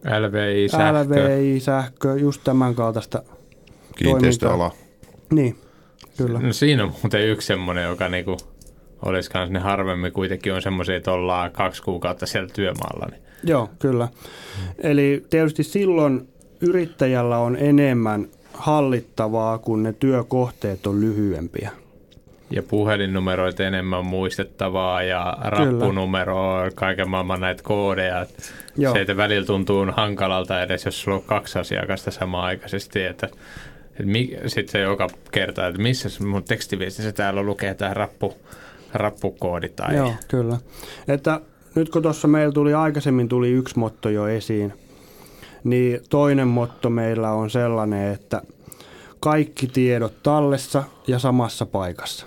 LVI, 0.05 0.68
sähkö. 0.68 1.05
LVI, 1.05 1.61
sähkö, 1.61 2.16
just 2.16 2.41
tämän 2.45 2.74
kaltaista. 2.74 3.22
Kiinteistöala. 3.97 4.72
Niin, 5.30 5.57
kyllä. 6.16 6.39
No 6.39 6.53
siinä 6.53 6.84
on 6.84 6.93
muuten 7.03 7.28
yksi 7.28 7.47
semmoinen, 7.47 7.84
joka 7.84 8.09
niinku 8.09 8.37
olisi 9.03 9.30
kans 9.30 9.51
ne 9.51 9.59
harvemmin 9.59 10.12
kuitenkin 10.12 10.53
on 10.53 10.62
semmoisia, 10.62 10.97
että 10.97 11.12
ollaan 11.12 11.51
kaksi 11.51 11.82
kuukautta 11.82 12.26
siellä 12.26 12.49
työmaalla. 12.53 13.07
Niin. 13.11 13.25
Joo, 13.45 13.70
kyllä. 13.78 14.09
Eli 14.78 15.24
tietysti 15.30 15.62
silloin 15.62 16.28
yrittäjällä 16.61 17.39
on 17.39 17.57
enemmän 17.57 18.28
hallittavaa, 18.53 19.59
kun 19.59 19.82
ne 19.82 19.93
työkohteet 19.93 20.87
on 20.87 21.01
lyhyempiä. 21.01 21.70
Ja 22.51 22.62
puhelinnumeroita 22.62 23.64
enemmän 23.64 24.07
muistettavaa 24.07 25.03
ja 25.03 25.37
rappunumeroa, 25.41 26.70
kaiken 26.74 27.11
maailman 27.11 27.41
näitä 27.41 27.62
koodeja. 27.62 28.26
Joo. 28.76 28.93
Se, 28.93 29.01
että 29.01 29.16
välillä 29.16 29.47
tuntuu 29.47 29.87
hankalalta 29.93 30.62
edes, 30.62 30.84
jos 30.84 31.03
sulla 31.03 31.16
on 31.16 31.22
kaksi 31.22 31.59
asiakasta 31.59 32.11
samaan 32.11 32.45
aikaisesti, 32.45 33.03
että 33.03 33.28
sitten 34.47 34.72
se 34.72 34.80
joka 34.80 35.09
kerta, 35.30 35.66
että 35.66 35.82
missä 35.82 36.24
mun 36.24 36.45
tekstiviestissä 36.45 37.12
täällä 37.12 37.43
lukee 37.43 37.74
tämä 37.74 37.95
rappu, 37.95 38.34
rappukoodi 38.95 39.68
tai 39.68 39.97
Joo, 39.97 40.14
kyllä. 40.28 40.59
Että 41.09 41.41
nyt 41.76 41.90
kun 41.90 42.02
tuossa 42.02 42.28
meillä 42.28 42.52
tuli 42.52 42.74
aikaisemmin 42.74 43.28
tuli 43.28 43.50
yksi 43.50 43.78
motto 43.78 44.08
jo 44.08 44.26
esiin, 44.26 44.72
niin 45.64 46.00
toinen 46.10 46.48
motto 46.48 46.90
meillä 46.90 47.30
on 47.32 47.50
sellainen, 47.50 48.12
että 48.12 48.42
kaikki 49.20 49.66
tiedot 49.66 50.22
tallessa 50.22 50.84
ja 51.06 51.18
samassa 51.18 51.66
paikassa. 51.66 52.26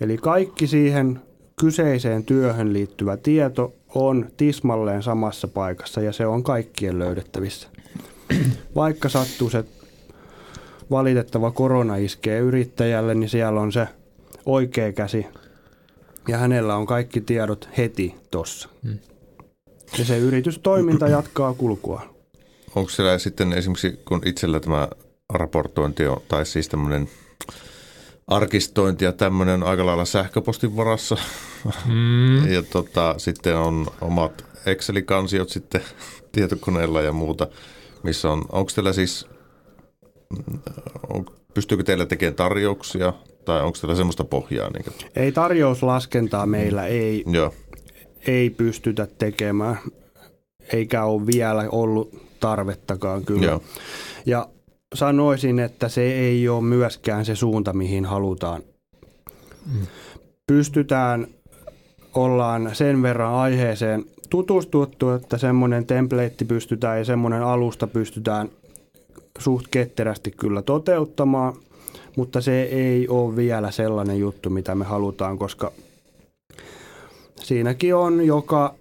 Eli 0.00 0.16
kaikki 0.16 0.66
siihen 0.66 1.20
kyseiseen 1.60 2.24
työhön 2.24 2.72
liittyvä 2.72 3.16
tieto 3.16 3.74
on 3.94 4.26
tismalleen 4.36 5.02
samassa 5.02 5.48
paikassa 5.48 6.00
ja 6.00 6.12
se 6.12 6.26
on 6.26 6.42
kaikkien 6.42 6.98
löydettävissä. 6.98 7.68
Vaikka 8.74 9.08
sattuu 9.08 9.50
se 9.50 9.64
valitettava 10.90 11.50
korona 11.50 11.96
iskee 11.96 12.38
yrittäjälle, 12.38 13.14
niin 13.14 13.28
siellä 13.30 13.60
on 13.60 13.72
se 13.72 13.88
oikea 14.46 14.92
käsi 14.92 15.26
ja 16.28 16.38
hänellä 16.38 16.76
on 16.76 16.86
kaikki 16.86 17.20
tiedot 17.20 17.68
heti 17.78 18.14
tossa. 18.30 18.68
Hmm. 18.82 18.98
Ja 19.98 20.04
se 20.04 20.18
yritystoiminta 20.18 21.08
jatkaa 21.08 21.54
kulkua. 21.54 22.14
Onko 22.74 22.90
siellä 22.90 23.18
sitten 23.18 23.52
esimerkiksi, 23.52 24.00
kun 24.04 24.22
itsellä 24.24 24.60
tämä 24.60 24.88
raportointi 25.32 26.06
on, 26.06 26.20
tai 26.28 26.46
siis 26.46 26.68
tämmöinen 26.68 27.08
arkistointi 28.26 29.04
ja 29.04 29.12
tämmöinen 29.12 29.62
aika 29.62 29.86
lailla 29.86 30.04
sähköpostin 30.04 30.76
varassa. 30.76 31.16
Mm. 31.86 32.48
ja 32.54 32.62
tota, 32.62 33.14
sitten 33.18 33.56
on 33.56 33.86
omat 34.00 34.44
Excel-kansiot 34.66 35.48
sitten 35.48 35.80
tietokoneella 36.32 37.02
ja 37.02 37.12
muuta, 37.12 37.46
missä 38.02 38.30
on, 38.30 38.44
onko 38.52 38.70
teillä 38.74 38.92
siis, 38.92 39.26
on, 41.08 41.26
pystyykö 41.54 41.84
teillä 41.84 42.06
tekemään 42.06 42.34
tarjouksia 42.34 43.12
tai 43.44 43.62
onko 43.62 43.78
teillä 43.80 43.94
semmoista 43.94 44.24
pohjaa? 44.24 44.70
Niin 44.70 44.84
kuin? 44.84 44.94
Ei 45.16 45.32
tarjouslaskentaa 45.32 46.46
meillä 46.46 46.86
ei, 46.86 47.24
Joo, 47.26 47.54
ei 48.26 48.50
pystytä 48.50 49.08
tekemään, 49.18 49.78
eikä 50.72 51.04
ole 51.04 51.26
vielä 51.26 51.68
ollut 51.72 52.24
tarvettakaan 52.40 53.24
kyllä. 53.24 53.46
joo. 53.46 53.62
Ja 54.26 54.48
sanoisin, 54.94 55.58
että 55.58 55.88
se 55.88 56.02
ei 56.02 56.48
ole 56.48 56.62
myöskään 56.62 57.24
se 57.24 57.36
suunta, 57.36 57.72
mihin 57.72 58.04
halutaan. 58.04 58.62
Pystytään, 60.46 61.26
ollaan 62.14 62.70
sen 62.72 63.02
verran 63.02 63.34
aiheeseen 63.34 64.04
tutustuttu, 64.30 65.10
että 65.10 65.38
semmoinen 65.38 65.86
template 65.86 66.44
pystytään 66.48 66.98
ja 66.98 67.04
semmoinen 67.04 67.42
alusta 67.42 67.86
pystytään 67.86 68.48
suht 69.38 69.66
ketterästi 69.70 70.30
kyllä 70.30 70.62
toteuttamaan, 70.62 71.54
mutta 72.16 72.40
se 72.40 72.62
ei 72.62 73.08
ole 73.08 73.36
vielä 73.36 73.70
sellainen 73.70 74.18
juttu, 74.18 74.50
mitä 74.50 74.74
me 74.74 74.84
halutaan, 74.84 75.38
koska 75.38 75.72
siinäkin 77.42 77.94
on 77.94 78.26
joka 78.26 78.74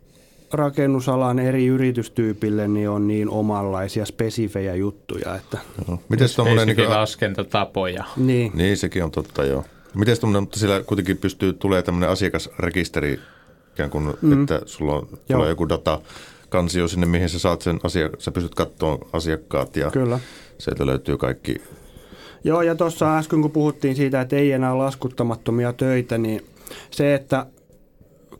rakennusalan 0.53 1.39
eri 1.39 1.65
yritystyypille 1.65 2.67
niin 2.67 2.89
on 2.89 3.07
niin 3.07 3.29
omanlaisia 3.29 4.05
spesifejä 4.05 4.75
juttuja, 4.75 5.35
että 5.35 5.57
joo. 5.87 5.99
Mites 6.09 6.35
tommonen, 6.35 6.67
niin 6.67 6.75
kuin, 6.75 6.89
laskentatapoja. 6.89 8.03
niin, 8.17 8.51
niin 8.55 8.77
sekin 8.77 9.03
on 9.03 9.11
totta, 9.11 9.45
joo. 9.45 9.65
Miten 9.93 10.19
tuommoinen, 10.19 10.43
mutta 10.43 10.59
siellä 10.59 10.83
kuitenkin 10.83 11.17
pystyy, 11.17 11.53
tulee 11.53 11.81
tämmöinen 11.81 12.09
asiakasrekisteri, 12.09 13.19
ikään 13.73 13.89
kuin, 13.89 14.13
mm. 14.21 14.41
että 14.41 14.61
sulla 14.65 14.95
on, 14.95 15.07
tulee 15.27 15.49
joku 15.49 15.69
data, 15.69 16.01
kansio 16.53 16.87
sinne, 16.87 17.05
mihin 17.05 17.29
sä 17.29 17.39
saat 17.39 17.61
sen 17.61 17.79
asia, 17.83 18.09
sä 18.19 18.31
pystyt 18.31 18.55
katsomaan 18.55 18.99
asiakkaat 19.13 19.75
ja 19.75 19.91
kyllä. 19.91 20.19
sieltä 20.57 20.85
löytyy 20.85 21.17
kaikki. 21.17 21.61
Joo, 22.43 22.61
ja 22.61 22.75
tuossa 22.75 23.17
äsken 23.17 23.41
kun 23.41 23.51
puhuttiin 23.51 23.95
siitä, 23.95 24.21
että 24.21 24.35
ei 24.35 24.51
enää 24.51 24.77
laskuttamattomia 24.77 25.73
töitä, 25.73 26.17
niin 26.17 26.45
se, 26.91 27.15
että 27.15 27.45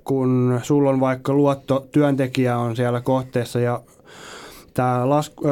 kun 0.04 0.60
sulla 0.64 0.90
on 0.90 1.00
vaikka 1.00 1.34
luotto, 1.34 1.88
työntekijä 1.92 2.58
on 2.58 2.76
siellä 2.76 3.02
kohteessa 3.02 3.60
ja 3.60 3.82
tämä 4.74 5.10
lasku, 5.10 5.44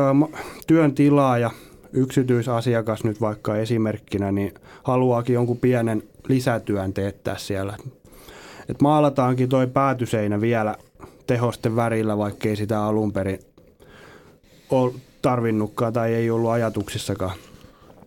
työn 0.68 0.96
tilaaja, 0.96 1.52
yksityisasiakas 1.94 3.04
nyt 3.04 3.22
vaikka 3.22 3.56
esimerkkinä, 3.56 4.32
niin 4.32 4.54
haluaakin 4.84 5.34
jonkun 5.34 5.58
pienen 5.58 6.04
lisätyön 6.28 6.94
teettää 6.94 7.38
siellä. 7.38 7.78
Et 8.70 8.82
maalataankin 8.82 9.50
toi 9.50 9.68
päätyseinä 9.68 10.42
vielä 10.42 10.76
tehosten 11.36 11.76
värillä, 11.76 12.18
vaikkei 12.18 12.56
sitä 12.56 12.84
alun 12.84 13.14
perin 13.14 13.40
ole 14.70 14.94
tarvinnutkaan 15.22 15.94
tai 15.94 16.14
ei 16.14 16.30
ollut 16.30 16.52
ajatuksissakaan. 16.52 17.36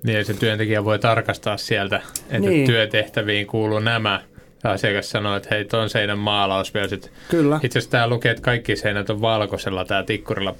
Niin 0.02 0.24
se 0.24 0.34
työntekijä 0.34 0.84
voi 0.84 0.98
tarkastaa 0.98 1.56
sieltä, 1.56 1.96
että 2.30 2.38
Niin. 2.50 2.66
työtehtäviin 2.66 3.46
kuuluu 3.46 3.78
nämä. 3.78 4.20
Ja 4.64 4.70
asiakas 4.70 5.10
sanoo, 5.10 5.36
että 5.36 5.48
hei, 5.50 5.64
ton 5.64 5.90
seinän 5.90 6.18
maalaus 6.18 6.74
vielä 6.74 6.88
sit. 6.88 7.10
Kyllä. 7.30 7.60
Itse 7.62 7.78
asiassa 7.78 7.90
tämä 7.90 8.08
lukee, 8.08 8.30
että 8.30 8.42
kaikki 8.42 8.76
seinät 8.76 9.10
on 9.10 9.20
valkoisella, 9.20 9.84
tämä 9.84 10.02
tikkurilla 10.02 10.54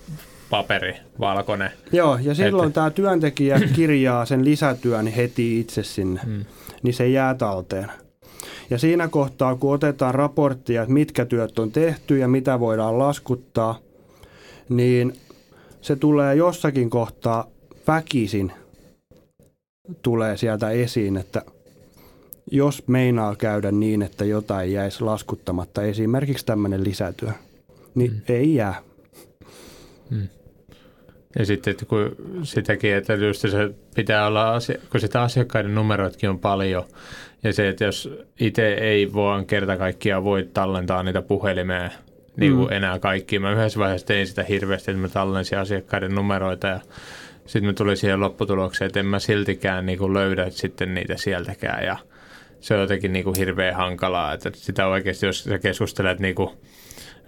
paperi, 0.51 0.97
valkoinen. 1.21 1.71
Joo, 1.93 2.19
ja 2.23 2.35
silloin 2.35 2.69
Että- 2.69 2.75
tämä 2.75 2.91
työntekijä 2.91 3.61
kirjaa 3.77 4.25
sen 4.27 4.45
lisätyön 4.45 5.07
heti 5.07 5.61
itse 5.61 5.83
sinne, 5.83 6.21
Mm. 6.27 6.45
niin 6.83 6.95
se 6.95 7.09
jää 7.09 7.35
talteen. 7.35 7.87
Ja 8.71 8.79
siinä 8.79 9.09
kohtaa, 9.09 9.57
kun 9.57 9.75
otetaan 9.75 10.15
raporttia, 10.15 10.83
että 10.83 10.95
mitkä 10.95 11.25
työt 11.25 11.59
on 11.59 11.73
tehty 11.73 12.19
ja 12.19 12.29
mitä 12.29 12.61
voidaan 12.61 12.99
laskuttaa, 12.99 13.79
niin 14.69 15.13
se 15.81 15.97
tulee 15.97 16.35
jossakin 16.35 16.91
kohtaa 16.91 17.47
väkisin 17.87 18.53
tulee 20.03 20.37
sieltä 20.37 20.71
esiin, 20.71 21.17
että 21.17 21.43
jos 22.51 22.89
meinaa 22.89 23.37
käydä 23.37 23.71
niin, 23.71 24.03
että 24.03 24.25
jotain 24.25 24.73
jäisi 24.73 25.05
laskuttamatta, 25.05 25.83
esimerkiksi 25.83 26.47
tämmöinen 26.47 26.85
lisätyö, 26.85 27.31
niin 27.95 28.11
mm. 28.13 28.21
ei 28.29 28.55
jää. 28.55 28.83
Ja 31.39 31.47
sitten 31.47 31.71
että 31.71 31.85
kun 31.85 32.17
sitäkin, 32.43 32.95
että 32.95 33.15
just 33.15 33.41
se 33.41 33.75
pitää 33.95 34.27
olla, 34.27 34.55
asia- 34.55 34.79
kun 34.91 35.01
sitä 35.01 35.23
asiakkaiden 35.23 35.75
numeroitkin 35.75 36.31
on 36.31 36.39
paljon, 36.39 36.85
ja 37.45 37.53
se, 37.53 37.69
että 37.69 37.85
jos 37.85 38.11
itse 38.41 38.75
ei 38.75 39.13
voi 39.13 39.45
kerta 39.45 39.77
kaikkiaan 39.77 40.25
voi 40.25 40.49
tallentaa 40.55 41.03
niitä 41.03 41.23
puhelimeen 41.23 41.91
niin 42.37 42.55
kuin 42.57 42.69
Mm. 42.69 42.77
enää 42.77 42.99
kaikki. 42.99 43.39
Mä 43.39 43.53
yhdessä 43.53 43.81
vaiheessa 43.81 44.07
tein 44.07 44.27
sitä 44.27 44.43
hirveästi, 44.43 44.91
että 44.91 45.03
mä 45.03 45.09
tallensin 45.09 45.59
asiakkaiden 45.59 46.15
numeroita 46.15 46.67
ja 46.67 46.81
sitten 47.47 47.65
mä 47.65 47.73
tulin 47.73 47.97
siihen 47.97 48.21
lopputulokseen, 48.21 48.87
että 48.87 49.01
en 49.01 49.07
mä 49.07 49.19
siltikään 49.19 49.87
niin 49.87 49.99
kuin 49.99 50.15
löydä 50.15 50.51
sitten 50.51 50.95
niitä 50.95 51.17
sieltäkään 51.17 51.85
ja 51.85 51.97
se 52.61 52.75
on 52.75 52.81
jotenkin 52.81 53.13
niin 53.13 53.25
kuin 53.25 53.37
hirveän 53.39 53.75
hankalaa, 53.75 54.33
että 54.33 54.51
sitä 54.55 54.87
oikeasti, 54.87 55.27
jos 55.27 55.45
sä 55.45 55.59
keskustelet 55.59 56.19
niin 56.19 56.35
kuin 56.35 56.51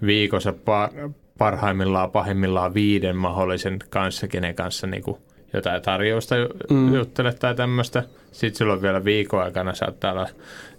viikossa 0.07 0.53
par, 0.53 0.91
parhaimmillaan, 1.39 2.11
pahimmillaan 2.11 2.75
viiden 2.75 3.17
mahdollisen 3.17 3.79
kanssa, 3.91 4.29
kenen 4.29 4.55
kanssa 4.55 4.87
niin 4.87 5.03
kuin 5.03 5.19
jotain 5.57 5.83
tarjousta 5.83 6.35
Mm. 6.71 6.95
juttelet 6.95 7.39
tai 7.39 7.55
tämmöistä. 7.55 8.03
Sitten 8.33 8.59
sulla 8.59 8.73
on 8.73 8.83
vielä 8.83 9.05
viikon 9.05 9.43
aikana 9.43 9.75
saattaa 9.75 10.13
olla 10.13 10.29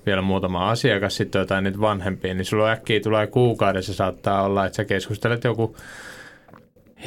vielä 0.05 0.21
muutama 0.21 0.69
asiakas, 0.69 1.15
sitten 1.15 1.39
jotain 1.39 1.63
niitä 1.63 1.80
vanhempia, 1.82 2.34
niin 2.34 2.45
sulla 2.45 2.71
äkkiä 2.71 2.99
tulee 2.99 3.28
kuukaudessa 3.28 3.93
saattaa 3.93 4.43
olla, 4.43 4.65
että 4.65 4.75
sä 4.75 4.86
keskustelet 4.86 5.43
joku 5.43 5.75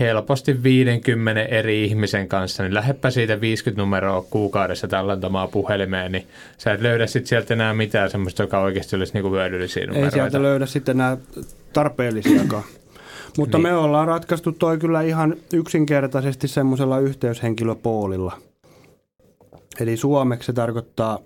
helposti 0.00 0.62
50 0.62 1.42
eri 1.42 1.84
ihmisen 1.84 2.28
kanssa, 2.28 2.62
niin 2.62 2.74
lähdepä 2.74 3.10
siitä 3.10 3.40
50 3.40 3.82
numeroa 3.82 4.24
kuukaudessa 4.30 4.88
tallentamaan 4.88 5.48
puhelimeen, 5.48 6.12
niin 6.12 6.26
sä 6.58 6.72
et 6.72 6.80
löydä 6.80 7.06
sit 7.06 7.26
sieltä 7.26 7.54
enää 7.54 7.74
mitään 7.74 8.10
semmoista, 8.10 8.42
joka 8.42 8.60
oikeasti 8.60 8.96
olisi 8.96 9.12
niinku 9.14 9.30
hyödyllisiä 9.30 9.80
Ei 9.80 9.86
numeroita. 9.86 10.14
sieltä 10.14 10.42
löydä 10.42 10.66
sitten 10.66 10.96
nämä 10.96 11.16
tarpeellisiakaan. 11.72 12.64
Mutta 13.38 13.58
Niin. 13.58 13.62
me 13.62 13.74
ollaan 13.76 14.08
ratkaistu 14.08 14.52
toi 14.52 14.78
kyllä 14.78 15.02
ihan 15.02 15.36
yksinkertaisesti 15.52 16.48
semmoisella 16.48 16.98
yhteyshenkilöpoolilla. 16.98 18.38
Eli 19.80 19.96
suomeksi 19.96 20.46
se 20.46 20.52
tarkoittaa 20.52 21.18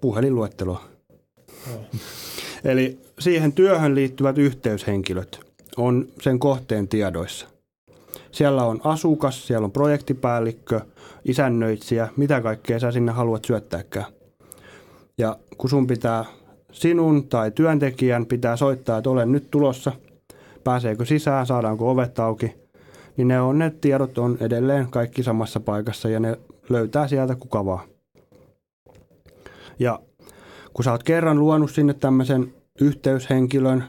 puhelinluetteloa. 0.00 0.84
Eli 2.64 2.98
siihen 3.18 3.52
työhön 3.52 3.94
liittyvät 3.94 4.38
yhteyshenkilöt 4.38 5.40
on 5.76 6.06
sen 6.20 6.38
kohteen 6.38 6.88
tiedoissa. 6.88 7.46
Siellä 8.32 8.64
on 8.64 8.80
asukas, 8.84 9.46
siellä 9.46 9.64
on 9.64 9.72
projektipäällikkö, 9.72 10.80
isännöitsijä, 11.24 12.08
mitä 12.16 12.40
kaikkea 12.40 12.78
sä 12.78 12.92
sinne 12.92 13.12
haluat 13.12 13.44
syöttääkään. 13.44 14.06
Ja 15.18 15.36
kun 15.58 15.70
sun 15.70 15.86
pitää, 15.86 16.24
sinun 16.72 17.28
tai 17.28 17.50
työntekijän 17.50 18.26
pitää 18.26 18.56
soittaa, 18.56 18.98
että 18.98 19.10
olen 19.10 19.32
nyt 19.32 19.50
tulossa, 19.50 19.92
pääseekö 20.64 21.04
sisään, 21.04 21.46
saadaanko 21.46 21.90
ovet 21.90 22.18
auki, 22.18 22.54
niin 23.16 23.28
ne, 23.28 23.40
on, 23.40 23.58
ne 23.58 23.72
tiedot 23.80 24.18
on 24.18 24.36
edelleen 24.40 24.90
kaikki 24.90 25.22
samassa 25.22 25.60
paikassa 25.60 26.08
ja 26.08 26.20
ne 26.20 26.38
löytää 26.68 27.08
sieltä 27.08 27.34
kuka 27.34 27.64
vaan. 27.64 27.88
Ja 29.78 30.00
kun 30.74 30.84
sä 30.84 30.92
oot 30.92 31.02
kerran 31.02 31.38
luonut 31.38 31.70
sinne 31.70 31.94
tämmöisen 31.94 32.54
yhteyshenkilön 32.80 33.84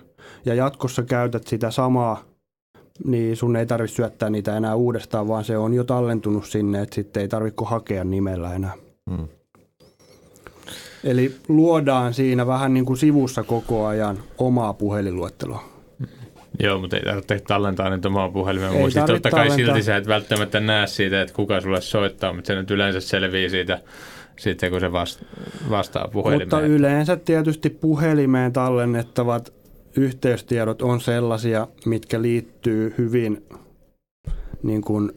ja 0.45 0.53
jatkossa 0.53 1.03
käytät 1.03 1.47
sitä 1.47 1.71
samaa, 1.71 2.23
niin 3.05 3.37
sun 3.37 3.55
ei 3.55 3.65
tarvitse 3.65 3.95
syöttää 3.95 4.29
niitä 4.29 4.57
enää 4.57 4.75
uudestaan, 4.75 5.27
vaan 5.27 5.43
se 5.43 5.57
on 5.57 5.73
jo 5.73 5.83
tallentunut 5.83 6.45
sinne, 6.45 6.81
että 6.81 6.95
sitten 6.95 7.21
ei 7.21 7.27
tarvitse 7.27 7.65
hakea 7.65 8.03
nimellä 8.03 8.53
enää. 8.53 8.73
Mm. 9.09 9.27
Eli 11.03 11.35
luodaan 11.47 12.13
siinä 12.13 12.47
vähän 12.47 12.73
niin 12.73 12.85
kuin 12.85 12.97
sivussa 12.97 13.43
koko 13.43 13.85
ajan 13.85 14.19
omaa 14.37 14.73
puhelinluetteloa. 14.73 15.70
Joo, 16.63 16.79
mutta 16.79 16.97
ei 16.97 17.03
tarvitse 17.03 17.39
tallentaa 17.39 17.89
niitä 17.89 18.07
omaa 18.07 18.29
puhelimeen. 18.29 18.73
Ei 18.73 18.79
Muistit, 18.79 19.05
tarvitse 19.05 19.13
totta 19.13 19.35
kai 19.37 19.47
tallentaa. 19.47 19.73
silti 19.75 19.83
sä 19.83 19.97
et 19.97 20.07
välttämättä 20.07 20.59
näe 20.59 20.87
siitä, 20.87 21.21
että 21.21 21.33
kuka 21.33 21.61
sulle 21.61 21.81
soittaa, 21.81 22.33
mutta 22.33 22.47
se 22.47 22.55
nyt 22.55 22.71
yleensä 22.71 22.99
selvii 22.99 23.49
siitä 23.49 23.81
sitten, 24.39 24.71
kun 24.71 24.79
se 24.79 24.91
vast, 24.91 25.23
vastaa 25.69 26.07
puhelimeen. 26.07 26.47
Mutta 26.47 26.61
yleensä 26.61 27.15
tietysti 27.15 27.69
puhelimeen 27.69 28.53
tallennettavat 28.53 29.53
yhteystiedot 29.97 30.81
on 30.81 31.01
sellaisia, 31.01 31.67
mitkä 31.85 32.21
liittyy 32.21 32.95
hyvin 32.97 33.45
niin 34.63 34.81
kuin 34.81 35.11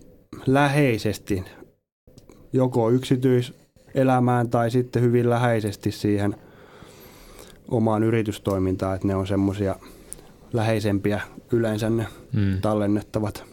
läheisesti 0.47 1.45
joko 2.53 2.91
yksityiselämään 2.91 4.51
tai 4.51 4.71
sitten 4.71 5.03
hyvin 5.03 5.31
läheisesti 5.31 5.91
siihen 5.91 6.35
omaan 7.69 8.03
yritystoimintaan, 8.03 8.95
että 8.95 9.07
ne 9.07 9.15
on 9.15 9.27
semmoisia 9.27 9.77
läheisempiä 10.55 11.21
yleensä 11.53 11.91
ne 11.91 12.07
mm. 12.33 12.61
tallennettavat. 12.61 13.45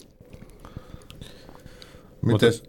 Mites, 2.21 2.63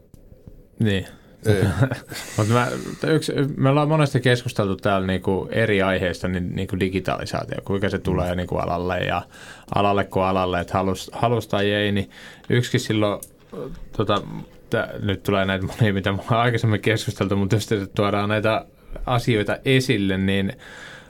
Niin. 0.79 1.07
ei, 1.47 1.65
Mutta 2.37 2.53
mä, 2.53 2.69
yksi, 3.07 3.33
me 3.57 3.69
ollaan 3.69 3.89
monesti 3.89 4.21
keskusteltu 4.21 4.77
täällä 4.77 5.07
niinku 5.07 5.49
eri 5.51 5.83
aiheista, 5.83 6.29
niin 6.29 6.57
niinku 6.57 6.81
digitalisaatio, 6.81 7.59
kuinka 7.65 7.89
se 7.89 7.99
tulee 7.99 8.37
niinku 8.37 8.57
alalle 8.57 8.99
ja 8.99 9.23
alalle 9.75 10.05
kuin 10.05 10.25
alalle, 10.25 10.61
että 10.61 10.75
halus, 10.75 11.11
halus 11.15 11.49
tai 11.49 11.71
ei, 11.71 11.93
niin 11.93 12.11
yksikin 12.49 12.81
silloin, 12.81 13.21
tota, 13.97 14.23
tää, 14.71 14.95
nyt 15.03 15.23
tulee 15.23 15.45
näitä 15.45 15.67
monia, 15.67 15.93
mitä 15.93 16.13
me 16.13 16.19
ollaan 16.19 16.43
aikaisemmin 16.43 16.81
keskusteltu, 16.81 17.37
mutta 17.37 17.57
jos 17.57 17.69
tuodaan 17.95 18.29
näitä 18.29 18.65
asioita 19.07 19.59
esille, 19.65 20.19
niin 20.19 20.53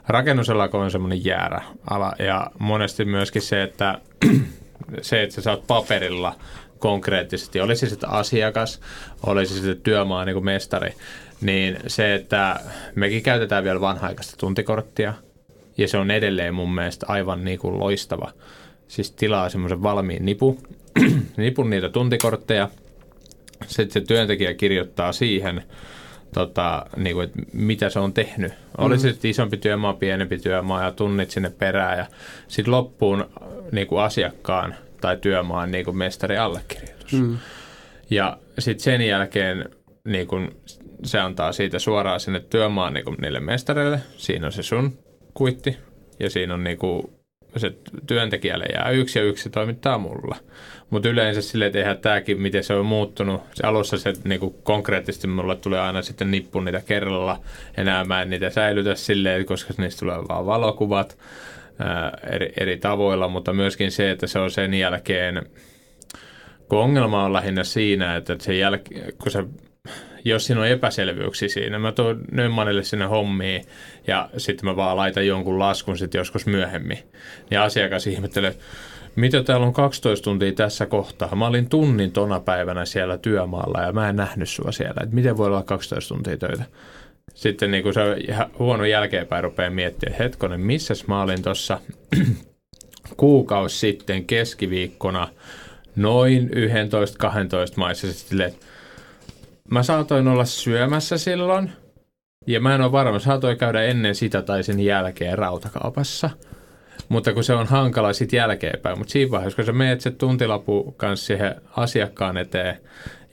rakennusalako 0.07 0.79
on 0.79 0.91
semmoinen 0.91 1.25
jäärä 1.25 1.61
ala 1.89 2.13
ja 2.19 2.47
monesti 2.59 3.05
myöskin 3.05 3.41
se, 3.41 3.63
että 3.63 3.99
se, 5.01 5.23
että 5.23 5.35
sä 5.35 5.41
saat 5.41 5.67
paperilla 5.67 6.35
konkreettisesti, 6.79 7.61
olisi 7.61 7.89
sitten 7.89 8.09
asiakas, 8.09 8.79
olisi 9.25 9.53
sitten 9.53 9.81
työmaa 9.81 10.25
niin 10.25 10.33
kuin 10.33 10.45
mestari, 10.45 10.93
niin 11.41 11.77
se, 11.87 12.15
että 12.15 12.59
mekin 12.95 13.23
käytetään 13.23 13.63
vielä 13.63 13.81
vanha-aikaista 13.81 14.37
tuntikorttia, 14.37 15.13
ja 15.77 15.87
se 15.87 15.97
on 15.97 16.11
edelleen 16.11 16.53
mun 16.53 16.75
mielestä 16.75 17.05
aivan 17.09 17.45
niin 17.45 17.59
kuin 17.59 17.79
loistava. 17.79 18.31
Siis 18.87 19.11
tilaa 19.11 19.49
semmoisen 19.49 19.83
valmiin 19.83 20.25
nipu, 20.25 20.61
nipun 21.37 21.69
niitä 21.69 21.89
tuntikortteja, 21.89 22.69
sitten 23.67 24.01
se 24.01 24.07
työntekijä 24.07 24.53
kirjoittaa 24.53 25.11
siihen, 25.11 25.63
tota, 26.33 26.85
niin 26.97 27.15
kuin, 27.15 27.25
että 27.25 27.39
mitä 27.53 27.89
se 27.89 27.99
on 27.99 28.13
tehnyt. 28.13 28.53
Oli 28.77 28.99
se 28.99 29.09
sitten 29.11 29.31
isompi 29.31 29.57
työmaa, 29.57 29.93
pienempi 29.93 30.37
työmaa 30.37 30.83
ja 30.83 30.91
tunnit 30.91 31.31
sinne 31.31 31.49
perään 31.49 31.97
ja 31.97 32.05
sitten 32.47 32.71
loppuun 32.71 33.25
niin 33.71 33.87
kuin 33.87 34.01
asiakkaan 34.01 34.75
tai 35.01 35.17
työmaan 35.17 35.71
niin 35.71 35.85
kuin 35.85 35.97
mestari 35.97 36.37
allekirjoitus. 36.37 37.13
Mm. 37.13 37.37
Ja 38.09 38.37
sitten 38.59 38.83
sen 38.83 39.01
jälkeen 39.01 39.69
niin 40.07 40.27
kun 40.27 40.51
se 41.03 41.19
antaa 41.19 41.51
siitä 41.51 41.79
suoraan 41.79 42.19
sinne 42.19 42.39
työmaan 42.39 42.93
niin 42.93 43.05
kun 43.05 43.15
niille 43.21 43.39
mestareille. 43.39 43.99
Siinä 44.17 44.45
on 44.45 44.51
se 44.51 44.63
sun 44.63 44.99
kuitti 45.33 45.77
ja 46.19 46.29
siinä 46.29 46.53
on 46.53 46.63
niin 46.63 46.77
kun 46.77 47.13
se 47.57 47.73
työntekijälle 48.07 48.65
jää 48.73 48.89
yksi 48.89 49.19
ja 49.19 49.25
yksi 49.25 49.49
toimittaa 49.49 49.97
mulla. 49.97 50.35
Mutta 50.89 51.09
yleensä 51.09 51.41
sille 51.41 51.69
tehdään 51.69 51.97
tämäkin, 51.97 52.41
miten 52.41 52.63
se 52.63 52.73
on 52.73 52.85
muuttunut. 52.85 53.41
Se 53.53 53.67
alussa 53.67 53.97
se 53.97 54.13
niin 54.23 54.39
kuin 54.39 54.55
konkreettisesti 54.63 55.27
mulle 55.27 55.55
tulee 55.55 55.79
aina 55.79 56.01
sitten 56.01 56.31
nippu 56.31 56.59
niitä 56.59 56.81
kerralla. 56.85 57.39
Enää 57.77 58.03
mä 58.03 58.21
en 58.21 58.29
niitä 58.29 58.49
säilytä 58.49 58.95
silleen, 58.95 59.45
koska 59.45 59.73
niistä 59.77 59.99
tulee 59.99 60.17
vaan 60.29 60.45
valokuvat 60.45 61.17
ää, 61.79 62.17
eri, 62.29 62.53
eri 62.59 62.77
tavoilla, 62.77 63.27
mutta 63.27 63.53
myöskin 63.53 63.91
se, 63.91 64.11
että 64.11 64.27
se 64.27 64.39
on 64.39 64.51
sen 64.51 64.73
jälkeen 64.73 65.45
kun 66.69 66.79
ongelma 66.79 67.23
on 67.23 67.33
lähinnä 67.33 67.63
siinä, 67.63 68.15
että 68.15 68.35
sen 68.39 68.55
jäl- 68.55 69.11
kun 69.23 69.31
sä 69.31 69.43
jos 70.25 70.45
siinä 70.45 70.61
on 70.61 70.67
epäselvyyksiä 70.67 71.49
siinä. 71.49 71.79
Mä 71.79 71.91
tuon 71.91 72.21
Nymanille 72.31 72.83
sinne 72.83 73.05
hommiin 73.05 73.65
ja 74.07 74.29
sitten 74.37 74.69
mä 74.69 74.75
vaan 74.75 74.97
laitan 74.97 75.27
jonkun 75.27 75.59
laskun 75.59 75.97
sitten 75.97 76.19
joskus 76.19 76.45
myöhemmin. 76.45 76.99
Ja 77.51 77.63
asiakas 77.63 78.07
ihmettelee, 78.07 78.49
että 78.49 78.63
mitä 79.15 79.43
täällä 79.43 79.65
on 79.65 79.73
12 79.73 80.23
tuntia 80.23 80.51
tässä 80.51 80.85
kohtaa? 80.85 81.35
Mä 81.35 81.47
olin 81.47 81.69
tunnin 81.69 82.11
tona 82.11 82.39
päivänä 82.39 82.85
siellä 82.85 83.17
työmaalla 83.17 83.81
ja 83.81 83.91
mä 83.91 84.09
en 84.09 84.15
nähnyt 84.15 84.49
sua 84.49 84.71
siellä. 84.71 85.01
Että 85.03 85.15
miten 85.15 85.37
voi 85.37 85.47
olla 85.47 85.63
12 85.63 86.15
tuntia 86.15 86.37
töitä? 86.37 86.63
Sitten 87.33 87.71
niin 87.71 87.83
kuin 87.83 87.93
se 87.93 88.01
on 88.01 88.17
huono 88.59 88.85
jälkeenpäin 88.85 89.43
rupeaa 89.43 89.69
miettimään, 89.69 90.13
että 90.13 90.23
hetkonen, 90.23 90.61
missä 90.61 90.93
mä 91.07 91.21
olin 91.21 91.41
tuossa 91.41 91.79
kuukausi 93.17 93.77
sitten 93.77 94.25
keskiviikkona 94.25 95.27
noin 95.95 96.49
11-12 96.49 96.53
maissa. 97.75 98.07
Mä 99.71 99.83
saatoin 99.83 100.27
olla 100.27 100.45
syömässä 100.45 101.17
silloin 101.17 101.71
ja 102.47 102.59
mä 102.59 102.75
en 102.75 102.81
ole 102.81 102.91
varma, 102.91 103.19
saatoin 103.19 103.57
käydä 103.57 103.83
ennen 103.83 104.15
sitä 104.15 104.41
tai 104.41 104.63
sen 104.63 104.79
jälkeen 104.79 105.37
rautakaupassa– 105.37 106.29
mutta 107.09 107.33
kun 107.33 107.43
se 107.43 107.53
on 107.53 107.67
hankala 107.67 108.13
sitten 108.13 108.37
jälkeenpäin. 108.37 108.97
Mutta 108.97 109.11
siinä 109.11 109.31
vaiheessa, 109.31 109.55
kun 109.55 109.65
sä 109.65 109.71
meet 109.71 110.01
se 110.01 110.11
tuntilapu 110.11 110.93
kanssa 110.97 111.25
siihen 111.25 111.55
asiakkaan 111.77 112.37
eteen 112.37 112.77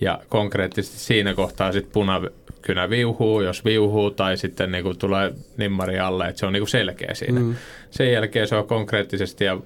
ja 0.00 0.18
konkreettisesti 0.28 0.98
siinä 0.98 1.34
kohtaa 1.34 1.72
sitten 1.72 1.92
punakynä 1.92 2.90
viuhuu, 2.90 3.40
jos 3.40 3.64
viuhuu 3.64 4.10
tai 4.10 4.36
sitten 4.36 4.72
niinku 4.72 4.94
tulee 4.94 5.32
nimmari 5.56 5.98
alle, 5.98 6.28
että 6.28 6.40
se 6.40 6.46
on 6.46 6.52
niinku 6.52 6.66
selkeä 6.66 7.14
siinä. 7.14 7.40
Mm. 7.40 7.54
Sen 7.90 8.12
jälkeen 8.12 8.48
se 8.48 8.56
on 8.56 8.66
konkreettisesti 8.66 9.44
ja 9.44 9.58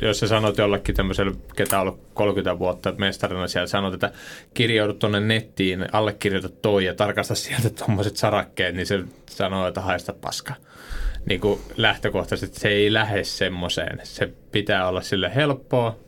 jos 0.00 0.20
sä 0.20 0.26
sanot 0.26 0.58
jollekin 0.58 0.94
tämmöiselle, 0.94 1.32
ketä 1.56 1.76
on 1.76 1.82
ollut 1.82 2.00
30 2.14 2.58
vuotta 2.58 2.94
mestarina 2.98 3.48
siellä, 3.48 3.66
sanot, 3.66 3.94
että 3.94 4.12
kirjaudu 4.54 4.94
tuonne 4.94 5.20
nettiin, 5.20 5.86
allekirjoita 5.92 6.48
toi 6.48 6.84
ja 6.84 6.94
tarkasta 6.94 7.34
sieltä 7.34 7.70
tuommoiset 7.70 8.16
sarakkeet, 8.16 8.74
niin 8.74 8.86
se 8.86 9.00
sanoo, 9.26 9.66
että 9.66 9.80
haista 9.80 10.12
paska 10.12 10.54
niin 11.26 11.40
kuin 11.40 11.60
lähtökohtaisesti 11.76 12.60
se 12.60 12.68
ei 12.68 12.92
lähde 12.92 13.24
semmoiseen. 13.24 14.00
Se 14.02 14.32
pitää 14.52 14.88
olla 14.88 15.00
sille 15.00 15.34
helppoa, 15.34 15.98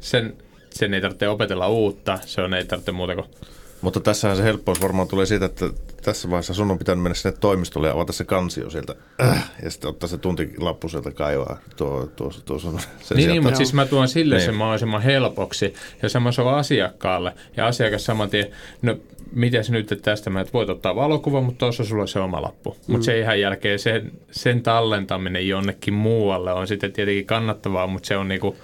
sen, 0.00 0.36
sen 0.70 0.94
ei 0.94 1.00
tarvitse 1.00 1.28
opetella 1.28 1.68
uutta, 1.68 2.18
se 2.26 2.42
on 2.42 2.54
ei 2.54 2.64
tarvitse 2.64 2.92
muuta 2.92 3.14
kuin 3.14 3.26
mutta 3.80 4.00
tässähän 4.00 4.36
se 4.36 4.42
helppous 4.42 4.82
varmaan 4.82 5.08
tulee 5.08 5.26
siitä, 5.26 5.44
että 5.44 5.66
tässä 6.02 6.30
vaiheessa 6.30 6.54
sun 6.54 6.70
on 6.70 6.78
pitänyt 6.78 7.02
mennä 7.02 7.14
sinne 7.14 7.36
toimistolle 7.40 7.88
ja 7.88 7.94
avata 7.94 8.12
se 8.12 8.24
kansio 8.24 8.70
sieltä 8.70 8.94
äh, 9.22 9.50
ja 9.62 9.70
sitten 9.70 9.90
ottaa 9.90 10.08
se 10.08 10.18
tuntilappu 10.18 10.88
sieltä 10.88 11.10
kaivaa 11.10 11.58
tuo, 11.76 12.08
tuo, 12.16 12.32
tuo 12.44 12.58
sun, 12.58 12.80
sen 13.00 13.16
Niin, 13.16 13.30
niin 13.30 13.42
mutta 13.42 13.56
siis 13.56 13.74
mä 13.74 13.86
tuon 13.86 14.08
sille 14.08 14.34
niin. 14.34 14.44
sen 14.44 14.54
mahdollisimman 14.54 15.02
helpoksi 15.02 15.74
ja 16.02 16.08
sama 16.08 16.32
se 16.32 16.42
on 16.42 16.54
asiakkaalle 16.54 17.32
ja 17.56 17.66
asiakas 17.66 18.04
saman 18.04 18.30
tien, 18.30 18.46
no 18.82 18.96
miten 19.32 19.64
se 19.64 19.72
nyt 19.72 19.92
että 19.92 20.10
tästä, 20.10 20.30
mä 20.30 20.40
et 20.40 20.52
voit 20.52 20.68
ottaa 20.68 20.96
valokuva, 20.96 21.40
mutta 21.40 21.58
tuossa 21.58 21.84
sulla 21.84 22.02
on 22.02 22.08
se 22.08 22.20
oma 22.20 22.42
lappu. 22.42 22.70
Mm. 22.70 22.92
Mutta 22.92 23.04
se 23.04 23.18
ihan 23.18 23.40
jälkeen 23.40 23.78
sen, 23.78 24.12
sen 24.30 24.62
tallentaminen 24.62 25.48
jonnekin 25.48 25.94
muualle 25.94 26.52
on 26.52 26.66
sitten 26.66 26.92
tietenkin 26.92 27.26
kannattavaa, 27.26 27.86
mutta 27.86 28.06
se 28.06 28.16
on 28.16 28.28
niinku, 28.28 28.56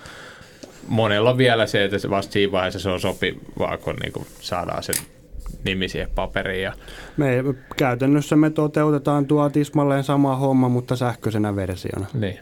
monella 0.88 1.38
vielä 1.38 1.66
se, 1.66 1.84
että 1.84 2.10
vasta 2.10 2.32
siinä 2.32 2.52
vaiheessa 2.52 2.80
se 2.80 2.88
on 2.88 3.00
sopivaa, 3.00 3.78
kun 3.78 3.96
niinku 4.02 4.26
saadaan 4.40 4.82
sen 4.82 4.94
nimi 5.64 5.88
siihen 5.88 6.10
paperiin. 6.14 6.62
Ja... 6.62 6.72
Me, 7.16 7.44
käytännössä 7.76 8.36
me 8.36 8.50
toteutetaan 8.50 9.26
tuo 9.26 9.50
tismalleen 9.50 10.04
sama 10.04 10.36
homma, 10.36 10.68
mutta 10.68 10.96
sähköisenä 10.96 11.56
versiona. 11.56 12.06
Niin. 12.14 12.38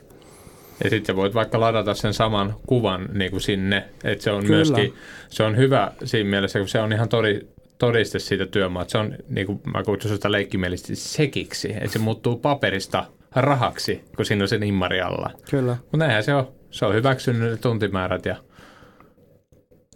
Ja 0.85 0.91
sitten 0.91 1.17
voit 1.17 1.35
vaikka 1.35 1.61
ladata 1.61 1.95
sen 1.95 2.15
saman 2.15 2.55
kuvan 2.67 3.09
niin 3.13 3.31
kuin 3.31 3.41
sinne, 3.41 3.85
että 4.05 4.25
se 4.25 4.31
on 4.31 4.43
Kyllä. 4.43 4.57
myöskin, 4.57 4.95
se 5.29 5.43
on 5.43 5.57
hyvä 5.57 5.93
siinä 6.05 6.31
mielessä, 6.31 6.59
kun 6.59 6.69
se 6.69 6.81
on 6.81 6.93
ihan 6.93 7.09
todi, 7.09 7.41
todiste 7.79 8.19
siitä 8.19 8.47
työmaata. 8.47 8.91
Se 8.91 8.99
on, 8.99 9.15
niin 9.29 9.47
kuin 9.47 9.61
mä 9.73 9.83
kutsun 9.83 10.11
sitä 10.11 10.33
leikkimielisesti 10.33 10.97
sekiksi, 10.97 11.73
että 11.73 11.89
se 11.89 11.99
muuttuu 11.99 12.37
paperista 12.37 13.05
rahaksi, 13.35 14.05
kun 14.17 14.25
siinä 14.25 14.45
on 14.45 14.49
se 14.49 14.59
nimmari 14.59 15.01
alla. 15.01 15.31
Kyllä. 15.51 15.77
Mutta 15.83 15.97
näinhän 15.97 16.25
se 16.25 16.35
on. 16.35 16.49
Se 16.75 16.87
on 16.87 16.95
hyväksynyt 16.95 17.51
ne 17.51 17.57
tuntimäärät 17.57 18.27
ja... 18.27 18.37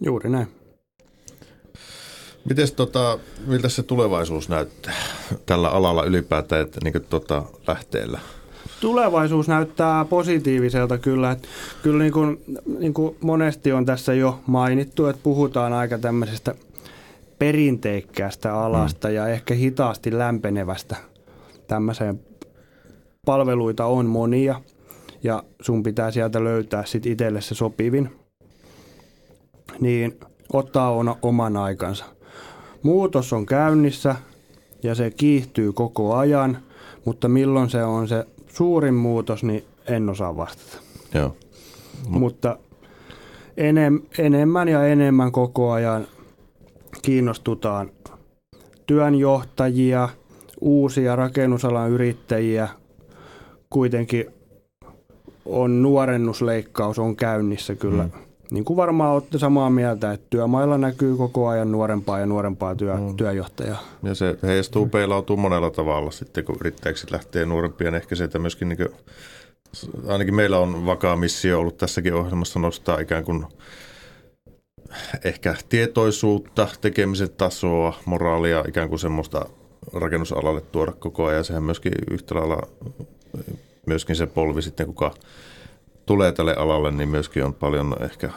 Juuri 0.01 0.29
näin. 0.29 0.47
Miten 2.49 2.67
tota, 2.75 3.19
miltä 3.47 3.69
se 3.69 3.83
tulevaisuus 3.83 4.49
näyttää 4.49 4.93
tällä 5.45 5.69
alalla 5.69 6.03
ylipäätään, 6.03 6.61
että 6.61 6.79
niin 6.83 7.05
tota, 7.09 7.43
lähteellä? 7.67 8.19
Tulevaisuus 8.81 9.47
näyttää 9.47 10.05
positiiviselta 10.05 10.97
kyllä. 10.97 11.31
Että 11.31 11.47
kyllä 11.83 12.03
niin 12.03 12.13
kuin, 12.13 12.43
niin 12.79 12.93
kuin 12.93 13.17
monesti 13.21 13.71
on 13.71 13.85
tässä 13.85 14.13
jo 14.13 14.39
mainittu, 14.47 15.05
että 15.05 15.21
puhutaan 15.23 15.73
aika 15.73 15.97
tämmöisestä 15.97 16.55
perinteikkäästä 17.39 18.59
alasta 18.59 19.07
mm. 19.07 19.13
ja 19.13 19.27
ehkä 19.27 19.53
hitaasti 19.53 20.17
lämpenevästä 20.17 20.95
tämmöiseen 21.67 22.19
palveluita 23.25 23.85
on 23.85 24.05
monia 24.05 24.61
ja 25.23 25.43
sun 25.61 25.83
pitää 25.83 26.11
sieltä 26.11 26.43
löytää 26.43 26.85
sitten 26.85 27.11
itselle 27.11 27.41
se 27.41 27.55
sopivin. 27.55 28.09
Niin 29.79 30.19
ottaa 30.53 30.91
oman 31.21 31.57
aikansa. 31.57 32.05
Muutos 32.83 33.33
on 33.33 33.45
käynnissä 33.45 34.15
ja 34.83 34.95
se 34.95 35.11
kiihtyy 35.11 35.73
koko 35.73 36.15
ajan, 36.15 36.57
mutta 37.05 37.27
milloin 37.27 37.69
se 37.69 37.83
on 37.83 38.07
se 38.07 38.25
suurin 38.47 38.93
muutos, 38.93 39.43
niin 39.43 39.63
en 39.87 40.09
osaa 40.09 40.37
vastata. 40.37 40.83
Joo. 41.13 41.35
Mutta 42.07 42.57
enem, 43.57 44.01
enemmän 44.17 44.67
ja 44.67 44.87
enemmän 44.87 45.31
koko 45.31 45.71
ajan 45.71 46.07
kiinnostutaan 47.01 47.91
työnjohtajia, 48.85 50.09
uusia 50.61 51.15
rakennusalan 51.15 51.89
yrittäjiä. 51.89 52.69
Kuitenkin 53.69 54.25
on 55.45 55.81
nuorennusleikkaus 55.81 56.99
on 56.99 57.15
käynnissä 57.15 57.75
kyllä. 57.75 58.03
Mm 58.03 58.11
niin 58.51 58.65
kuin 58.65 58.77
varmaan 58.77 59.13
olette 59.13 59.37
samaa 59.37 59.69
mieltä, 59.69 60.11
että 60.11 60.27
työmailla 60.29 60.77
näkyy 60.77 61.17
koko 61.17 61.47
ajan 61.47 61.71
nuorempaa 61.71 62.19
ja 62.19 62.25
nuorempaa 62.25 62.75
työ, 62.75 62.97
mm. 62.97 63.15
työjohtajaa. 63.15 63.83
Ja 64.03 64.15
se 64.15 64.37
heijastuu, 64.43 64.85
mm. 64.85 64.91
peilautuu 64.91 65.37
monella 65.37 65.69
tavalla 65.69 66.11
sitten, 66.11 66.45
kun 66.45 66.57
yrittäjäksi 66.59 67.11
lähtee 67.11 67.45
nuorempia. 67.45 67.95
Ehkä 67.95 68.15
se, 68.15 68.23
että 68.23 68.39
myöskin 68.39 68.69
niin 68.69 68.77
kuin, 68.77 68.89
ainakin 70.07 70.35
meillä 70.35 70.59
on 70.59 70.85
vakaa 70.85 71.15
missio 71.15 71.59
ollut 71.59 71.77
tässäkin 71.77 72.13
ohjelmassa 72.13 72.59
nostaa 72.59 72.99
ikään 72.99 73.23
kuin 73.23 73.45
ehkä 75.23 75.55
tietoisuutta, 75.69 76.67
tekemisen 76.81 77.29
tasoa, 77.37 77.93
moraalia, 78.05 78.63
ikään 78.67 78.89
kuin 78.89 78.99
semmoista 78.99 79.45
rakennusalalle 79.93 80.61
tuoda 80.61 80.91
koko 80.91 81.25
ajan. 81.25 81.43
Sehän 81.43 81.63
myöskin 81.63 81.93
yhtä 82.11 82.35
lailla 82.35 82.67
myöskin 83.89 84.15
se 84.15 84.27
polvi 84.27 84.61
sitten, 84.61 84.87
kuka 84.87 85.13
tulee 86.05 86.31
tälle 86.31 86.55
alalle, 86.55 86.91
niin 86.91 87.09
myöskin 87.09 87.45
on 87.45 87.53
paljon 87.53 87.95
ehkä 87.99 88.29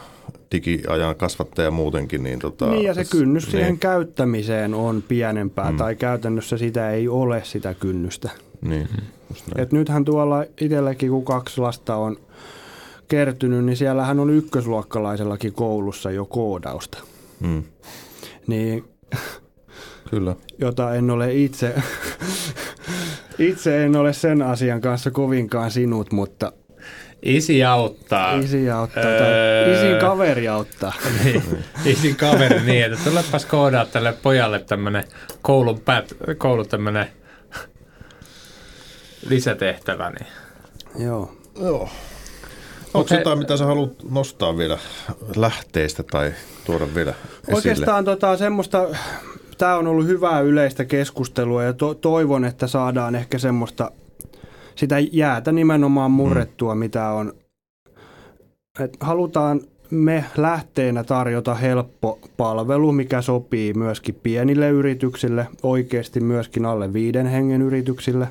digiajan 0.51 1.15
kasvattaja 1.15 1.71
muutenkin. 1.71 2.23
Niin, 2.23 2.39
tota, 2.39 2.69
niin 2.69 2.83
ja 2.83 2.93
se 2.93 3.05
kynnys 3.05 3.43
niin. 3.43 3.51
siihen 3.51 3.79
käyttämiseen 3.79 4.73
on 4.73 5.03
pienempää 5.07 5.71
mm. 5.71 5.77
tai 5.77 5.95
käytännössä 5.95 6.57
sitä 6.57 6.91
ei 6.91 7.07
ole 7.07 7.41
sitä 7.43 7.73
kynnystä. 7.73 8.29
Niin, 8.61 8.89
Et 9.55 9.71
nythän 9.71 10.05
tuolla 10.05 10.45
itselläkin, 10.61 11.09
kun 11.09 11.25
kaksi 11.25 11.61
lasta 11.61 11.95
on 11.95 12.17
kertynyt, 13.07 13.65
niin 13.65 13.77
siellähän 13.77 14.19
on 14.19 14.29
ykkösluokkalaisellakin 14.29 15.53
koulussa 15.53 16.11
jo 16.11 16.25
koodausta. 16.25 16.97
Mm. 17.39 17.63
Niin, 18.47 18.83
Kyllä. 20.09 20.35
jota 20.57 20.95
en 20.95 21.09
ole 21.09 21.33
itse, 21.33 21.75
itse 23.37 23.85
en 23.85 23.95
ole 23.95 24.13
sen 24.13 24.41
asian 24.41 24.81
kanssa 24.81 25.11
kovinkaan 25.11 25.71
sinut, 25.71 26.11
mutta 26.11 26.51
Isi 27.23 27.63
auttaa. 27.63 28.35
Isi 28.35 28.69
auttaa. 28.69 29.03
Öö... 29.03 29.73
Isin 29.73 29.99
kaveri 29.99 30.47
auttaa. 30.47 30.93
niin, 31.23 31.43
isin 31.85 32.15
kaveri 32.15 32.59
niin, 32.59 32.83
että 32.83 33.09
tulepas 33.09 33.45
koodaa 33.45 33.85
tälle 33.85 34.13
pojalle 34.23 34.59
tämmönen 34.59 35.03
koulun, 35.41 35.79
pät, 35.79 36.13
koulun 36.37 36.67
tämmönen 36.67 37.07
lisätehtävä. 39.29 40.09
Niin. 40.09 40.27
Joo. 41.05 41.35
Joo. 41.61 41.89
Onko 42.93 42.99
okay. 42.99 43.17
jotain, 43.17 43.39
mitä 43.39 43.57
sä 43.57 43.65
haluat 43.65 43.91
nostaa 44.11 44.57
vielä 44.57 44.77
lähteistä 45.35 46.03
tai 46.11 46.33
tuoda 46.65 46.95
vielä 46.95 47.11
esille? 47.11 47.55
Oikeastaan 47.55 48.05
tota, 48.05 48.37
semmoista, 48.37 48.87
tämä 49.57 49.75
on 49.75 49.87
ollut 49.87 50.07
hyvää 50.07 50.39
yleistä 50.39 50.85
keskustelua 50.85 51.63
ja 51.63 51.73
to, 51.73 51.93
toivon, 51.93 52.45
että 52.45 52.67
saadaan 52.67 53.15
ehkä 53.15 53.37
semmoista 53.37 53.91
sitä 54.75 54.99
jäätä 54.99 55.51
nimenomaan 55.51 56.11
mm. 56.11 56.15
murrettua, 56.15 56.75
mm. 56.75 56.79
mitä 56.79 57.09
on. 57.09 57.33
Et 58.79 58.97
halutaan 58.99 59.61
me 59.89 60.25
lähteenä 60.37 61.03
tarjota 61.03 61.55
helppo 61.55 62.19
palvelu, 62.37 62.91
mikä 62.91 63.21
sopii 63.21 63.73
myöskin 63.73 64.15
pienille 64.23 64.69
yrityksille, 64.69 65.47
oikeasti 65.63 66.19
myöskin 66.19 66.65
alle 66.65 66.93
viiden 66.93 67.25
hengen 67.25 67.61
yrityksille. 67.61 68.27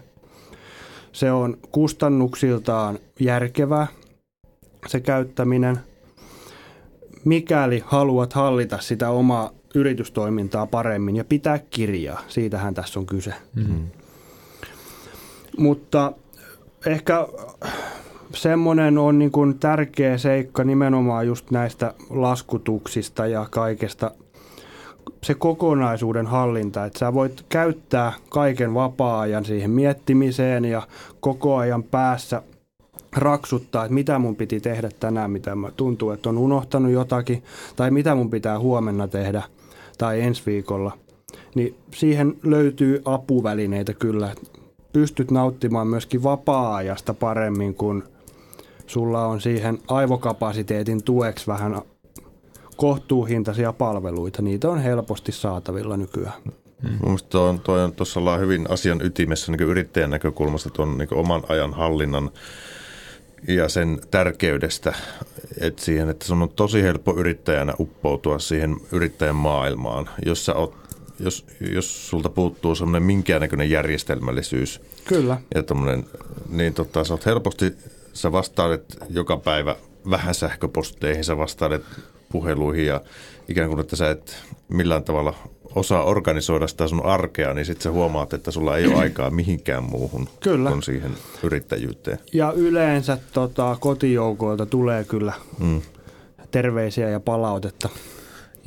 Se 1.13 1.33
on 1.33 1.57
kustannuksiltaan 1.73 2.99
järkevää 3.21 3.87
se 4.87 5.01
käyttäminen. 5.01 5.79
Mikäli 7.25 7.83
haluat 7.87 8.33
hallita 8.33 8.79
sitä 8.81 9.11
omaa 9.11 9.51
yritystoimintaa 9.75 10.67
paremmin 10.67 11.17
ja 11.17 11.25
pitää 11.25 11.59
kirjaa. 11.71 12.21
Siitähän 12.29 12.75
tässä 12.75 13.01
on 13.01 13.07
kyse. 13.07 13.35
Mm-hmm. 13.55 13.87
Mutta 15.59 16.13
ehkä 16.87 17.29
semmoinen 18.35 18.99
on 18.99 19.19
niin 19.19 19.31
kuin 19.31 19.59
tärkeä 19.59 20.19
seikka 20.19 20.65
nimenomaan 20.65 21.27
just 21.27 21.51
näistä 21.51 21.95
laskutuksista 22.11 23.27
ja 23.27 23.47
kaikesta 23.51 24.11
se 25.23 25.35
kokonaisuuden 25.35 26.27
hallinta, 26.27 26.85
että 26.85 26.99
sä 26.99 27.15
voit 27.15 27.45
käyttää 27.49 28.13
kaiken 28.29 28.75
vapaa-ajan 28.75 29.45
siihen 29.45 29.71
miettimiseen 29.71 30.65
ja 30.65 30.83
koko 31.21 31.57
ajan 31.57 31.83
päässä 31.83 32.43
raksuttaa, 33.17 33.85
että 33.85 33.95
mitä 33.95 34.19
mun 34.19 34.37
piti 34.37 34.61
tehdä 34.61 34.89
tänään, 35.01 35.31
mitä 35.31 35.55
mä 35.55 35.71
tuntuu, 35.71 36.11
että 36.11 36.29
on 36.29 36.39
unohtanut 36.39 36.93
jotakin, 36.93 37.43
tai 37.77 37.91
mitä 37.91 38.15
mun 38.15 38.31
pitää 38.31 38.59
huomenna 38.59 39.09
tehdä, 39.09 39.43
tai 40.03 40.21
ensi 40.21 40.43
viikolla. 40.47 40.99
Niin 41.55 41.75
siihen 41.95 42.37
löytyy 42.43 43.03
apuvälineitä 43.05 43.95
kyllä. 43.95 44.35
Pystyt 44.93 45.31
nauttimaan 45.31 45.87
myöskin 45.87 46.23
vapaa-ajasta 46.23 47.15
paremmin, 47.15 47.75
kun 47.75 48.05
sulla 48.87 49.27
on 49.27 49.41
siihen 49.41 49.79
aivokapasiteetin 49.89 51.03
tueksi 51.05 51.47
vähän 51.47 51.83
kohtuuhintaisia 52.77 53.73
palveluita. 53.73 54.43
Niitä 54.43 54.71
on 54.71 54.79
helposti 54.79 55.33
saatavilla 55.33 55.97
nykyään. 55.97 56.43
Mm. 56.83 56.91
Mielestäni 57.03 57.45
on, 57.45 57.61
on, 57.69 57.93
tuossa 57.93 58.21
ollaan 58.21 58.41
hyvin 58.41 58.67
asian 58.71 59.01
ytimessä 59.03 59.53
niin 59.53 59.69
yrittäjän 59.69 60.11
näkökulmasta 60.11 60.71
tuon 60.71 60.99
niin 60.99 61.15
oman 61.15 61.43
ajan 61.49 61.75
hallinnan 61.75 62.31
ja 63.49 63.69
sen 63.69 64.01
tärkeydestä, 64.11 64.95
että 65.61 65.85
siihen, 65.85 66.09
että 66.09 66.27
sun 66.27 66.43
on 66.43 66.49
tosi 66.49 66.83
helppo 66.83 67.15
yrittäjänä 67.17 67.75
uppoutua 67.79 68.39
siihen 68.39 68.77
yrittäjän 68.93 69.37
maailmaan, 69.37 70.11
jos 70.27 70.47
sä 70.47 70.55
oot 70.55 70.83
jos, 71.19 71.47
jos 71.73 72.09
sulta 72.09 72.29
puuttuu 72.29 72.75
semmoinen 72.75 73.03
minkäännäköinen 73.03 73.71
järjestelmällisyys. 73.71 74.81
Kyllä. 75.05 75.41
Ja 75.55 75.63
niin 76.49 76.75
tota, 76.75 77.05
sä 77.05 77.15
oot 77.15 77.27
helposti, 77.27 77.73
sä 78.13 78.33
vastailet 78.33 78.97
joka 79.11 79.37
päivä 79.37 79.77
vähän 80.11 80.35
sähköposteihin, 80.35 81.25
sä 81.25 81.37
vastailet 81.37 81.85
puheluihin 82.33 82.87
ja 82.87 83.01
ikään 83.49 83.69
kuin, 83.69 83.81
että 83.81 83.97
sä 83.97 84.11
et 84.11 84.37
millään 84.69 85.05
tavalla 85.05 85.35
osaa 85.75 86.05
organisoida 86.05 86.67
sitä 86.67 86.89
sun 86.89 87.07
arkea, 87.07 87.55
niin 87.55 87.67
sitten 87.67 87.83
sä 87.83 87.91
huomaat, 87.91 88.33
että 88.33 88.51
sulla 88.51 88.77
ei 88.77 88.87
ole 88.87 88.95
aikaa 89.05 89.31
mihinkään 89.31 89.85
muuhun 89.85 90.29
kyllä. 90.41 90.71
kuin 90.71 90.83
siihen 90.83 91.13
yrittäjyyteen. 91.43 92.19
Ja 92.33 92.53
yleensä 92.57 93.19
tota, 93.33 93.77
kotijoukoilta 93.81 94.67
tulee 94.67 95.05
kyllä 95.05 95.33
mm. 95.59 95.83
terveisiä 96.51 97.09
ja 97.09 97.21
palautetta. 97.21 97.89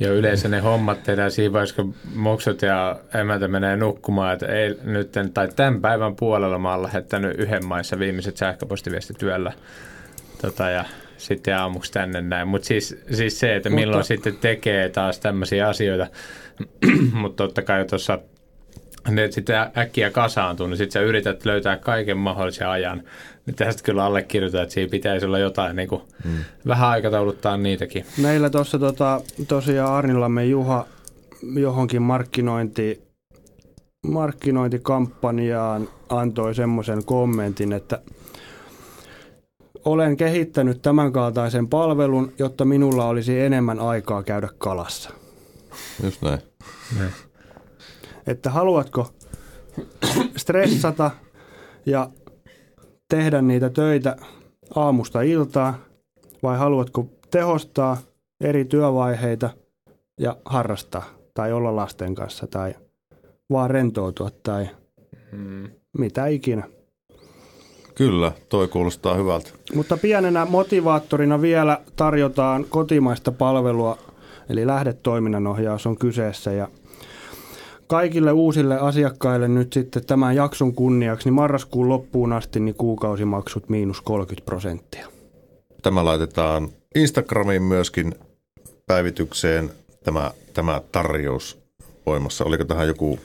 Ja 0.00 0.12
yleensä 0.12 0.48
ne 0.48 0.60
hommat 0.60 1.02
tehdään 1.02 1.30
siinä 1.30 1.52
vaiheessa, 1.52 1.82
kun 1.82 1.94
moksut 2.14 2.62
ja 2.62 2.96
emäntä 3.14 3.48
menee 3.48 3.76
nukkumaan, 3.76 4.32
että 4.32 4.46
ei 4.46 4.78
nyt, 4.82 5.12
tai 5.34 5.48
tämän 5.56 5.80
päivän 5.80 6.16
puolella 6.16 6.58
mä 6.58 6.72
oon 6.72 6.82
lähettänyt 6.82 7.40
yhden 7.40 7.66
maissa 7.66 7.98
viimeiset 7.98 8.36
sähköpostiviestityöllä. 8.36 9.52
Tota, 10.42 10.70
ja 10.70 10.84
sitten 11.18 11.56
aamuksi 11.56 11.92
tänne 11.92 12.20
näin. 12.20 12.48
Mutta 12.48 12.66
siis, 12.66 12.96
siis 13.12 13.40
se, 13.40 13.56
että 13.56 13.70
milloin 13.70 13.98
Mutta... 13.98 14.08
sitten 14.08 14.36
tekee 14.36 14.88
taas 14.88 15.18
tämmöisiä 15.18 15.68
asioita, 15.68 16.06
mutta 17.12 17.44
totta 17.44 17.62
kai 17.62 17.84
tuossa 17.84 18.18
ne 19.10 19.30
sitten 19.30 19.56
äkkiä 19.78 20.10
kasaantuu, 20.10 20.66
niin 20.66 20.76
sitten 20.76 20.92
sä 20.92 21.06
yrität 21.06 21.44
löytää 21.44 21.76
kaiken 21.76 22.16
mahdollisen 22.16 22.68
ajan. 22.68 23.02
Niin 23.46 23.54
tästä 23.54 23.82
kyllä 23.82 24.04
allekirjoitan, 24.04 24.62
että 24.62 24.72
siinä 24.74 24.90
pitäisi 24.90 25.26
olla 25.26 25.38
jotain 25.38 25.76
niin 25.76 25.88
kuin, 25.88 26.02
hmm. 26.24 26.38
vähän 26.66 26.88
aikatauluttaa 26.88 27.56
niitäkin. 27.56 28.04
Meillä 28.22 28.50
tuossa 28.50 28.78
tota, 28.78 29.20
tosiaan 29.48 29.92
Arnillamme 29.94 30.44
Juha 30.44 30.86
johonkin 31.54 32.02
markkinointi, 32.02 33.02
markkinointikampanjaan 34.06 35.88
antoi 36.08 36.54
semmoisen 36.54 37.04
kommentin, 37.04 37.72
että– 37.72 38.00
olen 39.86 40.16
kehittänyt 40.16 40.82
tämän 40.82 41.12
kaltaisen 41.12 41.68
palvelun, 41.68 42.32
jotta 42.38 42.64
minulla 42.64 43.06
olisi 43.06 43.40
enemmän 43.40 43.80
aikaa 43.80 44.22
käydä 44.22 44.48
kalassa. 44.58 45.10
Just 46.02 46.22
näin. 46.22 46.38
näin. 46.98 47.12
Että 48.26 48.50
haluatko 48.50 49.10
stressata 50.36 51.10
ja 51.86 52.10
tehdä 53.08 53.42
niitä 53.42 53.70
töitä 53.70 54.16
aamusta 54.74 55.22
iltaa 55.22 55.78
vai 56.42 56.58
haluatko 56.58 57.08
tehostaa 57.30 57.96
eri 58.40 58.64
työvaiheita 58.64 59.50
ja 60.20 60.36
harrastaa 60.44 61.04
tai 61.34 61.52
olla 61.52 61.76
lasten 61.76 62.14
kanssa 62.14 62.46
tai 62.46 62.74
vaan 63.50 63.70
rentoutua 63.70 64.30
tai 64.42 64.68
hmm. 65.30 65.70
mitä 65.98 66.26
ikinä. 66.26 66.75
Kyllä, 67.96 68.32
toi 68.48 68.68
kuulostaa 68.68 69.14
hyvältä. 69.14 69.50
Mutta 69.74 69.96
pienenä 69.96 70.44
motivaattorina 70.44 71.40
vielä 71.40 71.80
tarjotaan 71.96 72.64
kotimaista 72.68 73.32
palvelua, 73.32 73.98
eli 74.48 74.66
lähdetoiminnanohjaus 74.66 75.86
on 75.86 75.98
kyseessä 75.98 76.52
ja 76.52 76.68
kaikille 77.86 78.32
uusille 78.32 78.78
asiakkaille 78.78 79.48
nyt 79.48 79.72
sitten 79.72 80.06
tämän 80.06 80.36
jakson 80.36 80.74
kunniaksi, 80.74 81.26
niin 81.26 81.34
marraskuun 81.34 81.88
loppuun 81.88 82.32
asti 82.32 82.60
niin 82.60 82.74
kuukausimaksut 82.74 83.68
miinus 83.68 84.00
30 84.00 84.44
prosenttia. 84.44 85.06
Tämä 85.82 86.04
laitetaan 86.04 86.68
Instagramiin 86.94 87.62
myöskin 87.62 88.14
päivitykseen 88.86 89.70
tämä, 90.04 90.30
tämä 90.54 90.80
tarjous 90.92 91.58
voimassa. 92.06 92.44
Oliko 92.44 92.64
tähän 92.64 92.88
joku 92.88 93.18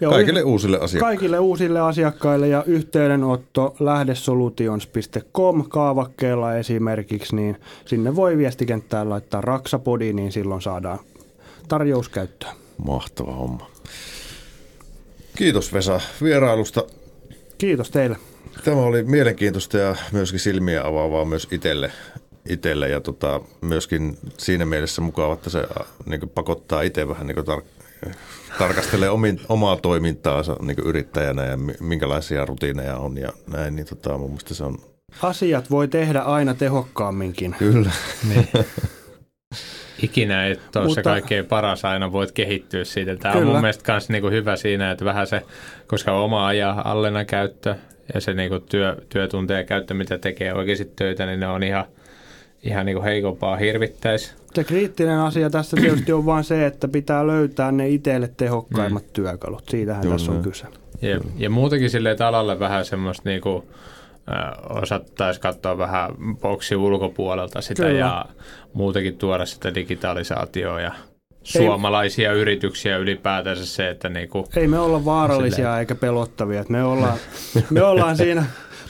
Joo, 0.00 0.12
kaikille 0.12 0.42
uusille 0.42 0.76
asiakkaille. 0.76 1.16
Kaikille 1.16 1.38
uusille 1.38 1.80
asiakkaille 1.80 2.48
ja 2.48 2.64
yhteydenotto 2.66 3.76
lähdesolutions.com 3.80 5.64
kaavakkeella 5.68 6.54
esimerkiksi, 6.54 7.36
niin 7.36 7.56
sinne 7.84 8.16
voi 8.16 8.36
viestikenttään 8.38 9.10
laittaa 9.10 9.40
raksapodi, 9.40 10.12
niin 10.12 10.32
silloin 10.32 10.62
saadaan 10.62 10.98
tarjous 11.68 12.08
käyttöön. 12.08 12.54
Mahtava 12.84 13.32
homma. 13.32 13.70
Kiitos 15.36 15.72
Vesa 15.72 16.00
vierailusta. 16.22 16.84
Kiitos 17.58 17.90
teille. 17.90 18.16
Tämä 18.64 18.80
oli 18.80 19.02
mielenkiintoista 19.02 19.78
ja 19.78 19.96
myöskin 20.12 20.40
silmiä 20.40 20.86
avaavaa 20.86 21.24
myös 21.24 21.48
itselle, 21.50 21.92
itselle 22.48 22.88
ja 22.88 23.00
tota, 23.00 23.40
myöskin 23.60 24.18
siinä 24.38 24.66
mielessä 24.66 25.02
mukava, 25.02 25.34
että 25.34 25.50
se 25.50 25.58
äh, 25.58 25.86
niin 26.06 26.28
pakottaa 26.34 26.82
itse 26.82 27.08
vähän 27.08 27.26
niin 27.26 27.36
tar- 27.36 27.79
tarkastelee 28.58 29.10
omin, 29.10 29.40
omaa 29.48 29.76
toimintaansa 29.76 30.56
niin 30.62 30.76
yrittäjänä 30.84 31.44
ja 31.44 31.58
minkälaisia 31.80 32.46
rutiineja 32.46 32.96
on 32.96 33.18
ja 33.18 33.32
näin, 33.52 33.76
niin 33.76 33.86
tota, 33.86 34.18
mun 34.18 34.30
mielestä 34.30 34.54
se 34.54 34.64
on... 34.64 34.78
Asiat 35.22 35.70
voi 35.70 35.88
tehdä 35.88 36.20
aina 36.20 36.54
tehokkaamminkin. 36.54 37.56
Kyllä. 37.58 37.90
niin. 38.28 38.48
Ikinä 40.02 40.46
et 40.46 40.76
ole 40.76 40.84
Mutta, 40.84 40.94
se 40.94 41.02
kaikkein 41.02 41.46
paras, 41.46 41.84
aina 41.84 42.12
voit 42.12 42.32
kehittyä 42.32 42.84
siitä. 42.84 43.16
Tämä 43.16 43.32
kyllä. 43.32 43.46
on 43.46 43.52
mun 43.52 43.60
mielestä 43.60 43.92
myös 43.92 44.08
niinku 44.08 44.30
hyvä 44.30 44.56
siinä, 44.56 44.90
että 44.90 45.04
vähän 45.04 45.26
se, 45.26 45.42
koska 45.86 46.12
oma 46.12 46.46
ajan 46.46 46.86
allena 46.86 47.24
käyttö 47.24 47.74
ja 48.14 48.20
se 48.20 48.34
niinku 48.34 48.60
työ, 48.60 48.96
työtunteja 49.08 49.64
käyttö, 49.64 49.94
mitä 49.94 50.18
tekee 50.18 50.54
oikeasti 50.54 50.84
töitä, 50.96 51.26
niin 51.26 51.40
ne 51.40 51.48
on 51.48 51.62
ihan– 51.62 51.84
ihan 52.62 52.86
niin 52.86 52.96
kuin 52.96 53.04
heikompaa 53.04 53.56
hirvittäisi. 53.56 54.32
Se 54.54 54.64
kriittinen 54.64 55.18
asia 55.18 55.50
tässä 55.50 55.76
tietysti 55.76 56.12
on 56.12 56.26
vain 56.26 56.44
se, 56.44 56.66
että 56.66 56.88
pitää 56.88 57.26
löytää 57.26 57.72
ne 57.72 57.88
itselle 57.88 58.30
tehokkaimmat 58.36 59.02
mm. 59.02 59.10
työkalut. 59.12 59.68
Siitähän 59.68 60.02
Kyllä. 60.02 60.14
tässä 60.14 60.32
on 60.32 60.42
kyse. 60.42 60.66
Ja, 61.02 61.20
ja 61.36 61.50
muutenkin 61.50 61.90
sille 61.90 62.16
alalle 62.26 62.58
vähän 62.58 62.84
semmoista 62.84 63.28
niin 63.28 63.40
kuin, 63.40 63.62
osattaisi 64.68 65.40
katsoa 65.40 65.78
vähän 65.78 66.10
boksi 66.40 66.76
ulkopuolelta 66.76 67.60
sitä 67.60 67.82
Kyllä. 67.82 67.98
ja 67.98 68.24
muutenkin 68.72 69.16
tuoda 69.16 69.46
sitä 69.46 69.74
digitalisaatioa 69.74 70.80
ja 70.80 70.92
suomalaisia 71.42 72.32
ei, 72.32 72.38
yrityksiä 72.38 72.96
ylipäätänsä 72.96 73.66
se, 73.66 73.90
että 73.90 74.08
niinku, 74.08 74.48
Ei 74.56 74.68
me 74.68 74.78
olla 74.78 75.04
vaarallisia 75.04 75.56
silleen. 75.56 75.80
eikä 75.80 75.94
pelottavia. 75.94 76.64
Me 76.68 76.84
ollaan, 76.84 77.18
me 77.70 77.82
ollaan 77.82 78.16
siinä 78.16 78.44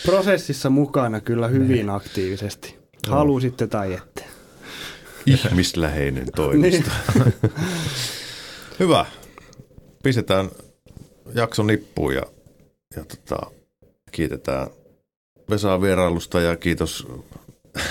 prosessissa 0.07 0.71
mukana 0.71 1.21
kyllä 1.21 1.49
hyvin 1.49 1.91
aktiivisesti. 1.91 2.80
Halusitte 3.09 3.67
tai 3.67 3.93
ette. 3.95 4.25
Ihmisläheinen 5.27 6.27
toimisto. 6.37 6.91
niin. 7.15 7.35
Hyvä. 8.81 9.07
Pistetään 10.03 10.49
jakson 11.35 11.67
nippuun 11.67 12.15
ja, 12.15 12.23
ja 12.97 13.05
tota, 13.05 13.51
kiitetään 14.13 14.67
Vesaa 15.51 15.81
vierailusta 15.81 16.41
ja 16.41 16.57
kiitos. 16.57 17.07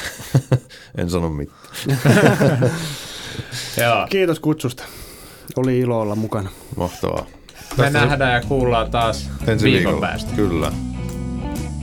en 0.97 1.09
sano 1.09 1.29
mitään. 1.29 1.59
Kiitos 4.09 4.39
kutsusta. 4.39 4.83
Oli 5.55 5.79
ilo 5.79 6.01
olla 6.01 6.15
mukana. 6.15 6.49
Mahtavaa. 6.75 7.25
Me 7.77 7.89
nähdään 7.89 8.33
ja 8.33 8.41
kuullaan 8.47 8.91
taas 8.91 9.29
Ensi 9.47 9.65
viikon 9.65 9.91
viikolla. 9.93 10.07
päästä. 10.07 10.31
Kyllä. 10.35 10.71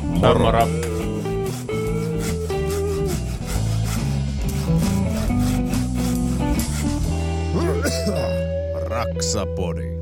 Moro. 0.03 0.39
moro. 0.39 0.69
Raksapodi. 8.97 9.96